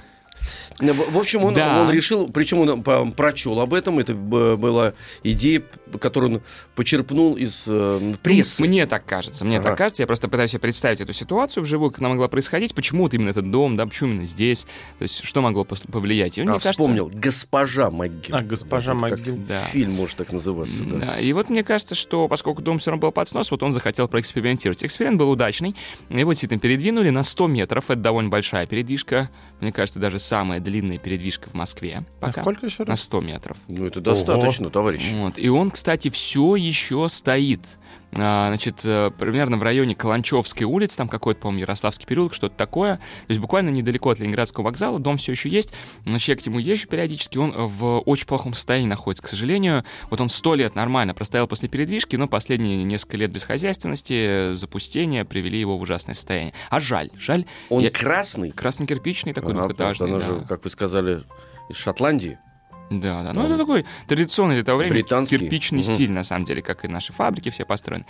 Ну, 0.82 0.94
В 0.94 1.17
общем, 1.17 1.44
он, 1.44 1.54
Да. 1.54 1.82
он 1.82 1.91
решил, 1.91 2.28
причем 2.30 2.60
он 2.60 2.84
по- 2.84 3.06
прочел 3.12 3.60
об 3.60 3.74
этом, 3.74 4.00
это 4.00 4.13
б- 4.13 4.56
была 4.56 4.94
идея, 5.24 5.63
которую 6.00 6.36
он 6.36 6.41
почерпнул 6.76 7.36
из 7.36 7.65
э, 7.67 8.13
прессы. 8.24 8.62
Мне 8.63 8.86
так 8.88 9.06
кажется, 9.06 9.46
мне 9.46 9.58
Ага. 9.60 9.70
так 9.70 9.78
кажется. 9.78 10.04
Я 10.04 10.08
просто 10.08 10.28
пытаюсь 10.28 10.52
себе 10.52 10.60
представить 10.60 11.02
эту 11.02 11.13
ситуацию 11.13 11.63
вживую, 11.63 11.91
как 11.91 12.00
она 12.00 12.10
могла 12.10 12.28
происходить, 12.28 12.74
почему 12.74 13.04
вот 13.04 13.13
именно 13.13 13.30
этот 13.30 13.50
дом, 13.52 13.78
да, 13.78 13.86
почему 13.86 14.10
именно 14.12 14.26
здесь, 14.26 14.63
то 14.98 15.04
есть 15.04 15.24
что 15.24 15.41
могло 15.41 15.63
повлиять. 15.65 16.38
И 16.38 16.41
А, 16.41 16.44
мне 16.44 16.54
кажется, 16.54 16.72
вспомнил, 16.72 17.12
госпожа 17.13 17.89
МакГилл. 17.91 18.36
А, 18.36 18.41
госпожа 18.41 18.94
Вот 18.94 19.02
МакГилл. 19.04 19.38
Да. 19.48 19.63
Фильм 19.65 19.94
может 19.94 20.17
так 20.17 20.32
называться, 20.32 20.84
да. 20.84 20.98
Да, 20.98 21.20
и 21.20 21.32
вот 21.34 21.50
мне 21.50 21.63
кажется, 21.63 21.96
что 21.96 22.28
поскольку 22.28 22.62
дом 22.62 22.80
все 22.80 22.91
равно 22.91 23.02
был 23.02 23.12
под 23.12 23.28
снос, 23.28 23.52
вот 23.52 23.62
он 23.63 23.74
захотел 23.74 24.08
проэкспериментировать. 24.08 24.84
Эксперимент 24.84 25.20
был 25.20 25.30
удачный. 25.30 25.76
Его 26.10 26.32
действительно 26.34 26.60
передвинули 26.60 27.10
на 27.10 27.24
100 27.24 27.48
метров. 27.48 27.89
Это 27.91 28.00
довольно 28.00 28.30
большая 28.30 28.65
передвижка. 28.65 29.30
Мне 29.62 29.71
кажется, 29.71 30.00
даже 30.00 30.19
самая 30.19 30.60
длинная 30.60 30.97
передвижка 30.97 31.50
в 31.50 31.54
Москве. 31.54 32.04
А 32.19 32.26
Пока. 32.26 32.41
сколько 32.41 32.65
еще 32.65 32.84
На 32.84 32.91
раз? 32.91 33.04
100 33.04 33.21
метров. 33.21 33.58
Ну, 33.67 33.86
это 33.86 34.02
достаточно, 34.02 34.69
товарищ. 34.69 35.12
Вот. 35.13 35.38
И 35.38 35.50
он, 35.50 35.69
кстати, 35.69 36.10
все 36.10 36.56
еще 36.56 37.08
стоит. 37.10 37.62
А, 38.17 38.47
значит, 38.50 38.82
э, 38.84 39.10
примерно 39.17 39.58
в 39.58 39.63
районе 39.63 39.95
Каланчевской 39.95 40.65
улицы, 40.65 40.97
там 40.97 41.08
какой-то, 41.08 41.41
по-моему, 41.41 41.62
Ярославский 41.62 42.06
переулок, 42.06 42.34
что-то 42.34 42.56
такое. 42.56 42.97
То 42.97 43.30
есть 43.30 43.39
буквально 43.39 43.69
недалеко 43.69 44.10
от 44.10 44.19
Ленинградского 44.19 44.65
вокзала, 44.65 45.00
дом 45.00 45.17
все 45.17 45.32
еще 45.32 45.50
есть. 45.50 45.74
Значит, 46.06 46.28
я 46.30 46.36
к 46.36 46.45
нему 46.45 46.60
езжу 46.60 46.88
периодически, 46.88 47.38
он 47.38 47.52
в 47.52 48.00
очень 48.00 48.28
плохом 48.28 48.54
состоянии 48.54 48.88
находится, 48.88 49.24
к 49.24 49.28
сожалению. 49.28 49.86
Вот 50.10 50.19
он 50.19 50.30
сто 50.30 50.56
лет 50.56 50.76
нормально 50.76 51.13
простоял 51.13 51.47
после 51.47 51.69
передвижки, 51.69 52.17
но 52.17 52.28
последние 52.28 52.84
несколько 52.84 53.17
лет 53.17 53.32
бесхозяйственности, 53.32 54.56
запустения 54.56 55.24
привели 55.24 55.60
его 55.60 55.78
в 55.78 55.82
ужасное 55.82 56.15
состояние. 56.15 56.54
А 56.69 56.82
жаль, 56.82 57.10
жаль. 57.17 57.45
Он 57.69 57.82
Я- 57.82 57.91
красный. 57.91 58.52
Красно-кирпичный 58.52 59.34
такой 59.34 59.52
что 59.52 59.62
двухэтажный. 59.62 60.10
она 60.10 60.19
да. 60.19 60.26
же, 60.26 60.45
как 60.47 60.63
вы 60.63 60.69
сказали, 60.69 61.24
из 61.69 61.78
Шотландии. 61.78 62.38
Да, 62.91 63.23
да. 63.23 63.34
Ну, 63.34 63.45
это 63.45 63.58
такой 63.58 63.86
традиционный 64.08 64.56
для 64.56 64.63
того 64.65 64.80
времени 64.80 65.01
британский. 65.01 65.38
кирпичный 65.38 65.82
стиль, 65.82 66.12
на 66.12 66.23
самом 66.23 66.45
деле, 66.45 66.62
как 66.62 66.84
и 66.86 66.89
наши 66.89 67.13
фабрики 67.13 67.49
все 67.49 67.65
построены. 67.65 68.06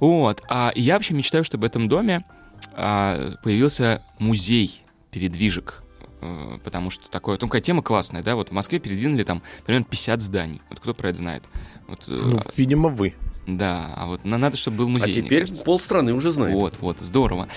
Вот. 0.00 0.42
А 0.48 0.70
и 0.74 0.82
я 0.82 0.94
вообще 0.94 1.14
мечтаю, 1.14 1.44
чтобы 1.44 1.62
в 1.62 1.66
этом 1.66 1.88
доме 1.88 2.24
а, 2.72 3.34
появился 3.44 4.02
музей 4.18 4.82
передвижек. 5.12 5.82
Э, 6.20 6.58
Потому 6.64 6.90
что 6.90 7.08
такое, 7.10 7.38
ну, 7.40 7.46
такая 7.46 7.62
тема 7.62 7.82
классная, 7.82 8.22
да, 8.24 8.34
вот 8.34 8.48
в 8.48 8.52
Москве 8.52 8.80
передвинули 8.80 9.22
там 9.22 9.42
примерно 9.64 9.84
50 9.84 10.20
зданий. 10.20 10.62
Вот 10.68 10.80
кто 10.80 10.94
про 10.94 11.10
это 11.10 11.18
знает? 11.18 11.44
Вот, 11.86 12.04
э, 12.08 12.12
Ну, 12.12 12.40
видимо, 12.56 12.88
вы. 12.88 13.14
да, 13.46 13.92
а 13.96 14.06
вот 14.06 14.24
на- 14.24 14.38
надо, 14.38 14.56
чтобы 14.56 14.78
был 14.78 14.88
музей. 14.88 15.12
а 15.20 15.22
теперь 15.22 15.46
полстраны 15.64 16.12
уже 16.14 16.30
знает. 16.32 16.54
Вот, 16.60 16.78
вот, 16.80 16.98
здорово. 16.98 17.48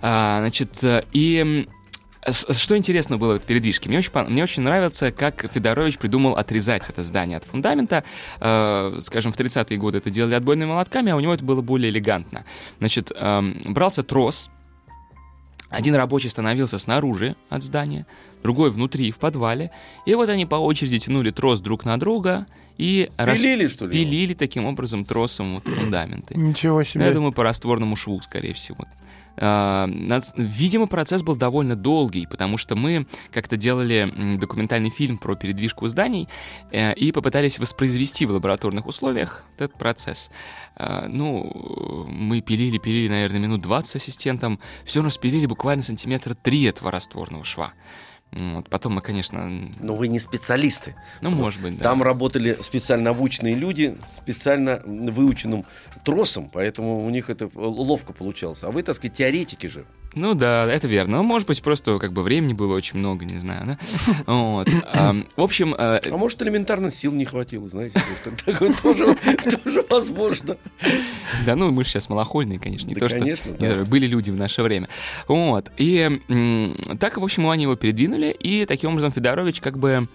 А, 0.00 0.38
значит, 0.40 0.82
э, 0.82 1.02
и 1.12 1.66
что 2.30 2.76
интересно 2.76 3.18
было 3.18 3.32
в 3.32 3.36
этой 3.36 3.46
передвижке? 3.46 3.88
Мне 3.88 3.98
очень, 3.98 4.12
мне 4.28 4.42
очень 4.42 4.62
нравится, 4.62 5.10
как 5.10 5.50
Федорович 5.52 5.98
придумал 5.98 6.34
отрезать 6.34 6.88
это 6.88 7.02
здание 7.02 7.38
от 7.38 7.44
фундамента. 7.44 8.04
Э, 8.40 8.98
скажем, 9.02 9.32
в 9.32 9.36
30-е 9.36 9.76
годы 9.78 9.98
это 9.98 10.10
делали 10.10 10.34
отбойными 10.34 10.68
молотками, 10.68 11.10
а 11.10 11.16
у 11.16 11.20
него 11.20 11.34
это 11.34 11.44
было 11.44 11.62
более 11.62 11.90
элегантно. 11.90 12.44
Значит, 12.78 13.10
эм, 13.14 13.60
брался 13.66 14.02
трос, 14.02 14.50
один 15.72 15.94
рабочий 15.94 16.28
становился 16.28 16.76
снаружи 16.76 17.34
от 17.48 17.62
здания, 17.62 18.06
другой 18.42 18.70
внутри, 18.70 19.10
в 19.10 19.18
подвале. 19.18 19.70
И 20.04 20.14
вот 20.14 20.28
они 20.28 20.44
по 20.44 20.56
очереди 20.56 20.98
тянули 20.98 21.30
трос 21.30 21.60
друг 21.60 21.84
на 21.84 21.98
друга 21.98 22.46
и 22.76 23.10
Пилили, 23.16 23.66
что 23.66 23.86
ли? 23.86 23.90
распилили 23.90 24.34
таким 24.34 24.66
образом 24.66 25.04
тросом 25.06 25.54
вот 25.54 25.64
фундаменты. 25.66 26.34
Ничего 26.34 26.78
Ну, 26.78 26.84
себе. 26.84 27.04
Я 27.06 27.12
думаю, 27.12 27.32
по 27.32 27.42
растворному 27.42 27.96
шву, 27.96 28.20
скорее 28.20 28.52
всего. 28.52 28.84
А, 29.36 29.88
Видимо, 30.36 30.86
процесс 30.86 31.22
был 31.22 31.36
довольно 31.36 31.76
долгий, 31.76 32.26
потому 32.26 32.56
что 32.56 32.76
мы 32.76 33.06
как-то 33.30 33.56
делали 33.56 34.36
документальный 34.38 34.90
фильм 34.90 35.18
про 35.18 35.34
передвижку 35.34 35.88
зданий 35.88 36.28
э, 36.70 36.94
и 36.94 37.12
попытались 37.12 37.58
воспроизвести 37.58 38.26
в 38.26 38.32
лабораторных 38.32 38.86
условиях 38.86 39.44
этот 39.56 39.78
процесс. 39.78 40.30
А, 40.76 41.06
Ну, 41.08 42.06
мы 42.08 42.40
пилили, 42.40 42.78
пилили, 42.78 43.08
наверное, 43.08 43.40
минут 43.40 43.62
20 43.62 43.90
с 43.90 43.96
ассистентом, 43.96 44.58
все 44.84 45.02
распилили 45.02 45.46
буквально 45.46 45.82
сантиметра 45.82 46.34
3 46.34 46.64
этого 46.64 46.90
растворного 46.90 47.44
шва. 47.44 47.72
Вот. 48.32 48.68
Потом 48.70 48.94
мы, 48.94 49.02
конечно, 49.02 49.46
Но 49.80 49.94
вы 49.94 50.08
не 50.08 50.18
специалисты. 50.18 50.94
ну, 51.20 51.30
может 51.30 51.60
быть, 51.60 51.76
да. 51.76 51.84
Там 51.84 52.02
работали 52.02 52.56
специально 52.62 53.10
обученные 53.10 53.54
люди, 53.54 53.96
специально 54.16 54.80
выученным 54.84 55.66
тросом, 56.04 56.48
поэтому 56.50 57.04
у 57.04 57.10
них 57.10 57.28
это 57.28 57.50
ловко 57.54 58.12
получалось. 58.14 58.62
А 58.64 58.70
вы, 58.70 58.82
так 58.82 58.96
сказать, 58.96 59.16
теоретики 59.16 59.66
же. 59.66 59.84
Ну 60.14 60.34
да, 60.34 60.64
это 60.70 60.86
верно. 60.88 61.18
Ну, 61.18 61.22
может 61.24 61.48
быть, 61.48 61.62
просто 61.62 61.98
как 61.98 62.12
бы 62.12 62.22
времени 62.22 62.52
было 62.52 62.74
очень 62.74 62.98
много, 62.98 63.24
не 63.24 63.38
знаю, 63.38 63.66
да? 63.66 63.78
Вот. 64.26 64.68
Ам, 64.92 65.26
В 65.36 65.42
общем, 65.42 65.74
э, 65.74 66.00
А 66.10 66.16
может, 66.16 66.40
элементарно 66.42 66.90
сил 66.90 67.12
не 67.12 67.24
хватило, 67.24 67.68
знаете. 67.68 68.00
Такое 68.44 68.72
тоже 68.74 69.16
возможно. 69.90 70.56
да, 71.46 71.56
ну 71.56 71.70
мы 71.70 71.84
же 71.84 71.90
сейчас 71.90 72.08
малохольные, 72.08 72.58
конечно, 72.58 72.88
не 72.88 72.94
Да, 72.94 73.00
то, 73.00 73.08
что 73.08 73.18
конечно, 73.18 73.50
не 73.50 73.56
да. 73.56 73.84
были 73.84 74.06
люди 74.06 74.30
в 74.30 74.36
наше 74.36 74.62
время. 74.62 74.88
Вот. 75.28 75.70
И 75.76 76.20
так, 77.00 77.16
в 77.18 77.24
общем, 77.24 77.48
они 77.48 77.64
его 77.64 77.76
передвинули, 77.76 78.30
и 78.38 78.64
таким 78.66 78.90
образом 78.90 79.12
Федорович 79.12 79.60
как 79.60 79.78
бы... 79.78 80.08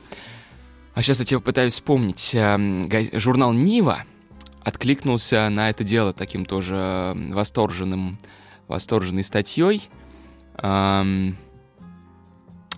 А 0.93 1.01
сейчас 1.03 1.19
я 1.19 1.25
тебе 1.25 1.39
попытаюсь 1.39 1.73
вспомнить. 1.73 2.31
Га- 2.33 3.19
Журнал 3.19 3.53
«Нива» 3.53 4.03
откликнулся 4.63 5.47
на 5.49 5.69
это 5.69 5.83
дело 5.83 6.11
таким 6.11 6.43
тоже 6.45 7.13
восторженным, 7.15 8.17
восторженной 8.67 9.23
статьей. 9.23 9.89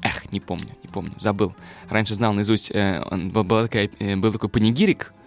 Эх, 0.01 0.31
не 0.31 0.39
помню, 0.39 0.69
не 0.83 0.89
помню, 0.89 1.13
забыл. 1.17 1.55
Раньше 1.89 2.13
знал 2.13 2.33
наизусть, 2.33 2.71
э, 2.71 3.03
был, 3.11 3.43
такая, 3.45 3.89
э, 3.99 4.15
был 4.15 4.31
такой 4.31 4.47
панигирик, 4.49 5.11
э, 5.13 5.18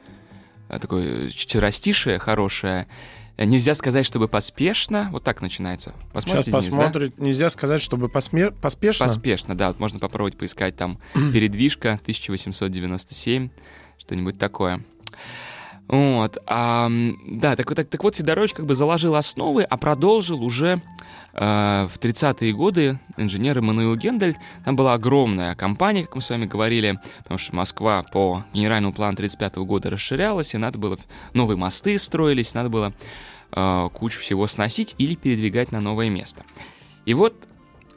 такое 0.79 1.29
четверостишее 1.31 2.19
хорошее. 2.19 2.87
Э, 3.37 3.45
Нельзя 3.45 3.75
сказать, 3.75 4.07
чтобы 4.07 4.29
поспешно. 4.29 5.09
Вот 5.13 5.25
так 5.25 5.41
начинается. 5.43 5.91
Сейчас 5.91 6.13
Посмотрите, 6.13 6.51
Денис, 6.51 6.65
да? 6.65 6.71
посмотрим. 6.71 7.13
Нельзя 7.19 7.51
сказать, 7.51 7.81
чтобы 7.83 8.07
посме- 8.09 8.53
поспешно. 8.61 9.07
Поспешно, 9.07 9.55
да. 9.57 9.69
Вот 9.69 9.81
можно 9.81 9.99
попробовать 9.99 10.37
поискать 10.37 10.77
там 10.77 10.99
«Передвижка 11.33 11.99
1897», 12.03 13.49
что-нибудь 13.99 14.39
такое. 14.39 14.85
Вот. 15.89 16.39
а, 16.47 16.91
да, 17.27 17.57
так, 17.57 17.75
так, 17.75 17.89
так 17.89 18.03
вот, 18.03 18.15
Федорович 18.15 18.55
как 18.55 18.67
бы 18.67 18.75
заложил 18.75 19.15
основы, 19.15 19.63
а 19.63 19.77
продолжил 19.77 20.43
уже 20.43 20.75
э, 20.77 20.81
в 21.33 21.92
30-е 21.99 22.53
годы 22.53 23.01
инженер 23.16 23.59
Эммануил 23.59 23.97
Гендель. 23.97 24.37
Там 24.64 24.77
была 24.77 24.95
огромная 24.95 25.55
компания, 25.55 26.05
как 26.05 26.16
мы 26.16 26.21
с 26.23 26.31
вами 26.31 26.45
говорили, 26.45 27.01
потому 27.18 27.38
что 27.38 27.55
Москва 27.57 28.03
по 28.03 28.45
генеральному 28.53 28.92
плану 28.92 29.16
35 29.16 29.57
года 29.57 29.90
расширялась, 29.90 30.55
и 30.55 30.59
надо 30.59 30.79
было... 30.79 30.99
Новые 31.33 31.57
мосты 31.57 31.99
строились, 31.99 32.55
надо 32.55 32.68
было 32.68 32.92
э, 33.53 33.88
кучу 33.95 34.21
всего 34.21 34.47
сносить 34.47 34.95
или 34.99 35.14
передвигать 35.14 35.73
на 35.73 35.81
новое 35.81 36.11
место. 36.11 36.45
И 37.07 37.14
вот 37.14 37.35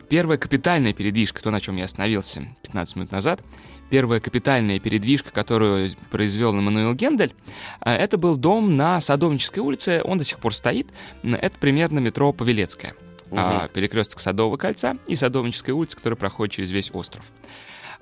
первая 0.09 0.37
капитальная 0.37 0.93
передвижка, 0.93 1.41
то, 1.41 1.51
на 1.51 1.59
чем 1.59 1.75
я 1.75 1.85
остановился 1.85 2.47
15 2.63 2.95
минут 2.95 3.11
назад, 3.11 3.41
первая 3.89 4.19
капитальная 4.19 4.79
передвижка, 4.79 5.31
которую 5.31 5.89
произвел 6.11 6.53
Эммануил 6.55 6.93
Гендель, 6.93 7.33
а, 7.79 7.95
это 7.95 8.17
был 8.17 8.35
дом 8.35 8.75
на 8.75 8.99
Садовнической 8.99 9.61
улице, 9.61 10.01
он 10.03 10.17
до 10.17 10.23
сих 10.23 10.39
пор 10.39 10.53
стоит, 10.53 10.87
это 11.23 11.57
примерно 11.59 11.99
метро 11.99 12.33
Павелецкая, 12.33 12.95
а, 13.37 13.67
перекресток 13.67 14.19
Садового 14.19 14.57
кольца 14.57 14.97
и 15.07 15.15
Садовнической 15.15 15.73
улицы, 15.73 15.97
которая 15.97 16.17
проходит 16.17 16.53
через 16.53 16.71
весь 16.71 16.91
остров. 16.93 17.25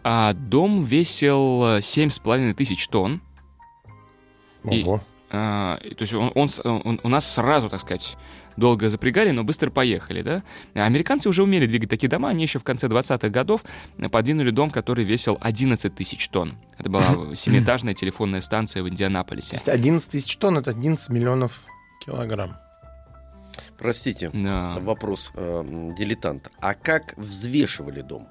А, 0.04 0.34
Дом 0.34 0.84
весил 0.84 1.64
э, 1.78 1.80
7,5 1.80 2.54
тысяч 2.54 2.88
тонн, 2.88 3.22
И- 4.70 4.84
Ого. 4.84 5.02
а, 5.32 5.78
и, 5.84 5.94
то 5.94 6.02
есть 6.04 6.14
он, 6.14 6.32
он 6.36 6.50
он- 6.64 7.00
у 7.04 7.10
нас 7.10 7.32
сразу, 7.34 7.70
так 7.70 7.80
сказать, 7.80 8.16
долго 8.56 8.90
запрягали, 8.90 9.32
но 9.32 9.44
быстро 9.44 9.70
поехали, 9.72 10.22
да? 10.22 10.44
А 10.76 10.84
Американцы 10.86 11.28
уже 11.28 11.44
умели 11.44 11.66
двигать 11.66 11.90
такие 11.90 12.08
дома, 12.10 12.30
они 12.30 12.44
еще 12.44 12.60
в 12.60 12.64
конце 12.64 12.88
20-х 12.88 13.30
годов 13.30 13.64
подвинули 14.12 14.52
дом, 14.52 14.70
который 14.70 15.04
весил 15.06 15.38
11 15.42 15.96
тысяч 15.96 16.28
тонн. 16.30 16.56
Это 16.78 16.90
была 16.90 17.04
семиэтажная 17.36 17.94
телефонная 17.94 18.42
станция 18.42 18.84
в 18.84 18.90
Индианаполисе. 18.90 19.56
есть 19.56 19.68
11 19.70 20.10
тысяч 20.10 20.38
тонн— 20.38 20.58
это 20.60 20.70
11 20.72 21.10
миллионов 21.10 21.62
килограмм. 22.06 22.58
Простите, 23.78 24.30
Да. 24.34 24.78
вопрос 24.80 25.32
э, 25.36 25.90
дилетанта. 25.98 26.50
А 26.60 26.74
как 26.74 27.14
взвешивали 27.18 28.02
дом? 28.02 28.28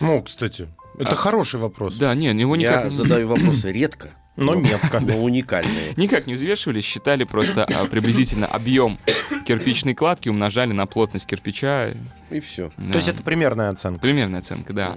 Ну, 0.00 0.22
кстати, 0.22 0.68
это 0.98 1.10
А, 1.12 1.14
хороший 1.14 1.60
вопрос. 1.60 1.96
Да, 1.96 2.14
не, 2.14 2.26
его 2.28 2.56
никак... 2.56 2.84
Я 2.84 2.90
задаю 2.90 3.28
вопросы 3.36 3.70
редко, 3.72 4.10
Но 4.36 4.54
метко. 4.54 5.00
но 5.00 5.22
уникальные. 5.22 5.94
Никак 5.96 6.26
не 6.26 6.34
взвешивали, 6.34 6.80
считали 6.80 7.24
просто 7.24 7.64
а, 7.64 7.84
приблизительно 7.86 8.46
объем 8.46 8.98
кирпичной 9.46 9.94
кладки, 9.94 10.28
умножали 10.28 10.72
на 10.72 10.86
плотность 10.86 11.26
кирпича. 11.26 11.90
И 12.30 12.40
все. 12.40 12.70
Да. 12.76 12.92
То 12.92 12.96
есть 12.98 13.08
это 13.08 13.22
примерная 13.22 13.68
оценка. 13.68 14.00
Примерная 14.00 14.40
оценка, 14.40 14.72
да. 14.72 14.96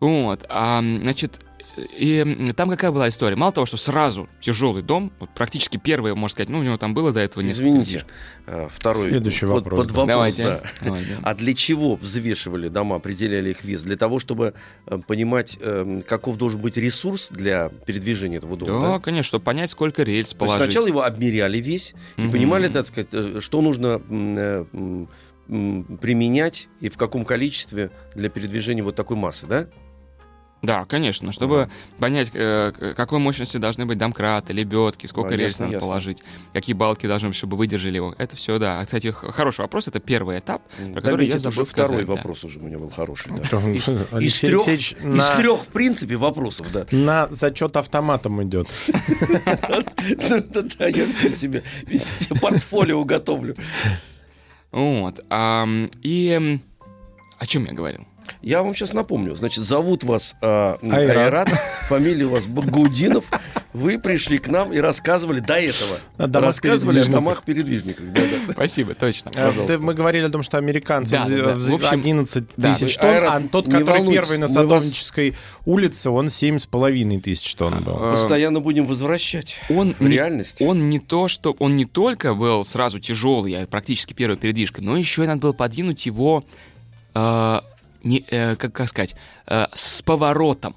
Вот, 0.00 0.44
а, 0.48 0.80
значит, 0.80 1.40
и 1.76 2.52
там 2.56 2.70
какая 2.70 2.90
была 2.90 3.08
история? 3.08 3.36
Мало 3.36 3.52
того, 3.52 3.66
что 3.66 3.76
сразу 3.76 4.28
тяжелый 4.40 4.82
дом, 4.82 5.12
вот 5.20 5.30
практически 5.34 5.76
первое, 5.76 6.14
можно 6.14 6.32
сказать, 6.32 6.48
ну, 6.48 6.58
у 6.60 6.62
него 6.62 6.76
там 6.78 6.94
было 6.94 7.12
до 7.12 7.20
этого 7.20 7.42
несколько 7.42 7.68
Извините, 7.68 8.04
э, 8.46 8.68
второй 8.70 9.02
Следующий 9.08 9.46
под- 9.46 9.54
вопрос, 9.54 9.80
под 9.80 9.88
да. 9.88 9.94
вопрос, 9.94 10.08
Давайте. 10.08 10.42
да. 10.44 10.62
Давай, 10.82 11.04
да. 11.04 11.20
А 11.22 11.34
для 11.34 11.54
чего 11.54 11.96
взвешивали 11.96 12.68
дома, 12.68 12.96
определяли 12.96 13.50
их 13.50 13.62
вес? 13.64 13.82
Для 13.82 13.96
того, 13.96 14.18
чтобы 14.18 14.54
э, 14.86 14.98
понимать, 15.06 15.58
э, 15.60 16.00
каков 16.08 16.36
должен 16.38 16.60
быть 16.60 16.76
ресурс 16.76 17.28
для 17.30 17.68
передвижения 17.84 18.38
этого 18.38 18.56
дома. 18.56 18.80
Да, 18.80 18.92
да? 18.94 18.98
конечно, 19.00 19.28
чтобы 19.28 19.44
понять, 19.44 19.70
сколько 19.70 20.02
рельс 20.02 20.32
То 20.32 20.38
положить. 20.38 20.64
сначала 20.72 20.86
его 20.86 21.02
обмеряли 21.02 21.58
весь 21.58 21.94
и 22.16 22.22
Мгм. 22.22 22.30
понимали, 22.30 22.68
так 22.68 22.86
сказать, 22.86 23.42
что 23.42 23.60
нужно 23.60 24.00
применять 26.00 26.68
и 26.80 26.88
в 26.88 26.96
каком 26.96 27.24
количестве 27.24 27.90
для 28.14 28.28
передвижения 28.28 28.82
вот 28.82 28.96
такой 28.96 29.16
массы, 29.16 29.46
да? 29.46 29.66
Да, 30.62 30.84
конечно, 30.86 31.32
чтобы 31.32 31.68
понять, 31.98 32.30
э, 32.32 32.94
какой 32.96 33.18
мощности 33.18 33.58
должны 33.58 33.84
быть 33.86 33.98
домкраты, 33.98 34.52
лебедки, 34.52 35.06
сколько 35.06 35.34
А, 35.34 35.36
рельс 35.36 35.52
ясно, 35.52 35.66
надо 35.66 35.74
ясно. 35.76 35.86
положить, 35.88 36.22
какие 36.54 36.74
балки 36.74 37.06
должны 37.06 37.28
быть, 37.28 37.36
чтобы 37.36 37.56
выдержали 37.56 37.96
его. 37.96 38.14
Это 38.18 38.36
все, 38.36 38.58
да. 38.58 38.80
А, 38.80 38.84
кстати, 38.84 39.10
хороший 39.12 39.60
вопрос, 39.60 39.86
это 39.88 40.00
первый 40.00 40.38
этап, 40.38 40.62
про 40.94 41.00
который 41.02 41.26
я 41.28 41.38
забыл 41.38 41.62
уже 41.62 41.70
второй 41.70 41.88
сказать, 41.88 42.06
да. 42.06 42.12
вопрос 42.14 42.44
уже 42.44 42.58
у 42.58 42.62
меня 42.62 42.78
был 42.78 42.90
хороший. 42.90 43.32
да. 43.50 43.58
Из, 43.70 43.84
трех, 43.84 44.12
Алексеевич 44.66 44.92
из 44.92 45.04
на- 45.04 45.36
трех, 45.36 45.60
в 45.62 45.68
принципе, 45.68 46.16
вопросов, 46.16 46.72
да. 46.72 46.86
На 46.90 47.28
зачет 47.28 47.76
автоматом 47.76 48.42
идет. 48.42 48.68
Да-да, 50.28 50.86
я 50.88 51.10
все 51.12 51.32
себе 51.32 51.62
портфолио 52.40 53.04
готовлю. 53.04 53.56
Вот. 54.72 55.20
и 56.02 56.60
о 57.38 57.46
чем 57.46 57.66
я 57.66 57.72
говорил? 57.72 58.06
Я 58.42 58.62
вам 58.62 58.74
сейчас 58.74 58.92
напомню. 58.92 59.34
Значит, 59.34 59.64
зовут 59.64 60.04
вас 60.04 60.34
а, 60.40 60.78
м, 60.82 60.92
Айрат. 60.94 61.16
Айрат, 61.16 61.48
фамилия 61.88 62.24
у 62.26 62.30
вас 62.30 62.44
Багаудинов. 62.46 63.24
Вы 63.72 63.98
пришли 63.98 64.38
к 64.38 64.48
нам 64.48 64.72
и 64.72 64.78
рассказывали 64.78 65.40
до 65.40 65.54
этого. 65.54 65.98
О 66.16 66.26
домах 66.26 66.48
рассказывали 66.48 67.00
о 67.00 67.04
домах 67.06 67.42
передвижниках. 67.44 68.10
Да-да. 68.12 68.52
Спасибо, 68.52 68.94
точно. 68.94 69.30
А, 69.34 69.48
Пожалуйста. 69.48 69.74
ты- 69.74 69.78
Мы 69.78 69.94
говорили 69.94 70.24
о 70.24 70.30
том, 70.30 70.42
что 70.42 70.56
американцы 70.58 71.12
Да, 71.12 71.26
да, 71.28 71.36
да. 71.44 71.54
В 71.56 71.74
общем, 71.74 71.88
11 71.92 72.44
да, 72.56 72.72
тысяч 72.74 72.96
тонн, 72.96 73.10
Айрат, 73.10 73.32
а 73.44 73.48
тот, 73.48 73.66
не 73.66 73.72
который 73.72 74.10
первый 74.10 74.38
на 74.38 74.46
мы 74.46 74.54
вас- 74.54 74.54
Садовнической 74.54 75.34
улице, 75.66 76.10
он 76.10 76.28
7,5 76.30 77.20
тысяч 77.20 77.54
тонн 77.54 77.74
был. 77.84 77.96
А, 77.96 78.12
Постоянно 78.12 78.60
будем 78.60 78.86
возвращать 78.86 79.56
Он 79.68 79.94
в 79.98 80.00
не, 80.02 80.08
реальность. 80.14 80.62
он 80.62 80.88
не 80.88 80.98
то, 80.98 81.28
что 81.28 81.54
он 81.58 81.74
не 81.74 81.84
только 81.84 82.34
был 82.34 82.64
сразу 82.64 82.98
тяжелый, 82.98 83.52
а 83.62 83.66
практически 83.66 84.14
первая 84.14 84.38
передвижка, 84.38 84.82
но 84.82 84.96
еще 84.96 85.24
и 85.24 85.26
надо 85.26 85.40
было 85.42 85.52
подвинуть 85.52 86.06
его, 86.06 86.44
э, 87.14 87.60
не, 88.06 88.24
э, 88.30 88.56
как, 88.56 88.72
как 88.72 88.88
сказать, 88.88 89.14
э, 89.46 89.66
с 89.72 90.02
поворотом. 90.02 90.74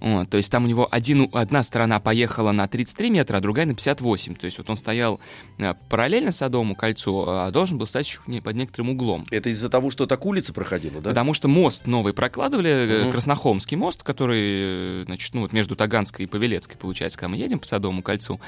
Вот, 0.00 0.28
то 0.30 0.36
есть 0.36 0.50
там 0.50 0.64
у 0.64 0.66
него 0.66 0.88
один, 0.90 1.28
одна 1.32 1.62
сторона 1.62 2.00
поехала 2.00 2.50
на 2.50 2.66
33 2.66 3.08
метра, 3.08 3.36
а 3.36 3.40
другая 3.40 3.66
на 3.66 3.74
58. 3.74 4.34
То 4.34 4.46
есть 4.46 4.58
вот 4.58 4.68
он 4.68 4.76
стоял 4.76 5.20
э, 5.58 5.74
параллельно 5.88 6.32
Садовому 6.32 6.74
кольцу, 6.74 7.24
а 7.24 7.52
должен 7.52 7.78
был 7.78 7.86
стать 7.86 8.08
еще 8.08 8.18
под 8.40 8.56
некоторым 8.56 8.90
углом. 8.90 9.24
Это 9.30 9.48
из-за 9.50 9.68
того, 9.68 9.90
что 9.92 10.06
так 10.06 10.26
улица 10.26 10.52
проходила, 10.52 11.00
да? 11.00 11.10
Потому 11.10 11.34
что 11.34 11.46
мост 11.46 11.86
новый 11.86 12.14
прокладывали, 12.14 13.02
Мгм. 13.02 13.12
Краснохолмский 13.12 13.76
мост, 13.76 14.02
который, 14.02 15.02
э, 15.02 15.04
значит, 15.06 15.34
ну 15.34 15.42
вот 15.42 15.52
между 15.52 15.76
Таганской 15.76 16.24
и 16.24 16.28
Павелецкой, 16.28 16.76
получается, 16.78 17.16
когда 17.16 17.28
мы 17.28 17.36
едем 17.36 17.60
по 17.60 17.66
Садовому 17.66 18.02
кольцу. 18.02 18.40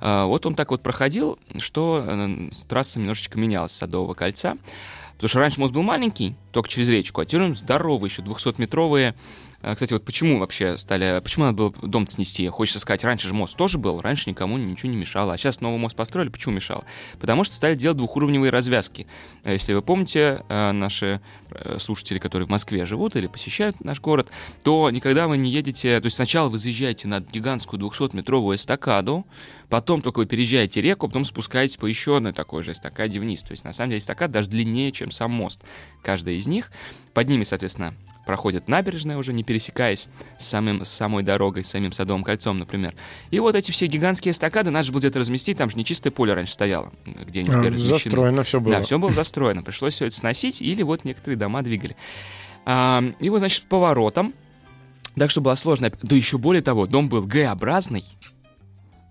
А, 0.00 0.26
Вот 0.26 0.46
он 0.46 0.54
так 0.54 0.70
вот 0.70 0.80
проходил, 0.80 1.40
что 1.58 2.06
трасса 2.68 3.00
немножечко 3.00 3.36
менялась 3.36 3.72
с 3.72 3.76
Садового 3.78 4.14
кольца. 4.14 4.56
Потому 5.20 5.28
что 5.28 5.40
раньше 5.40 5.60
мост 5.60 5.74
был 5.74 5.82
маленький, 5.82 6.34
только 6.50 6.70
через 6.70 6.88
речку, 6.88 7.20
а 7.20 7.26
теперь 7.26 7.42
он 7.42 7.54
здоровый, 7.54 8.08
еще 8.08 8.22
200-метровые. 8.22 9.14
А, 9.62 9.74
Кстати, 9.74 9.92
вот 9.92 10.04
почему 10.04 10.38
вообще 10.38 10.78
стали, 10.78 11.20
почему 11.22 11.44
надо 11.44 11.56
было 11.56 11.72
дом 11.82 12.06
снести? 12.06 12.48
Хочется 12.48 12.80
сказать, 12.80 13.04
раньше 13.04 13.28
же 13.28 13.34
мост 13.34 13.56
тоже 13.56 13.78
был, 13.78 14.00
раньше 14.00 14.30
никому 14.30 14.56
ничего 14.56 14.90
не 14.90 14.96
мешало, 14.96 15.34
а 15.34 15.38
сейчас 15.38 15.60
новый 15.60 15.78
мост 15.78 15.94
построили, 15.94 16.30
почему 16.30 16.54
мешало? 16.54 16.84
Потому 17.18 17.44
что 17.44 17.54
стали 17.56 17.74
делать 17.74 17.98
двухуровневые 17.98 18.50
развязки. 18.50 19.06
Э, 19.44 19.52
Если 19.52 19.74
вы 19.74 19.82
помните, 19.82 20.42
э, 20.48 20.72
наши 20.72 21.20
э, 21.50 21.78
слушатели, 21.78 22.18
которые 22.18 22.46
в 22.46 22.50
Москве 22.50 22.86
живут 22.86 23.16
или 23.16 23.26
посещают 23.26 23.84
наш 23.84 24.00
город, 24.00 24.28
то 24.62 24.90
никогда 24.90 25.28
вы 25.28 25.36
не 25.36 25.50
едете, 25.50 26.00
то 26.00 26.06
есть 26.06 26.16
сначала 26.16 26.48
вы 26.48 26.58
заезжаете 26.58 27.08
на 27.08 27.20
гигантскую 27.20 27.80
200-метровую 27.80 28.56
эстакаду, 28.56 29.26
потом 29.68 30.00
только 30.00 30.20
вы 30.20 30.26
переезжаете 30.26 30.80
реку, 30.80 31.06
потом 31.06 31.24
спускаетесь 31.24 31.76
по 31.76 31.84
еще 31.84 32.16
одной 32.16 32.32
такой 32.32 32.62
же 32.62 32.72
эстакаде 32.72 33.20
вниз. 33.20 33.42
То 33.42 33.52
есть 33.52 33.64
на 33.64 33.72
самом 33.74 33.90
деле 33.90 33.98
эстакада 33.98 34.34
даже 34.34 34.48
длиннее, 34.48 34.90
чем 34.90 35.10
сам 35.10 35.32
мост. 35.32 35.62
Каждая 36.02 36.36
из 36.36 36.46
них. 36.46 36.72
Под 37.12 37.28
ними, 37.28 37.44
соответственно, 37.44 37.94
проходит 38.30 38.68
набережная 38.68 39.16
уже, 39.16 39.32
не 39.32 39.42
пересекаясь 39.42 40.08
с, 40.38 40.46
самым, 40.46 40.84
с 40.84 40.88
самой 40.88 41.24
дорогой, 41.24 41.64
с 41.64 41.68
самим 41.70 41.90
Садовым 41.90 42.22
кольцом, 42.22 42.58
например. 42.58 42.94
И 43.32 43.40
вот 43.40 43.56
эти 43.56 43.72
все 43.72 43.88
гигантские 43.88 44.30
эстакады 44.30 44.70
надо 44.70 44.86
же 44.86 44.92
было 44.92 45.00
где-то 45.00 45.18
разместить, 45.18 45.58
там 45.58 45.68
же 45.68 45.76
не 45.76 45.84
чистое 45.84 46.12
поле 46.12 46.32
раньше 46.32 46.52
стояло, 46.52 46.92
где 47.04 47.40
они 47.40 47.48
А, 47.48 47.54
теперь 47.54 47.72
размещены. 47.72 47.98
Застроено 47.98 48.42
все 48.44 48.60
было. 48.60 48.76
Да, 48.76 48.82
все 48.84 49.00
было 49.00 49.12
застроено. 49.12 49.64
Пришлось 49.64 49.94
все 49.94 50.06
это 50.06 50.14
сносить, 50.14 50.62
или 50.62 50.84
вот 50.84 51.04
некоторые 51.04 51.36
дома 51.38 51.62
двигали. 51.62 51.96
А, 52.66 53.02
и 53.18 53.28
вот, 53.30 53.40
значит, 53.40 53.64
поворотом. 53.64 54.32
Так 55.16 55.32
что 55.32 55.40
было 55.40 55.56
сложно. 55.56 55.90
Да 56.00 56.14
еще 56.14 56.38
более 56.38 56.62
того, 56.62 56.86
дом 56.86 57.08
был 57.08 57.22
Г-образный. 57.26 58.04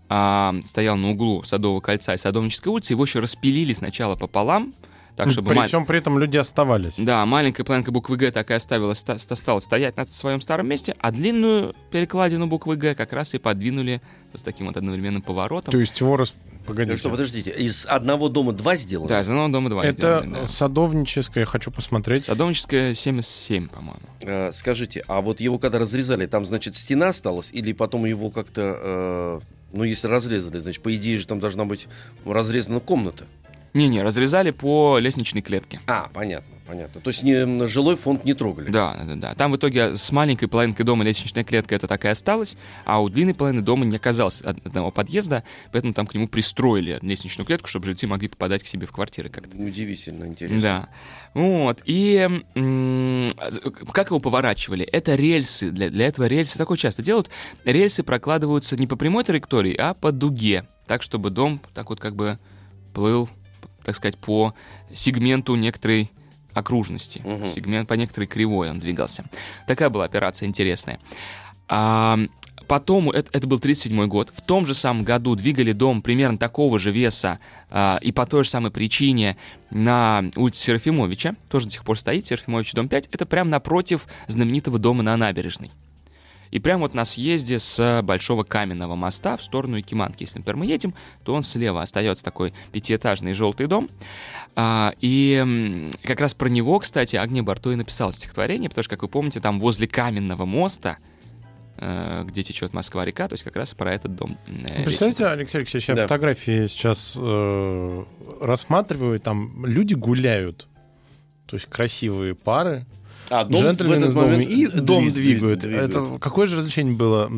а, 0.07 0.55
стоял 0.65 0.95
на 0.95 1.09
углу 1.09 1.43
Садового 1.43 1.81
кольца 1.81 2.13
и 2.13 2.17
Садовнической 2.17 2.71
улицы. 2.71 2.93
Его 2.93 3.03
еще 3.03 3.19
распилили 3.19 3.73
сначала 3.73 4.15
пополам. 4.15 4.73
Так, 5.15 5.29
чтобы 5.31 5.49
При 5.49 5.55
ма- 5.57 5.65
всем 5.65 5.85
при 5.85 5.97
этом 5.97 6.17
люди 6.17 6.37
оставались. 6.37 6.95
да, 6.97 7.25
маленькая 7.25 7.63
планка 7.65 7.91
буквы 7.91 8.15
Г 8.15 8.31
так 8.31 8.49
и 8.51 8.53
оставила, 8.53 8.93
ста- 8.93 9.17
ста- 9.17 9.35
стала 9.35 9.59
стоять 9.59 9.97
на 9.97 10.05
своем 10.07 10.39
старом 10.39 10.67
месте, 10.67 10.95
а 10.99 11.11
длинную 11.11 11.75
перекладину 11.91 12.47
буквы 12.47 12.77
Г 12.77 12.95
как 12.95 13.11
раз 13.11 13.33
и 13.33 13.37
подвинули 13.37 14.01
с 14.33 14.41
таким 14.41 14.67
вот 14.67 14.77
одновременным 14.77 15.21
поворотом. 15.21 15.71
То 15.71 15.77
есть 15.79 15.99
его. 15.99 16.17
Так 16.17 16.27
Погодите. 16.65 16.99
что, 16.99 17.09
подождите, 17.09 17.49
из 17.49 17.85
одного 17.87 18.29
дома 18.29 18.53
два 18.53 18.75
сделано? 18.75 19.09
Да, 19.09 19.19
из 19.21 19.27
одного 19.27 19.47
дома 19.49 19.69
два 19.69 19.83
Это 19.83 20.21
сделали, 20.21 20.41
да. 20.41 20.47
садовническое, 20.47 21.45
хочу 21.45 21.71
посмотреть. 21.71 22.25
Садовническая 22.25 22.93
77, 22.93 23.67
по-моему. 23.69 23.99
Э, 24.21 24.51
скажите, 24.53 25.03
а 25.07 25.21
вот 25.21 25.41
его 25.41 25.57
когда 25.57 25.79
разрезали, 25.79 26.27
там, 26.27 26.45
значит, 26.45 26.77
стена 26.77 27.07
осталась, 27.07 27.49
или 27.51 27.73
потом 27.73 28.05
его 28.05 28.29
как-то, 28.29 28.77
э, 28.79 29.39
ну, 29.73 29.83
если 29.83 30.07
разрезали, 30.07 30.59
значит, 30.59 30.83
по 30.83 30.95
идее 30.95 31.17
же 31.17 31.25
там 31.27 31.39
должна 31.39 31.65
быть 31.65 31.87
разрезана 32.25 32.79
комната? 32.79 33.25
Не-не, 33.73 34.01
разрезали 34.01 34.51
по 34.51 34.97
лестничной 34.99 35.41
клетке. 35.41 35.79
А, 35.87 36.09
понятно, 36.13 36.57
понятно. 36.67 37.01
То 37.01 37.09
есть 37.09 37.23
не, 37.23 37.67
жилой 37.67 37.95
фонд 37.95 38.25
не 38.25 38.33
трогали? 38.33 38.69
Да, 38.71 38.97
да, 39.05 39.15
да. 39.15 39.35
Там 39.35 39.51
в 39.51 39.57
итоге 39.57 39.95
с 39.95 40.11
маленькой 40.11 40.47
половинкой 40.47 40.85
дома 40.85 41.03
лестничная 41.03 41.43
клетка 41.43 41.75
это 41.75 41.87
так 41.87 42.03
и 42.05 42.07
осталась, 42.07 42.57
а 42.85 43.01
у 43.01 43.09
длинной 43.09 43.33
половины 43.35 43.61
дома 43.61 43.85
не 43.85 43.95
оказалось 43.97 44.41
од- 44.41 44.65
одного 44.65 44.91
подъезда, 44.91 45.43
поэтому 45.71 45.93
там 45.93 46.07
к 46.07 46.13
нему 46.15 46.27
пристроили 46.27 46.99
лестничную 47.01 47.45
клетку, 47.45 47.67
чтобы 47.67 47.85
жильцы 47.85 48.07
могли 48.07 48.27
попадать 48.27 48.63
к 48.63 48.65
себе 48.67 48.87
в 48.87 48.91
квартиры 48.91 49.29
как-то. 49.29 49.55
Удивительно 49.55 50.25
интересно. 50.25 50.61
Да. 50.61 50.89
Вот. 51.33 51.81
И 51.85 52.27
м, 52.55 53.29
как 53.91 54.07
его 54.07 54.19
поворачивали? 54.19 54.83
Это 54.83 55.15
рельсы. 55.15 55.69
Для, 55.71 55.89
для 55.89 56.07
этого 56.07 56.25
рельсы 56.25 56.57
такое 56.57 56.77
часто 56.77 57.01
делают. 57.03 57.29
Рельсы 57.65 58.03
прокладываются 58.03 58.77
не 58.77 58.87
по 58.87 58.95
прямой 58.95 59.23
траектории, 59.23 59.75
а 59.75 59.93
по 59.93 60.11
дуге. 60.11 60.65
Так, 60.87 61.03
чтобы 61.03 61.29
дом 61.29 61.61
так 61.75 61.89
вот 61.91 61.99
как 61.99 62.15
бы 62.15 62.39
плыл, 62.93 63.29
так 63.89 63.95
сказать, 63.95 64.17
по 64.17 64.53
сегменту 64.93 65.55
некоторой 65.55 66.11
окружности. 66.53 67.21
Мгм. 67.23 67.47
Сегмент 67.47 67.87
по 67.87 67.93
некоторой 67.93 68.27
кривой 68.27 68.69
он 68.69 68.79
двигался. 68.79 69.25
Такая 69.67 69.89
была 69.89 70.05
операция 70.05 70.47
интересная. 70.47 70.99
А, 71.67 72.19
потом, 72.67 73.09
это, 73.09 73.29
это 73.31 73.47
был 73.47 73.59
37 73.59 74.07
год, 74.07 74.31
в 74.33 74.41
том 74.41 74.65
же 74.65 74.73
самом 74.73 75.03
году 75.03 75.35
двигали 75.35 75.71
дом 75.71 76.01
примерно 76.01 76.37
такого 76.37 76.79
же 76.79 76.91
веса 76.91 77.39
а, 77.69 77.99
и 78.01 78.11
по 78.11 78.25
той 78.25 78.43
же 78.43 78.49
самой 78.49 78.71
причине 78.71 79.37
на 79.71 80.23
улице 80.35 80.61
Серафимовича, 80.61 81.35
тоже 81.49 81.65
до 81.65 81.71
сих 81.71 81.83
пор 81.83 81.97
стоит, 81.97 82.27
Серафимович, 82.27 82.73
дом 82.73 82.87
5, 82.87 83.09
это 83.11 83.25
прямо 83.25 83.49
напротив 83.49 84.07
знаменитого 84.27 84.79
дома 84.79 85.03
на 85.03 85.17
набережной. 85.17 85.71
И 86.51 86.59
прямо 86.59 86.81
вот 86.81 86.93
на 86.93 87.05
съезде 87.05 87.59
с 87.59 88.01
Большого 88.03 88.43
Каменного 88.43 88.95
моста 88.95 89.37
в 89.37 89.43
сторону 89.43 89.77
Якиманки. 89.77 90.23
Если, 90.23 90.39
например, 90.39 90.57
мы 90.57 90.65
едем, 90.65 90.93
то 91.23 91.33
он 91.33 91.43
слева 91.43 91.81
остается 91.81 92.23
такой 92.23 92.53
пятиэтажный 92.71 93.33
желтый 93.33 93.67
дом. 93.67 93.89
А, 94.55 94.93
и 94.99 95.89
как 96.03 96.19
раз 96.19 96.33
про 96.33 96.49
него, 96.49 96.79
кстати, 96.79 97.15
Агния 97.15 97.43
Барто 97.43 97.71
и 97.71 97.75
написала 97.75 98.11
стихотворение, 98.11 98.69
потому 98.69 98.83
что, 98.83 98.91
как 98.91 99.03
вы 99.03 99.07
помните, 99.07 99.39
там 99.39 99.59
возле 99.59 99.87
Каменного 99.87 100.45
моста 100.45 100.97
э, 101.77 102.23
где 102.25 102.43
течет 102.43 102.73
Москва-река, 102.73 103.27
то 103.27 103.33
есть 103.33 103.43
как 103.43 103.55
раз 103.55 103.73
про 103.73 103.93
этот 103.93 104.15
дом. 104.15 104.37
э, 104.47 104.77
речь 104.77 104.85
Представляете, 104.85 105.25
Алексей 105.27 105.57
Алексеевич, 105.59 105.89
я 105.89 105.95
Да. 105.95 106.03
фотографии 106.03 106.67
сейчас 106.67 107.17
э, 107.19 108.03
рассматриваю, 108.41 109.19
там 109.19 109.65
люди 109.65 109.93
гуляют. 109.93 110.67
То 111.45 111.55
есть 111.55 111.67
красивые 111.67 112.35
пары, 112.35 112.85
А 113.29 113.43
джентльмены 113.43 114.09
с 114.09 114.13
домом, 114.13 114.41
и 114.41 114.65
дви- 114.65 114.79
дом 114.81 115.07
дви- 115.07 115.11
двигают. 115.11 115.59
двигают. 115.59 115.89
Это 115.95 116.17
какое 116.19 116.47
же 116.47 116.57
развлечение 116.57 116.95
было? 116.95 117.31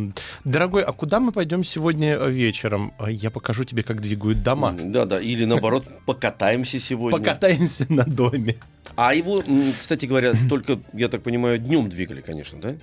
Дорогой, 0.46 0.84
а 0.84 0.92
куда 0.94 1.20
мы 1.20 1.32
пойдем 1.32 1.64
сегодня 1.64 2.18
вечером? 2.18 2.94
А 2.98 3.10
Я 3.12 3.30
покажу 3.30 3.64
тебе, 3.64 3.84
как 3.84 4.02
двигают 4.02 4.42
дома. 4.44 4.76
Да, 4.80 5.06
да. 5.06 5.20
Или 5.20 5.46
наоборот, 5.46 5.86
покатаемся 6.06 6.80
сегодня. 6.80 7.20
Покатаемся 7.20 7.86
на 7.90 8.04
доме. 8.06 8.56
А 8.96 9.14
его, 9.14 9.44
кстати 9.78 10.06
говоря, 10.06 10.34
только, 10.50 10.80
я 10.94 11.08
так 11.08 11.24
понимаю, 11.24 11.58
днем 11.60 11.90
двигали, 11.90 12.22
конечно, 12.22 12.60
да? 12.60 12.76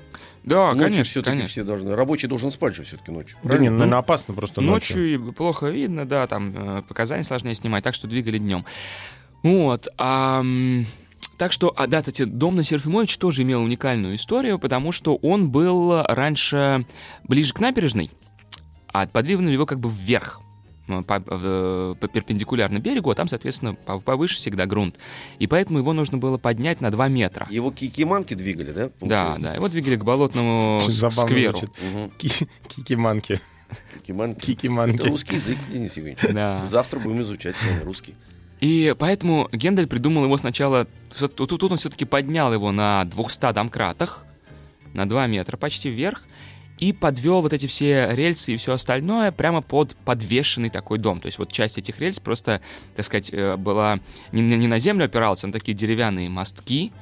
Да, 0.45 0.69
ночью 0.69 0.83
конечно, 0.83 1.05
все-таки 1.05 1.31
конечно. 1.31 1.49
все 1.49 1.65
должны. 1.65 1.95
Рабочий 1.95 2.29
должен 2.29 2.51
спать 2.51 2.75
же 2.75 2.83
все-таки 2.85 3.11
ночью. 3.11 3.37
Да 3.43 3.49
правильно? 3.49 3.63
не, 3.65 3.71
ну, 3.71 3.77
наверное, 3.79 3.99
опасно 3.99 4.35
просто 4.35 4.61
ночью. 4.61 4.97
Ночью 4.97 5.15
и 5.31 5.33
плохо 5.33 5.67
видно, 5.67 6.07
да, 6.07 6.27
там 6.27 6.55
э, 6.57 6.83
показания 6.89 7.25
сложнее 7.25 7.55
снимать, 7.55 7.85
так 7.85 7.95
что 7.95 8.07
двигали 8.07 8.39
днем. 8.39 8.65
Вот. 9.43 9.89
ам, 9.99 10.87
так 11.39 11.53
что, 11.53 11.73
а 11.77 11.87
да, 11.87 12.01
кстати, 12.01 12.25
дом 12.25 12.57
на 12.57 12.63
Серафимович 12.65 13.17
тоже 13.19 13.43
имел 13.43 13.63
уникальную 13.63 14.17
историю, 14.17 14.59
потому 14.59 14.93
что 14.93 15.17
он 15.17 15.51
был 15.51 16.03
раньше 16.03 16.85
ближе 17.25 17.55
к 17.55 17.61
набережной, 17.61 18.11
а 18.93 19.07
подвинули 19.07 19.53
его 19.53 19.65
как 19.67 19.79
бы 19.81 19.89
вверх 19.89 20.41
э, 20.89 21.03
по, 21.03 21.21
в- 21.21 21.95
по 22.01 22.09
перпендикулярно 22.09 22.79
берегу, 22.79 23.11
а 23.11 23.15
там, 23.15 23.29
соответственно, 23.29 23.77
пов- 23.87 24.03
повыше 24.03 24.37
всегда 24.37 24.67
грунт. 24.67 24.97
И 25.39 25.47
поэтому 25.47 25.79
его 25.79 25.93
нужно 25.93 26.19
было 26.19 26.39
поднять 26.39 26.81
на 26.81 26.91
2 26.91 27.09
метра. 27.09 27.47
Его 27.51 27.71
кикиманки 27.71 28.35
двигали, 28.35 28.73
да? 28.73 28.83
Да, 28.85 28.91
получается? 28.99 29.43
да, 29.49 29.55
его 29.55 29.69
двигали 29.69 29.97
к 29.97 30.05
болотному 30.05 30.81
забавно 30.87 31.23
скверу. 31.31 31.59
Кикиманки. 32.69 33.41
Кикиманки. 34.07 34.97
Это 34.97 35.09
русский 35.09 35.35
язык, 35.37 35.59
Денис 35.71 35.95
Евгеньевич. 35.97 36.35
Да. 36.35 36.67
Завтра 36.67 36.99
будем 37.01 37.21
изучать 37.23 37.55
с 37.57 37.63
вами 37.65 37.83
русский. 37.85 38.15
И 38.61 38.95
поэтому 38.99 39.49
Гендель 39.53 39.87
придумал 39.87 40.25
его 40.25 40.37
сначала... 40.37 40.87
тут 41.17 41.63
он 41.63 41.77
все-таки 41.77 42.05
поднял 42.05 42.53
его 42.53 42.73
на 42.73 43.05
200 43.05 43.53
домкратах, 43.53 44.25
на 44.95 45.09
2 45.09 45.27
метра 45.29 45.57
почти 45.57 45.91
вверх, 45.91 46.23
и 46.79 46.93
подвел 46.93 47.43
вот 47.43 47.53
эти 47.53 47.67
все 47.67 48.09
рельсы 48.13 48.55
и 48.55 48.57
все 48.57 48.73
остальное 48.73 49.33
прямо 49.33 49.63
под 49.63 49.97
подвешенный 49.97 50.71
такой 50.71 50.99
дом. 50.99 51.21
То 51.21 51.27
есть 51.27 51.39
вот 51.39 51.51
часть 51.51 51.79
этих 51.79 51.99
рельс 51.99 52.21
просто, 52.21 52.61
так 52.97 53.05
сказать, 53.05 53.31
э, 53.33 53.57
была... 53.57 54.01
Не, 54.33 54.43
не 54.43 54.67
на 54.67 54.79
землю 54.79 55.05
опиралась, 55.05 55.43
а 55.45 55.49
на 55.49 55.53
такие 55.53 55.77
деревянные 55.77 56.29
мостки, 56.29 56.93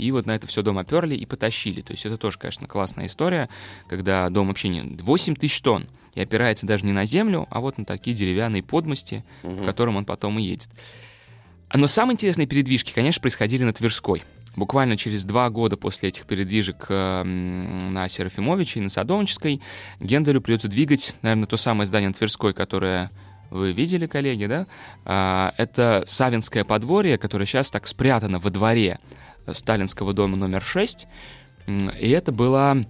и 0.00 0.10
вот 0.10 0.26
на 0.26 0.32
это 0.32 0.46
все 0.46 0.62
дом 0.62 0.78
оперли 0.78 1.14
и 1.14 1.26
потащили. 1.26 1.82
То 1.82 1.92
есть 1.92 2.06
это 2.06 2.16
тоже, 2.16 2.38
конечно, 2.38 2.66
классная 2.66 3.06
история, 3.06 3.48
когда 3.88 4.28
дом 4.30 4.48
вообще 4.48 4.68
не... 4.68 4.80
8 4.82 5.36
тысяч 5.36 5.60
тонн, 5.60 5.88
и 6.14 6.20
опирается 6.20 6.66
даже 6.66 6.86
не 6.86 6.92
на 6.92 7.04
землю, 7.04 7.46
а 7.50 7.60
вот 7.60 7.78
на 7.78 7.84
такие 7.84 8.16
деревянные 8.16 8.62
подмости, 8.62 9.24
в 9.42 9.64
котором 9.64 9.96
он 9.96 10.04
потом 10.04 10.38
и 10.38 10.42
едет. 10.42 10.68
Но 11.72 11.86
самые 11.86 12.14
интересные 12.14 12.46
передвижки, 12.46 12.92
конечно, 12.92 13.20
происходили 13.20 13.62
на 13.62 13.72
Тверской. 13.72 14.24
Буквально 14.56 14.96
через 14.96 15.24
два 15.24 15.48
года 15.48 15.76
после 15.76 16.08
этих 16.08 16.26
передвижек 16.26 16.86
э, 16.88 17.22
на 17.22 18.08
Серафимовиче 18.08 18.80
и 18.80 18.82
на 18.82 18.88
Садовнической 18.88 19.62
Генделю 20.00 20.40
придется 20.40 20.66
двигать, 20.66 21.14
наверное, 21.22 21.46
то 21.46 21.56
самое 21.56 21.86
здание 21.86 22.08
на 22.08 22.14
Тверской, 22.14 22.52
которое 22.52 23.12
вы 23.50 23.72
видели, 23.72 24.06
коллеги, 24.06 24.46
да? 24.46 24.66
А, 25.04 25.54
это 25.56 26.04
Савинское 26.06 26.64
подворье, 26.64 27.18
которое 27.18 27.46
сейчас 27.46 27.70
так 27.70 27.86
спрятано 27.86 28.38
во 28.38 28.50
дворе 28.50 28.98
Сталинского 29.52 30.12
дома 30.12 30.36
номер 30.36 30.62
6. 30.62 31.06
М, 31.66 31.90
И 31.90 32.08
это 32.08 32.32
было, 32.32 32.84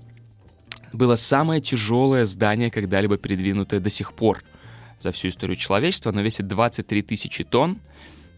было 0.92 1.16
самое 1.16 1.60
тяжелое 1.60 2.24
здание, 2.24 2.70
когда-либо 2.70 3.16
передвинутое 3.16 3.80
до 3.80 3.90
сих 3.90 4.12
пор 4.12 4.42
за 5.00 5.12
всю 5.12 5.28
историю 5.28 5.56
человечества. 5.56 6.12
Оно 6.12 6.20
весит 6.22 6.46
23 6.46 7.02
тысячи 7.02 7.44
тонн. 7.44 7.78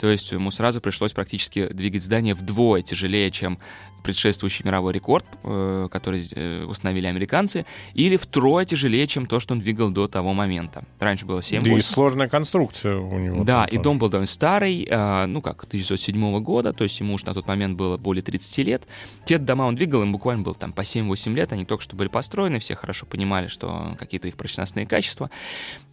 То 0.00 0.08
есть 0.08 0.32
ему 0.32 0.50
сразу 0.50 0.80
пришлось 0.80 1.12
практически 1.12 1.68
двигать 1.68 2.02
здание 2.02 2.34
вдвое 2.34 2.82
тяжелее, 2.82 3.30
чем 3.30 3.58
предшествующий 4.02 4.64
мировой 4.64 4.92
рекорд, 4.92 5.24
э, 5.44 5.88
который 5.90 6.22
э, 6.34 6.64
установили 6.64 7.06
американцы, 7.06 7.66
или 7.94 8.16
втрое 8.16 8.64
тяжелее, 8.64 9.06
чем 9.06 9.26
то, 9.26 9.40
что 9.40 9.54
он 9.54 9.60
двигал 9.60 9.90
до 9.90 10.08
того 10.08 10.32
момента. 10.34 10.84
Раньше 10.98 11.26
было 11.26 11.42
7 11.42 11.62
Да 11.62 11.72
и 11.72 11.80
сложная 11.80 12.28
конструкция 12.28 12.96
у 12.96 13.18
него. 13.18 13.44
да, 13.44 13.66
там 13.66 13.78
и 13.78 13.82
дом 13.82 13.98
был 13.98 14.08
довольно 14.08 14.26
старый, 14.26 14.86
а, 14.90 15.26
ну 15.26 15.40
как, 15.40 15.64
1907 15.64 16.40
года, 16.40 16.72
то 16.72 16.84
есть 16.84 16.98
ему 17.00 17.14
уж 17.14 17.24
на 17.24 17.34
тот 17.34 17.46
момент 17.46 17.76
было 17.76 17.96
более 17.96 18.22
30 18.22 18.58
лет. 18.58 18.82
Те 19.24 19.38
дома 19.38 19.64
он 19.64 19.76
двигал, 19.76 20.02
им 20.02 20.12
буквально 20.12 20.42
было 20.42 20.54
там 20.54 20.72
по 20.72 20.82
7-8 20.82 21.34
лет, 21.34 21.52
они 21.52 21.64
только 21.64 21.82
что 21.82 21.96
были 21.96 22.08
построены, 22.08 22.58
все 22.58 22.74
хорошо 22.74 23.06
понимали, 23.06 23.48
что 23.48 23.96
какие-то 23.98 24.28
их 24.28 24.36
прочностные 24.36 24.86
качества. 24.86 25.30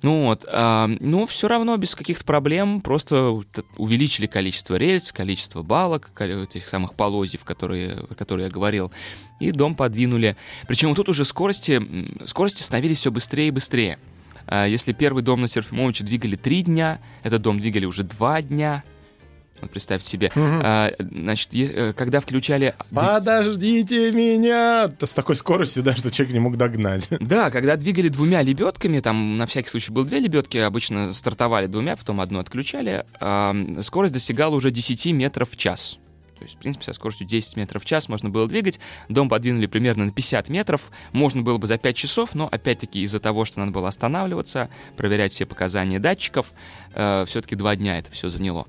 Ну 0.02 0.26
вот, 0.26 0.46
а, 0.48 0.90
но 1.00 1.26
все 1.26 1.48
равно 1.48 1.76
без 1.78 1.96
каких-то 1.96 2.24
проблем 2.24 2.82
просто 2.82 3.42
увеличили 3.78 4.28
количество 4.28 4.76
рельс, 4.76 5.12
количество 5.12 5.62
балок, 5.62 6.12
этих 6.20 6.68
самых 6.68 6.94
полозьев, 6.94 7.44
которые, 7.44 7.99
о 8.10 8.16
которых 8.16 8.46
я 8.48 8.52
говорил, 8.52 8.92
и 9.40 9.52
дом 9.52 9.76
подвинули. 9.76 10.36
Причем 10.68 10.94
тут 10.96 11.10
уже 11.10 11.26
скорости, 11.26 11.82
скорости 12.26 12.62
становились 12.62 12.98
все 12.98 13.12
быстрее 13.12 13.48
и 13.48 13.52
быстрее. 13.52 13.98
А, 14.48 14.66
Если 14.66 14.94
первый 14.94 15.24
дом 15.24 15.42
на 15.42 15.48
Серафимовиче 15.48 16.04
двигали 16.04 16.36
три 16.36 16.64
дня, 16.64 17.00
этот 17.24 17.42
дом 17.42 17.60
двигали 17.60 17.86
уже 17.86 18.04
два 18.04 18.42
дня. 18.42 18.84
Вот 19.62 19.72
представьте 19.72 20.08
себе. 20.08 20.32
А, 20.36 20.92
Значит, 21.00 21.54
е- 21.54 21.72
э, 21.72 21.94
когда 21.94 22.22
включали... 22.22 22.76
Подождите 22.92 24.12
меня! 24.12 24.88
Да 25.00 25.06
С 25.06 25.14
такой 25.14 25.36
скоростью, 25.36 25.84
да, 25.84 25.96
что 25.96 26.10
человек 26.12 26.34
не 26.34 26.40
мог 26.40 26.58
догнать. 26.58 27.10
Да, 27.20 27.52
когда 27.52 27.76
двигали 27.76 28.08
двумя 28.08 28.42
лебедками, 28.42 29.02
там 29.02 29.38
на 29.38 29.46
всякий 29.46 29.68
случай 29.70 29.92
было 29.92 30.06
две 30.06 30.20
лебедки, 30.20 30.58
обычно 30.58 31.12
стартовали 31.12 31.68
двумя, 31.68 31.96
потом 31.98 32.22
одну 32.22 32.40
отключали, 32.40 33.04
а, 33.20 33.54
скорость 33.82 34.14
достигала 34.14 34.56
уже 34.56 34.72
10 34.72 35.08
метров 35.12 35.52
в 35.52 35.58
час. 35.58 36.00
То 36.40 36.46
есть, 36.46 36.56
в 36.56 36.58
принципе, 36.58 36.86
со 36.86 36.94
скоростью 36.94 37.28
10 37.28 37.58
метров 37.58 37.84
в 37.84 37.86
час 37.86 38.10
можно 38.10 38.30
было 38.30 38.48
двигать. 38.48 38.80
Дом 39.10 39.30
подвинули 39.30 39.68
примерно 39.68 40.06
на 40.06 40.12
50 40.12 40.50
метров. 40.50 40.90
Можно 41.12 41.42
было 41.42 41.58
бы 41.58 41.68
за 41.68 41.78
5 41.78 41.96
часов, 41.96 42.34
но 42.34 42.48
опять-таки 42.50 43.02
из-за 43.02 43.20
того, 43.20 43.46
что 43.46 43.60
надо 43.60 43.72
было 43.72 43.90
останавливаться, 43.90 44.70
проверять 44.98 45.34
все 45.34 45.46
показания 45.46 46.00
датчиков, 46.00 46.52
все-таки 46.92 47.56
два 47.56 47.76
дня 47.76 48.00
это 48.00 48.12
все 48.12 48.30
заняло. 48.30 48.68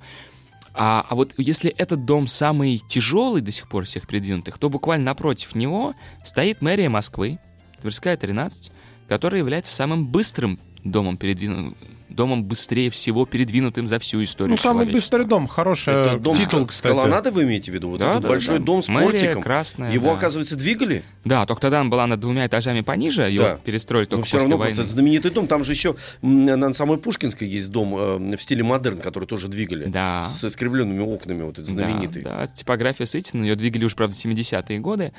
А, 0.72 1.04
а 1.08 1.14
вот 1.14 1.34
если 1.36 1.70
этот 1.70 2.04
дом 2.04 2.26
самый 2.26 2.82
тяжелый 2.88 3.42
до 3.42 3.50
сих 3.50 3.68
пор 3.68 3.84
всех 3.84 4.06
придвинутых, 4.06 4.58
то 4.58 4.68
буквально 4.68 5.06
напротив 5.06 5.54
него 5.54 5.94
стоит 6.24 6.62
мэрия 6.62 6.88
Москвы, 6.88 7.38
Тверская 7.80 8.16
13, 8.16 8.72
которая 9.08 9.40
является 9.40 9.74
самым 9.74 10.06
быстрым 10.06 10.58
домом, 10.84 11.16
передвину... 11.16 11.76
домом 12.10 12.44
быстрее 12.44 12.90
всего 12.90 13.24
передвинутым 13.26 13.88
за 13.88 13.98
всю 13.98 14.22
историю 14.22 14.52
Ну, 14.52 14.56
самый 14.58 14.86
быстрый 14.86 15.24
дом. 15.24 15.46
Хороший 15.46 15.94
Это 15.94 16.18
дом 16.18 16.34
титул, 16.34 16.66
с 16.66 16.70
кстати. 16.70 16.92
колоннадой 16.92 17.32
вы 17.32 17.44
имеете 17.44 17.70
в 17.70 17.74
виду? 17.74 17.90
Вот 17.90 18.00
Да, 18.00 18.10
этот 18.10 18.22
да, 18.22 18.28
большой 18.28 18.58
да. 18.58 18.64
дом 18.64 18.82
с 18.82 18.88
Мэрия 18.88 19.10
портиком. 19.10 19.42
красная, 19.42 19.92
Его, 19.92 20.08
да. 20.10 20.16
оказывается, 20.16 20.56
двигали? 20.56 21.02
Да, 21.24 21.46
только 21.46 21.62
тогда 21.62 21.80
она 21.80 21.90
была 21.90 22.06
над 22.06 22.20
двумя 22.20 22.46
этажами 22.46 22.80
пониже, 22.80 23.22
ее 23.22 23.40
Да. 23.40 23.58
перестроили 23.64 24.06
Но 24.06 24.10
только 24.10 24.26
все 24.26 24.36
после 24.38 24.44
равно 24.50 24.56
войны. 24.58 24.74
просто 24.76 24.92
знаменитый 24.92 25.30
дом. 25.30 25.46
Там 25.46 25.64
же 25.64 25.72
еще 25.72 25.96
на 26.22 26.72
самой 26.74 26.98
Пушкинской 26.98 27.46
есть 27.48 27.70
дом 27.70 27.94
э, 27.96 28.36
в 28.36 28.42
стиле 28.42 28.62
модерн, 28.62 28.98
который 28.98 29.24
тоже 29.26 29.48
двигали. 29.48 29.86
Да. 29.86 30.26
С 30.28 30.44
искривленными 30.44 31.00
окнами, 31.00 31.42
вот 31.42 31.58
этот 31.58 31.68
знаменитый. 31.68 32.22
Да, 32.22 32.38
да, 32.38 32.46
типография 32.46 33.06
Сытина, 33.06 33.42
ее 33.44 33.54
двигали 33.56 33.84
уже, 33.84 33.96
правда, 33.96 34.14
в 34.16 34.18
70-е 34.24 34.78
годы. 34.80 35.12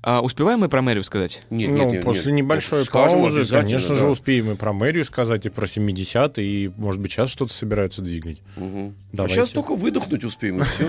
А, 0.00 0.20
успеваем 0.20 0.60
мы 0.60 0.68
про 0.68 0.80
мэрию 0.80 1.02
сказать? 1.02 1.42
Нет, 1.50 1.70
ну, 1.70 1.90
нет, 1.90 2.04
после 2.04 2.32
нет. 2.32 2.44
небольшой 2.44 2.84
Скажем 2.84 3.20
паузы, 3.20 3.44
конечно 3.44 3.90
да. 3.90 3.94
же, 3.96 4.08
успеем 4.08 4.52
и 4.52 4.54
про 4.54 4.72
мэрию 4.72 5.04
сказать, 5.04 5.44
и 5.46 5.48
про 5.48 5.66
70-е, 5.66 6.44
и, 6.46 6.70
может 6.76 7.00
быть, 7.00 7.12
сейчас 7.12 7.30
что-то 7.30 7.52
собираются 7.52 8.00
двигать. 8.00 8.40
А 8.56 8.92
Давайте. 9.12 9.34
сейчас 9.34 9.50
только 9.50 9.74
выдохнуть 9.74 10.22
успеем, 10.24 10.60
и 10.60 10.62
все. 10.62 10.88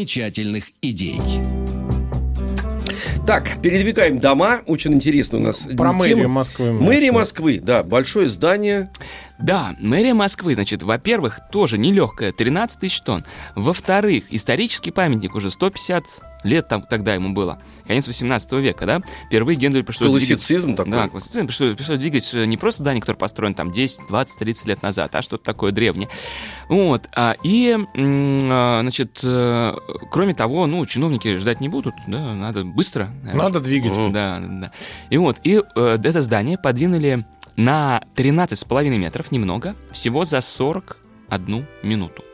Замечательных 0.00 0.70
идей. 0.80 1.20
Так, 3.26 3.60
передвигаем 3.62 4.18
дома. 4.18 4.60
Очень 4.66 4.94
интересно 4.94 5.38
у 5.38 5.42
нас. 5.42 5.58
Про 5.58 5.90
тема. 5.90 5.92
мэрию 5.92 6.28
Москвы. 6.30 6.72
Мэрия 6.72 7.12
Москвы, 7.12 7.60
да, 7.62 7.82
большое 7.82 8.28
здание. 8.30 8.90
Да, 9.38 9.76
мэрия 9.78 10.14
Москвы, 10.14 10.54
значит, 10.54 10.82
во-первых, 10.82 11.40
тоже 11.52 11.76
нелегкая, 11.76 12.32
13 12.32 12.80
тысяч 12.80 13.00
тонн. 13.02 13.24
Во-вторых, 13.54 14.24
исторический 14.30 14.90
памятник 14.90 15.34
уже 15.34 15.50
150 15.50 16.04
лет 16.42 16.68
там, 16.68 16.82
тогда 16.82 17.14
ему 17.14 17.32
было. 17.32 17.60
Конец 17.86 18.06
18 18.06 18.52
века, 18.52 18.86
да? 18.86 19.00
Впервые 19.26 19.56
Генделю 19.56 19.84
пришлось 19.84 20.08
Классицизм 20.08 20.68
двигать... 20.68 20.76
такой. 20.76 20.92
Да, 20.92 21.08
классицизм. 21.08 21.46
Пришлось, 21.46 21.76
пришлось 21.76 21.98
двигать 21.98 22.30
э, 22.34 22.44
не 22.44 22.56
просто 22.56 22.82
здание, 22.82 23.00
которое 23.00 23.18
построено 23.18 23.54
там 23.54 23.72
10, 23.72 24.06
20, 24.08 24.38
30 24.38 24.66
лет 24.66 24.82
назад, 24.82 25.14
а 25.14 25.22
что-то 25.22 25.44
такое 25.44 25.72
древнее. 25.72 26.08
Вот. 26.68 27.08
А, 27.14 27.36
и, 27.42 27.76
а, 27.96 28.80
значит, 28.82 29.20
э, 29.22 29.74
кроме 30.10 30.34
того, 30.34 30.66
ну, 30.66 30.84
чиновники 30.86 31.36
ждать 31.36 31.60
не 31.60 31.68
будут, 31.68 31.94
да, 32.06 32.34
надо 32.34 32.64
быстро. 32.64 33.10
наверное. 33.22 33.44
Надо 33.44 33.60
двигать. 33.60 33.92
Да, 34.12 34.38
да, 34.40 34.40
да. 34.40 34.72
И 35.10 35.16
вот, 35.16 35.38
и 35.42 35.62
э, 35.74 35.98
это 36.02 36.20
здание 36.22 36.58
подвинули 36.58 37.24
на 37.56 38.02
13,5 38.16 38.88
метров, 38.96 39.32
немного, 39.32 39.74
всего 39.92 40.24
за 40.24 40.40
41 40.40 41.66
минуту. 41.82 42.24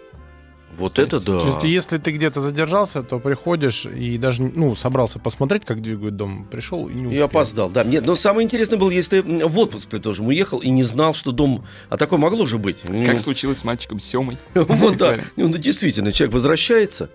Вот 0.77 0.99
это 0.99 1.19
да. 1.19 1.41
То 1.41 1.47
есть, 1.47 1.65
если 1.65 1.99
ты 1.99 2.11
где-то 2.13 2.41
задержался, 2.41 3.03
то 3.03 3.19
приходишь 3.19 3.87
и 3.87 4.19
даже, 4.19 4.43
ну, 4.43 4.75
собрался 4.75 5.19
посмотреть, 5.19 5.65
как 5.65 5.81
двигают 5.81 6.17
дом, 6.17 6.45
пришел 6.45 6.89
и 6.89 6.95
не 6.95 7.05
И 7.05 7.07
успел. 7.07 7.25
опоздал, 7.27 7.71
да. 7.71 7.83
Нет, 7.85 8.05
но 8.05 8.15
самое 8.17 8.45
интересное 8.45 8.79
было, 8.79 8.91
если 8.91 9.23
ты 9.23 9.47
в 9.47 9.59
отпуск, 9.59 9.89
предположим, 9.89 10.27
уехал 10.27 10.59
и 10.59 10.69
не 10.71 10.83
знал, 10.83 11.15
что 11.15 11.33
дом... 11.33 11.65
А 11.89 11.97
такое 11.97 12.19
могло 12.19 12.45
же 12.47 12.59
быть. 12.59 12.79
Ну, 12.85 13.07
Как 13.07 13.19
случилось 13.19 13.59
с 13.59 13.65
мальчиком 13.65 14.01
Семой. 14.01 14.39
Вот 14.55 14.97
да. 14.99 15.19
Ну, 15.37 15.49
ну, 15.49 15.57
действительно, 15.57 16.13
человек 16.13 16.35
возвращается. 16.35 17.11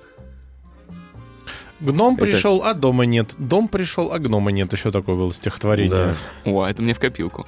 Гном 1.79 2.15
Это- 2.15 2.25
пришел, 2.25 2.63
а 2.63 2.73
дома 2.73 3.05
нет. 3.05 3.33
Дом 3.37 3.67
пришел, 3.67 4.11
а 4.13 4.19
гнома 4.19 4.51
нет. 4.51 4.71
Еще 4.71 4.91
такое 4.91 5.15
было 5.15 5.33
стихотворение. 5.33 5.89
Да. 6.45 6.51
О, 6.51 6.65
это 6.65 6.83
мне 6.83 6.93
в 6.93 6.99
копилку. 6.99 7.47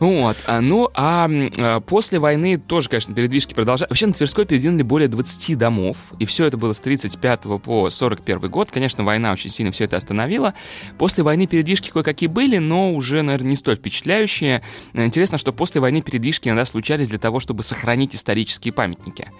Вот, 0.00 0.36
а, 0.46 0.60
ну, 0.60 0.90
а, 0.94 1.28
а, 1.58 1.80
после 1.80 2.18
войны 2.18 2.58
тоже, 2.58 2.88
конечно, 2.88 3.14
передвижки 3.14 3.54
продолжались. 3.54 3.90
Вообще 3.90 4.06
на 4.06 4.12
Тверской 4.12 4.44
передвинули 4.44 4.82
более 4.82 5.08
20 5.08 5.56
домов, 5.56 5.96
и 6.18 6.24
все 6.24 6.46
это 6.46 6.56
было 6.56 6.72
с 6.72 6.80
35 6.80 7.62
по 7.62 7.88
41 7.90 8.50
год. 8.50 8.70
Конечно, 8.70 9.04
война 9.04 9.32
очень 9.32 9.50
сильно 9.50 9.72
все 9.72 9.84
это 9.84 9.96
остановила. 9.96 10.54
После 10.98 11.22
войны 11.22 11.46
передвижки 11.46 11.90
кое-какие 11.90 12.28
были, 12.28 12.58
но 12.58 12.92
уже, 12.92 13.22
наверное, 13.22 13.50
не 13.50 13.56
столь 13.56 13.76
впечатляющие. 13.76 14.62
Интересно, 14.94 15.38
что 15.38 15.52
после 15.52 15.80
войны 15.80 16.02
передвижки 16.02 16.48
иногда 16.48 16.64
случались 16.64 17.08
для 17.08 17.18
того, 17.18 17.40
чтобы 17.40 17.62
сохранить 17.62 18.14
исторические 18.14 18.72
памятники. 18.72 19.30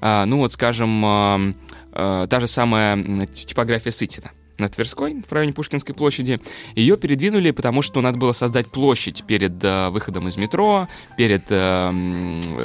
А, 0.00 0.26
ну, 0.26 0.38
вот, 0.38 0.52
скажем, 0.52 1.56
та 1.92 2.40
же 2.40 2.46
самая 2.46 3.26
типография 3.26 3.90
Сытина 3.90 4.30
на 4.58 4.68
Тверской, 4.68 5.22
в 5.26 5.32
районе 5.32 5.52
Пушкинской 5.52 5.94
площади. 5.94 6.40
Ее 6.74 6.96
передвинули, 6.96 7.50
потому 7.50 7.82
что 7.82 8.00
надо 8.00 8.18
было 8.18 8.32
создать 8.32 8.68
площадь 8.68 9.24
перед 9.26 9.52
э, 9.62 9.88
выходом 9.90 10.28
из 10.28 10.36
метро, 10.36 10.88
перед 11.16 11.44
э, 11.50 11.90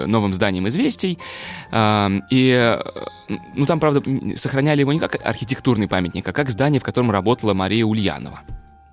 новым 0.06 0.34
зданием 0.34 0.68
«Известий». 0.68 1.18
Э, 1.72 2.10
и, 2.30 2.50
э, 2.52 2.82
ну, 3.56 3.66
там, 3.66 3.80
правда, 3.80 4.04
сохраняли 4.36 4.82
его 4.82 4.94
не 4.94 5.00
как 5.00 5.18
архитектурный 5.24 5.88
памятник, 5.88 6.28
а 6.28 6.34
как 6.34 6.50
здание, 6.50 6.80
в 6.80 6.84
котором 6.84 7.12
работала 7.12 7.54
Мария 7.54 7.86
Ульянова. 7.86 8.42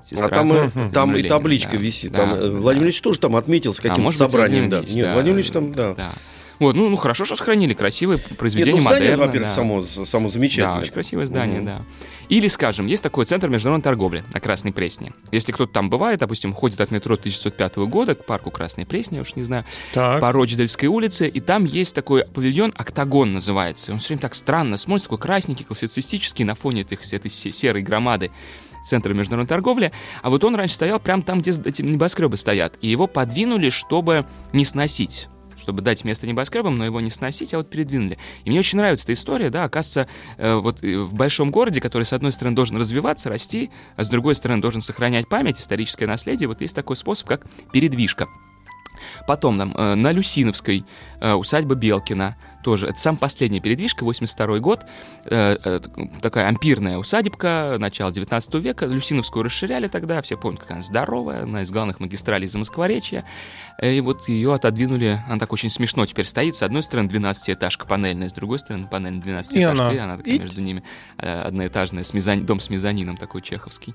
сестра 0.04 0.26
А 0.28 0.30
там, 0.30 0.54
и- 0.56 0.92
там 0.92 1.10
и 1.12 1.16
Ленина, 1.18 1.28
табличка 1.28 1.72
да. 1.72 1.76
висит. 1.78 2.12
Да, 2.12 2.18
Там, 2.18 2.34
э, 2.34 2.48
да. 2.48 2.60
Владимир 2.60 2.86
Ильич 2.86 3.00
тоже 3.00 3.18
там 3.18 3.36
отметился 3.36 3.80
А 3.80 3.88
каким-то 3.88 4.08
быть, 4.08 4.16
собранием. 4.16 4.68
Да. 4.70 4.76
Владимир 4.78 4.84
Ильич, 4.86 4.96
Нет, 4.96 5.06
да. 5.06 5.12
Владимир 5.14 5.36
Ильич 5.36 5.50
там, 5.50 5.72
да. 5.74 5.94
Да. 5.94 6.12
Вот, 6.58 6.74
ну, 6.74 6.88
ну, 6.88 6.96
хорошо, 6.96 7.24
что 7.24 7.36
сохранили. 7.36 7.74
Красивое 7.74 8.16
Нет, 8.16 8.38
произведение, 8.38 8.76
ну, 8.76 8.80
здание, 8.80 9.10
модерно, 9.10 9.26
во-первых, 9.26 9.48
да. 9.50 9.54
само, 9.54 9.82
само 9.82 10.28
Да, 10.28 10.32
замечательное. 10.32 10.80
очень 10.80 10.92
красивое 10.92 11.26
здание, 11.26 11.58
Мгм. 11.58 11.66
да. 11.66 11.82
Или, 12.28 12.48
скажем, 12.48 12.86
есть 12.86 13.02
такой 13.02 13.24
центр 13.26 13.48
международной 13.48 13.82
торговли 13.84 14.24
на 14.32 14.40
Красной 14.40 14.72
Пресне. 14.72 15.12
Если 15.32 15.52
кто-то 15.52 15.72
там 15.72 15.90
бывает, 15.90 16.20
допустим, 16.20 16.52
ходит 16.54 16.80
от 16.80 16.90
метро 16.90 17.16
1905 17.16 17.86
года 17.86 18.14
к 18.14 18.24
парку 18.24 18.50
Красной 18.50 18.86
Пресни, 18.86 19.16
я 19.16 19.22
уж 19.22 19.36
не 19.36 19.42
знаю, 19.42 19.64
Так. 19.92 20.20
по 20.20 20.32
Рочдельской 20.32 20.88
улице, 20.88 21.28
и 21.28 21.40
там 21.40 21.64
есть 21.64 21.94
такой 21.94 22.24
павильон, 22.24 22.72
«Октагон» 22.76 23.32
называется. 23.34 23.92
Он 23.92 23.98
все 23.98 24.08
время 24.08 24.22
так 24.22 24.34
странно 24.34 24.76
смотрится, 24.76 25.08
такой 25.08 25.18
красненький, 25.18 25.64
классицистический 25.64 26.44
на 26.44 26.54
фоне 26.54 26.80
этих, 26.82 27.00
этой 27.12 27.30
се- 27.30 27.52
серой 27.52 27.82
громады 27.82 28.30
Центра 28.84 29.12
международной 29.14 29.48
торговли. 29.48 29.90
А 30.22 30.30
вот 30.30 30.44
он 30.44 30.54
раньше 30.54 30.76
стоял 30.76 31.00
прямо 31.00 31.20
там, 31.22 31.40
где 31.40 31.50
эти 31.64 31.82
небоскребы 31.82 32.36
стоят. 32.36 32.74
И 32.80 32.86
его 32.88 33.08
подвинули, 33.08 33.68
чтобы 33.68 34.26
не 34.52 34.64
сносить 34.64 35.26
чтобы 35.66 35.82
дать 35.82 36.04
место 36.04 36.28
небоскребам, 36.28 36.76
но 36.76 36.84
его 36.84 37.00
не 37.00 37.10
сносить, 37.10 37.52
а 37.52 37.56
вот 37.56 37.68
передвинули. 37.68 38.18
И 38.44 38.50
мне 38.50 38.60
очень 38.60 38.78
нравится 38.78 39.04
эта 39.06 39.14
история, 39.14 39.50
да, 39.50 39.64
оказывается, 39.64 40.06
э, 40.36 40.54
вот 40.54 40.84
э, 40.84 40.96
в 40.96 41.12
большом 41.12 41.50
городе, 41.50 41.80
который, 41.80 42.04
с 42.04 42.12
одной 42.12 42.30
стороны, 42.30 42.54
должен 42.54 42.76
развиваться, 42.76 43.28
расти, 43.28 43.72
а 43.96 44.04
с 44.04 44.08
другой 44.08 44.36
стороны, 44.36 44.62
должен 44.62 44.80
сохранять 44.80 45.28
память, 45.28 45.58
историческое 45.58 46.06
наследие, 46.06 46.46
вот 46.46 46.60
есть 46.60 46.76
такой 46.76 46.94
способ, 46.94 47.26
как 47.26 47.46
передвижка. 47.72 48.28
Потом 49.26 49.56
нам 49.56 49.74
э, 49.76 49.96
на 49.96 50.12
Люсиновской 50.12 50.84
усадьба 51.20 51.74
Белкина 51.74 52.36
тоже. 52.66 52.88
Это 52.88 52.98
сам 52.98 53.16
последняя 53.16 53.60
передвижка, 53.60 54.02
82 54.02 54.58
год. 54.58 54.80
Э, 55.24 55.56
э, 55.64 55.80
такая 56.20 56.48
ампирная 56.48 56.98
усадебка 56.98 57.76
начала 57.78 58.10
19 58.10 58.54
века. 58.56 58.86
Люсиновскую 58.86 59.44
расширяли 59.44 59.86
тогда, 59.86 60.20
все 60.20 60.36
помнят, 60.36 60.58
какая 60.60 60.74
она 60.74 60.82
здоровая, 60.82 61.42
одна 61.44 61.62
из 61.62 61.70
главных 61.70 62.00
магистралей 62.00 62.48
Замоскворечья. 62.48 63.24
Э, 63.80 63.94
И 63.94 64.00
вот 64.00 64.28
ее 64.28 64.52
отодвинули, 64.52 65.20
она 65.28 65.38
так 65.38 65.52
очень 65.52 65.70
смешно 65.70 66.04
теперь 66.06 66.24
стоит. 66.24 66.56
С 66.56 66.62
одной 66.64 66.82
стороны 66.82 67.06
12-этажка 67.06 67.86
панельная, 67.86 68.28
с 68.28 68.32
другой 68.32 68.58
стороны 68.58 68.88
панель 68.88 69.20
12-этажка. 69.20 69.58
И 69.58 69.62
она. 69.62 69.92
И 69.92 69.96
она 69.98 70.16
такая 70.16 70.34
Ить. 70.34 70.40
между 70.40 70.60
ними 70.60 70.82
э, 71.18 71.42
одноэтажная, 71.42 72.02
с 72.02 72.12
мезон- 72.14 72.44
дом 72.44 72.58
с 72.58 72.68
мезонином 72.68 73.16
такой 73.16 73.42
чеховский. 73.42 73.94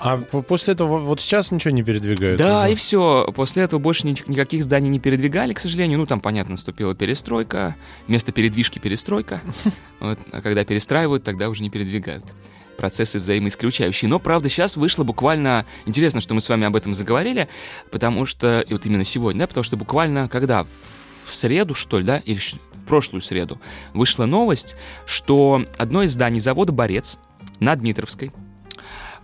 А 0.00 0.16
после 0.18 0.74
этого 0.74 0.98
вот 0.98 1.20
сейчас 1.20 1.52
ничего 1.52 1.70
не 1.72 1.84
передвигают? 1.84 2.36
Да, 2.36 2.62
уже? 2.64 2.72
и 2.72 2.74
все. 2.74 3.32
После 3.36 3.62
этого 3.62 3.78
больше 3.78 4.04
ни- 4.08 4.16
никаких 4.28 4.64
зданий 4.64 4.88
не 4.90 4.98
передвигали, 4.98 5.52
к 5.52 5.60
сожалению. 5.60 6.00
Ну, 6.00 6.06
там, 6.06 6.20
понятно, 6.20 6.52
наступила 6.54 6.92
перестройка. 6.96 7.76
Вместо 8.06 8.32
передвижки 8.32 8.78
перестройка. 8.78 9.40
Вот. 10.00 10.18
А 10.32 10.42
когда 10.42 10.64
перестраивают, 10.64 11.22
тогда 11.22 11.48
уже 11.48 11.62
не 11.62 11.70
передвигают. 11.70 12.24
Процессы 12.76 13.20
взаимоисключающие. 13.20 14.08
Но, 14.08 14.18
правда, 14.18 14.48
сейчас 14.48 14.76
вышло 14.76 15.04
буквально... 15.04 15.64
Интересно, 15.86 16.20
что 16.20 16.34
мы 16.34 16.40
с 16.40 16.48
вами 16.48 16.66
об 16.66 16.74
этом 16.74 16.92
заговорили, 16.94 17.48
потому 17.92 18.26
что... 18.26 18.60
И 18.60 18.72
вот 18.72 18.84
именно 18.84 19.04
сегодня, 19.04 19.40
да, 19.40 19.46
потому 19.46 19.62
что 19.62 19.76
буквально 19.76 20.28
когда? 20.28 20.64
В 21.24 21.32
среду, 21.32 21.74
что 21.74 21.98
ли, 21.98 22.04
да? 22.04 22.18
Или 22.18 22.38
в 22.38 22.84
прошлую 22.86 23.20
среду 23.20 23.60
вышла 23.94 24.26
новость, 24.26 24.74
что 25.06 25.64
одно 25.78 26.02
из 26.02 26.12
зданий 26.12 26.40
завода 26.40 26.72
«Борец» 26.72 27.18
на 27.60 27.76
Дмитровской 27.76 28.32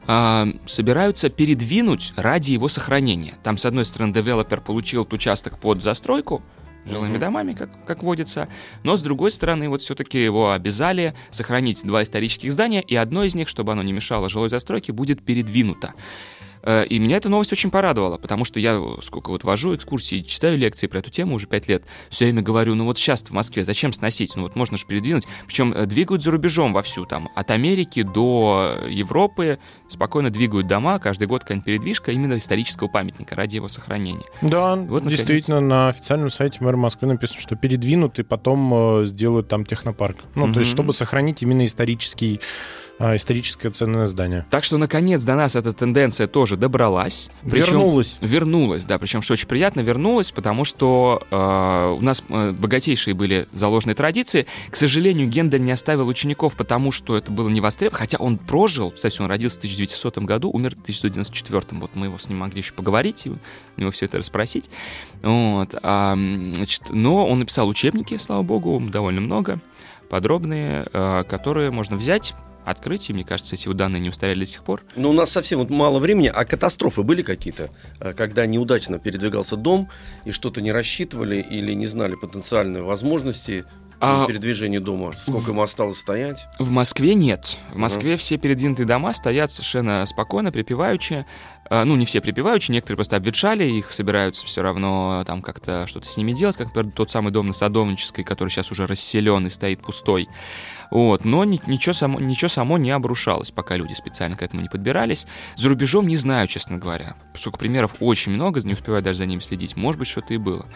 а, 0.07 0.49
собираются 0.65 1.29
передвинуть 1.29 2.15
ради 2.17 2.53
его 2.53 2.69
сохранения. 2.69 3.39
Там, 3.43 3.59
с 3.59 3.67
одной 3.67 3.85
стороны, 3.85 4.15
девелопер 4.15 4.61
получил 4.61 5.03
этот 5.03 5.13
участок 5.13 5.59
под 5.59 5.83
застройку, 5.83 6.43
жилыми 6.87 7.13
Мгм. 7.13 7.21
домами, 7.21 7.53
как, 7.53 7.71
как 7.87 8.03
водится, 8.03 8.49
но, 8.83 8.97
с 8.97 9.03
другой 9.03 9.31
стороны, 9.31 9.69
вот 9.69 9.83
все-таки 9.83 10.23
его 10.23 10.53
обязали 10.53 11.15
сохранить 11.31 11.85
два 11.85 12.03
исторических 12.03 12.53
здания, 12.53 12.81
и 12.81 12.95
одно 12.97 13.25
из 13.25 13.35
них, 13.35 13.49
чтобы 13.49 13.73
оно 13.73 13.83
не 13.83 13.93
мешало 13.93 14.29
жилой 14.29 14.49
застройке, 14.49 14.93
будет 14.93 15.23
передвинуто. 15.23 15.95
Э, 16.63 16.85
И 16.87 16.99
меня 16.99 17.17
эта 17.17 17.29
новость 17.29 17.53
очень 17.53 17.71
порадовала, 17.71 18.19
потому 18.19 18.45
что 18.45 18.61
я 18.61 18.75
э, 18.75 19.01
сколько 19.03 19.31
вот 19.31 19.45
вожу 19.45 19.75
экскурсии, 19.75 20.23
читаю 20.23 20.59
лекции 20.59 20.87
про 20.87 20.99
эту 20.99 21.11
тему 21.11 21.35
уже 21.35 21.47
пять 21.47 21.69
лет, 21.69 21.85
все 22.11 22.25
время 22.25 22.43
говорю, 22.43 22.75
ну 22.75 22.85
вот 22.85 22.99
сейчас 22.99 23.23
в 23.23 23.31
Москве 23.33 23.65
зачем 23.65 23.93
сносить? 23.93 24.35
Ну 24.37 24.43
вот 24.43 24.57
можно 24.57 24.77
же 24.77 24.87
передвинуть. 24.87 25.25
Причем 25.47 25.73
э, 25.73 25.87
двигают 25.87 26.23
за 26.23 26.31
рубежом 26.31 26.73
вовсю 26.73 27.05
там, 27.07 27.29
от 27.35 27.51
Америки 27.51 28.03
до 28.03 28.79
Европы 28.89 29.59
спокойно 29.89 30.31
двигают 30.31 30.67
дома, 30.67 30.99
каждый 30.99 31.27
год 31.27 31.43
какая-нибудь 31.43 31.65
передвижка 31.67 32.13
именно 32.13 32.37
исторического 32.37 32.89
памятника 32.89 33.35
ради 33.35 33.57
его 33.57 33.69
сохранения. 33.69 34.27
Да, 34.43 34.77
Вот, 34.77 35.05
наконец. 35.05 35.19
действительно, 35.19 35.61
на 35.61 35.89
официальном 35.89 36.31
сайте 36.31 36.63
мэра 36.63 36.77
Москвы 36.77 37.09
написано, 37.09 37.41
что 37.41 37.57
передвинут 37.57 38.19
и 38.19 38.23
потом 38.23 39.05
сделают 39.07 39.49
там 39.49 39.65
технопарк. 39.65 40.17
Ну, 40.35 40.53
то 40.53 40.61
есть, 40.61 40.71
чтобы 40.71 40.93
сохранить 40.93 41.43
именно 41.43 41.65
исторический, 41.65 42.41
э, 42.99 43.17
историческое 43.17 43.71
ценное 43.71 44.07
здание. 44.07 44.47
Так 44.51 44.65
что, 44.65 44.79
наконец, 44.79 45.23
до 45.23 45.35
нас 45.35 45.57
эта 45.57 45.73
тенденция 45.73 46.27
тоже 46.27 46.57
добралась. 46.57 47.31
Причем- 47.43 47.59
Вернулась. 47.79 48.19
Вернулась, 48.21 48.85
да, 48.85 48.99
причем, 48.99 49.23
что 49.23 49.35
очень 49.35 49.47
приятно, 49.49 49.81
вернулась, 49.81 50.31
потому 50.31 50.65
что 50.65 51.23
э, 51.31 51.97
у 51.99 52.01
нас 52.03 52.23
э, 52.29 52.53
богатейшие 52.53 53.15
были 53.15 53.47
заложенные 53.53 53.95
традиции. 53.95 54.47
К 54.71 54.77
сожалению, 54.77 55.29
Гендель 55.29 55.63
не 55.63 55.73
оставил 55.73 56.09
учеников, 56.09 56.57
потому 56.57 56.91
что 56.91 57.17
это 57.17 57.31
было 57.31 57.49
не 57.49 57.61
востребовано, 57.61 57.99
хотя 57.99 58.19
он 58.19 58.39
прожил, 58.39 58.91
кстати, 58.91 59.21
он 59.21 59.29
родился 59.29 59.57
в 59.57 59.59
1900 59.59 60.19
году, 60.19 60.51
умер 60.51 60.71
в 60.77 60.83
1994, 60.83 61.81
вот 61.81 61.91
мы 61.95 62.07
его 62.07 62.19
с 62.19 62.29
ним 62.29 62.39
могли 62.39 62.61
еще 62.61 62.75
поговорить, 62.75 63.27
и 63.27 63.31
у 63.31 63.39
него 63.77 63.91
все 63.91 64.07
это 64.07 64.19
расспросить. 64.19 64.71
Вот, 65.23 65.75
а, 65.83 66.15
значит, 66.15 66.85
но 66.91 67.27
он 67.27 67.41
написал 67.41 67.69
учебники, 67.69 68.17
слава 68.17 68.43
богу, 68.43 68.81
довольно 68.89 69.21
много, 69.21 69.61
подробные, 70.09 70.87
э, 70.93 71.25
которые 71.29 71.71
можно 71.71 71.97
взять, 71.97 72.35
открыть, 72.71 73.11
и 73.11 73.13
мне 73.13 73.25
кажется, 73.25 73.55
эти 73.55 73.73
данные 73.73 74.01
не 74.01 74.09
устарели 74.09 74.41
до 74.41 74.47
сих 74.47 74.63
пор. 74.63 74.83
Ну, 74.97 75.11
у 75.11 75.13
нас 75.13 75.31
совсем 75.31 75.59
вот 75.59 75.71
мало 75.71 75.99
времени, 75.99 76.31
а 76.35 76.45
катастрофы 76.45 77.03
были 77.03 77.23
какие-то, 77.23 77.71
э, 78.01 78.13
когда 78.15 78.47
неудачно 78.47 78.99
передвигался 78.99 79.57
дом 79.57 79.89
и 80.25 80.31
что-то 80.31 80.61
не 80.61 80.73
рассчитывали 80.73 81.37
или 81.37 81.73
не 81.73 81.87
знали 81.87 82.15
потенциальные 82.15 82.83
возможности 82.83 83.65
А, 84.01 84.27
передвижение 84.27 84.81
дома? 84.81 85.13
Сколько 85.13 85.51
ему 85.51 85.63
осталось 85.63 85.99
стоять? 85.99 86.47
В 86.59 86.71
Москве 86.71 87.15
нет. 87.15 87.57
В 87.73 87.77
Москве 87.77 88.17
все 88.17 88.37
передвинутые 88.39 88.87
дома 88.87 89.13
стоят 89.13 89.51
совершенно 89.51 90.05
спокойно, 90.07 90.53
припеваючи. 90.53 91.27
А, 91.71 91.85
Ну, 91.85 91.97
не 91.97 92.07
все 92.07 92.21
припеваючи, 92.21 92.71
некоторые 92.73 92.97
просто 92.97 93.17
обветшали, 93.17 93.65
их 93.65 93.91
собираются 93.93 94.47
все 94.47 94.63
равно 94.63 95.23
там 95.27 95.43
как-то 95.43 95.87
что-то 95.87 96.07
с 96.07 96.17
ними 96.17 96.33
делать, 96.33 96.57
как, 96.57 96.69
например, 96.69 96.93
тот 96.93 97.11
самый 97.11 97.31
дом 97.33 97.49
на 97.49 97.53
Садовнической, 97.53 98.25
который 98.25 98.49
сейчас 98.49 98.71
уже 98.73 98.87
расселен 98.87 99.47
и 99.47 99.51
стоит 99.51 99.83
пустой. 99.83 100.29
Вот, 100.91 101.27
но 101.27 101.45
ни- 101.45 101.61
ничего 101.67 101.93
само, 101.93 102.19
ничего 102.21 102.49
само 102.49 102.79
не 102.79 102.91
обрушалось, 102.91 103.51
пока 103.51 103.77
люди 103.77 103.93
специально 103.93 104.37
к 104.37 104.43
этому 104.43 104.63
не 104.63 104.69
подбирались. 104.69 105.27
За 105.57 105.69
рубежом 105.69 106.07
не 106.09 106.17
знаю, 106.17 106.47
честно 106.47 106.79
говоря. 106.79 107.17
Поскольку 107.35 107.59
примеров 107.59 107.97
очень 108.01 108.33
много, 108.33 108.63
не 108.63 108.73
успеваю 108.73 109.03
даже 109.03 109.19
за 109.19 109.27
ними 109.27 109.41
следить. 109.41 109.77
Может 109.77 109.99
быть, 109.99 110.09
что-то 110.09 110.33
и 110.33 110.39
было. 110.39 110.67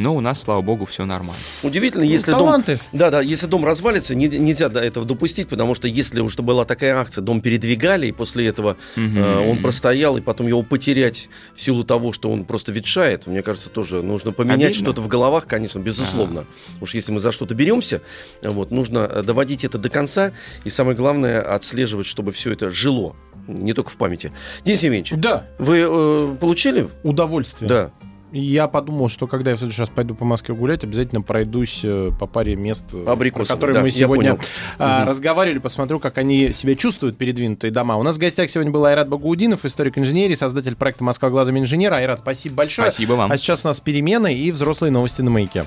Но 0.00 0.16
у 0.16 0.20
нас, 0.20 0.40
слава 0.40 0.62
богу, 0.62 0.86
все 0.86 1.04
нормально. 1.04 1.42
Удивительно, 1.62 2.04
если 2.04 2.30
дом... 2.30 2.40
Таланты. 2.40 2.80
Да, 2.92 3.10
да, 3.10 3.20
если 3.20 3.46
дом 3.46 3.66
развалится, 3.66 4.14
не- 4.14 4.28
нельзя 4.28 4.70
до 4.70 4.80
этого 4.80 5.04
допустить, 5.04 5.48
потому 5.48 5.74
что 5.74 5.88
если 5.88 6.20
уже 6.20 6.40
была 6.40 6.64
такая 6.64 6.96
акция, 6.96 7.20
дом 7.20 7.42
передвигали, 7.42 8.06
и 8.06 8.12
после 8.12 8.46
этого 8.46 8.78
э, 8.96 9.50
он 9.50 9.60
простоял, 9.62 10.16
и 10.16 10.22
потом 10.22 10.46
его 10.46 10.62
потерять 10.62 11.28
в 11.54 11.60
силу 11.60 11.84
того, 11.84 12.14
что 12.14 12.30
он 12.30 12.46
просто 12.46 12.72
ветшает, 12.72 13.26
мне 13.26 13.42
кажется, 13.42 13.68
тоже 13.68 14.02
нужно 14.02 14.32
поменять 14.32 14.70
Обидно. 14.70 14.86
что-то 14.86 15.02
в 15.02 15.08
головах, 15.08 15.46
конечно, 15.46 15.80
безусловно. 15.80 16.46
Уж 16.80 16.94
если 16.94 17.12
мы 17.12 17.20
за 17.20 17.30
что-то 17.30 17.54
беремся, 17.54 18.00
вот, 18.40 18.70
нужно 18.70 19.00
э, 19.00 19.22
доводить 19.22 19.64
это 19.66 19.76
до 19.76 19.90
конца, 19.90 20.32
и 20.64 20.70
самое 20.70 20.96
главное, 20.96 21.42
отслеживать, 21.42 22.06
чтобы 22.06 22.32
все 22.32 22.52
это 22.52 22.70
жило, 22.70 23.16
не 23.46 23.74
только 23.74 23.90
в 23.90 23.96
памяти. 23.98 24.32
Денис 24.64 24.82
Евгеньевич, 24.82 25.12
Да, 25.16 25.46
вы 25.58 25.84
э, 25.86 26.36
получили? 26.40 26.88
удовольствие. 27.02 27.68
Да. 27.68 27.90
Я 28.32 28.68
подумал, 28.68 29.08
что 29.08 29.26
когда 29.26 29.50
я 29.50 29.56
в 29.56 29.58
следующий 29.58 29.80
раз 29.80 29.90
пойду 29.90 30.14
по 30.14 30.24
Москве 30.24 30.54
гулять, 30.54 30.84
обязательно 30.84 31.20
пройдусь 31.20 31.80
э, 31.82 32.10
по 32.18 32.26
паре 32.26 32.54
мест, 32.54 32.84
э, 32.92 33.04
про 33.04 33.12
Абрикосовых, 33.12 33.48
которые 33.48 33.74
да, 33.74 33.82
мы 33.82 33.90
сегодня 33.90 34.34
понял. 34.34 34.44
а, 34.78 35.04
разговаривали, 35.04 35.58
посмотрю, 35.58 35.98
как 35.98 36.18
они 36.18 36.52
себя 36.52 36.74
чувствуют, 36.76 37.16
передвинутые 37.16 37.72
дома. 37.72 37.96
У 37.96 38.02
нас 38.02 38.16
в 38.16 38.20
гостях 38.20 38.48
сегодня 38.48 38.72
был 38.72 38.84
Айрат 38.84 39.08
Багаудинов, 39.08 39.64
историк 39.64 39.98
инженерии, 39.98 40.34
создатель 40.34 40.76
проекта 40.76 41.02
«Москва 41.02 41.30
глазами 41.30 41.58
инженера». 41.58 41.96
Айрат, 41.96 42.20
спасибо 42.20 42.56
большое. 42.56 42.90
Спасибо 42.90 43.14
вам. 43.14 43.32
А 43.32 43.36
сейчас 43.36 43.64
у 43.64 43.68
нас 43.68 43.80
перемены 43.80 44.34
и 44.34 44.50
взрослые 44.52 44.92
новости 44.92 45.22
на 45.22 45.30
маяке. 45.30 45.64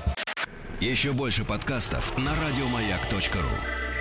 Еще 0.80 1.12
больше 1.12 1.44
подкастов 1.44 2.16
на 2.18 2.30
радиомаяк.ру. 2.30 3.93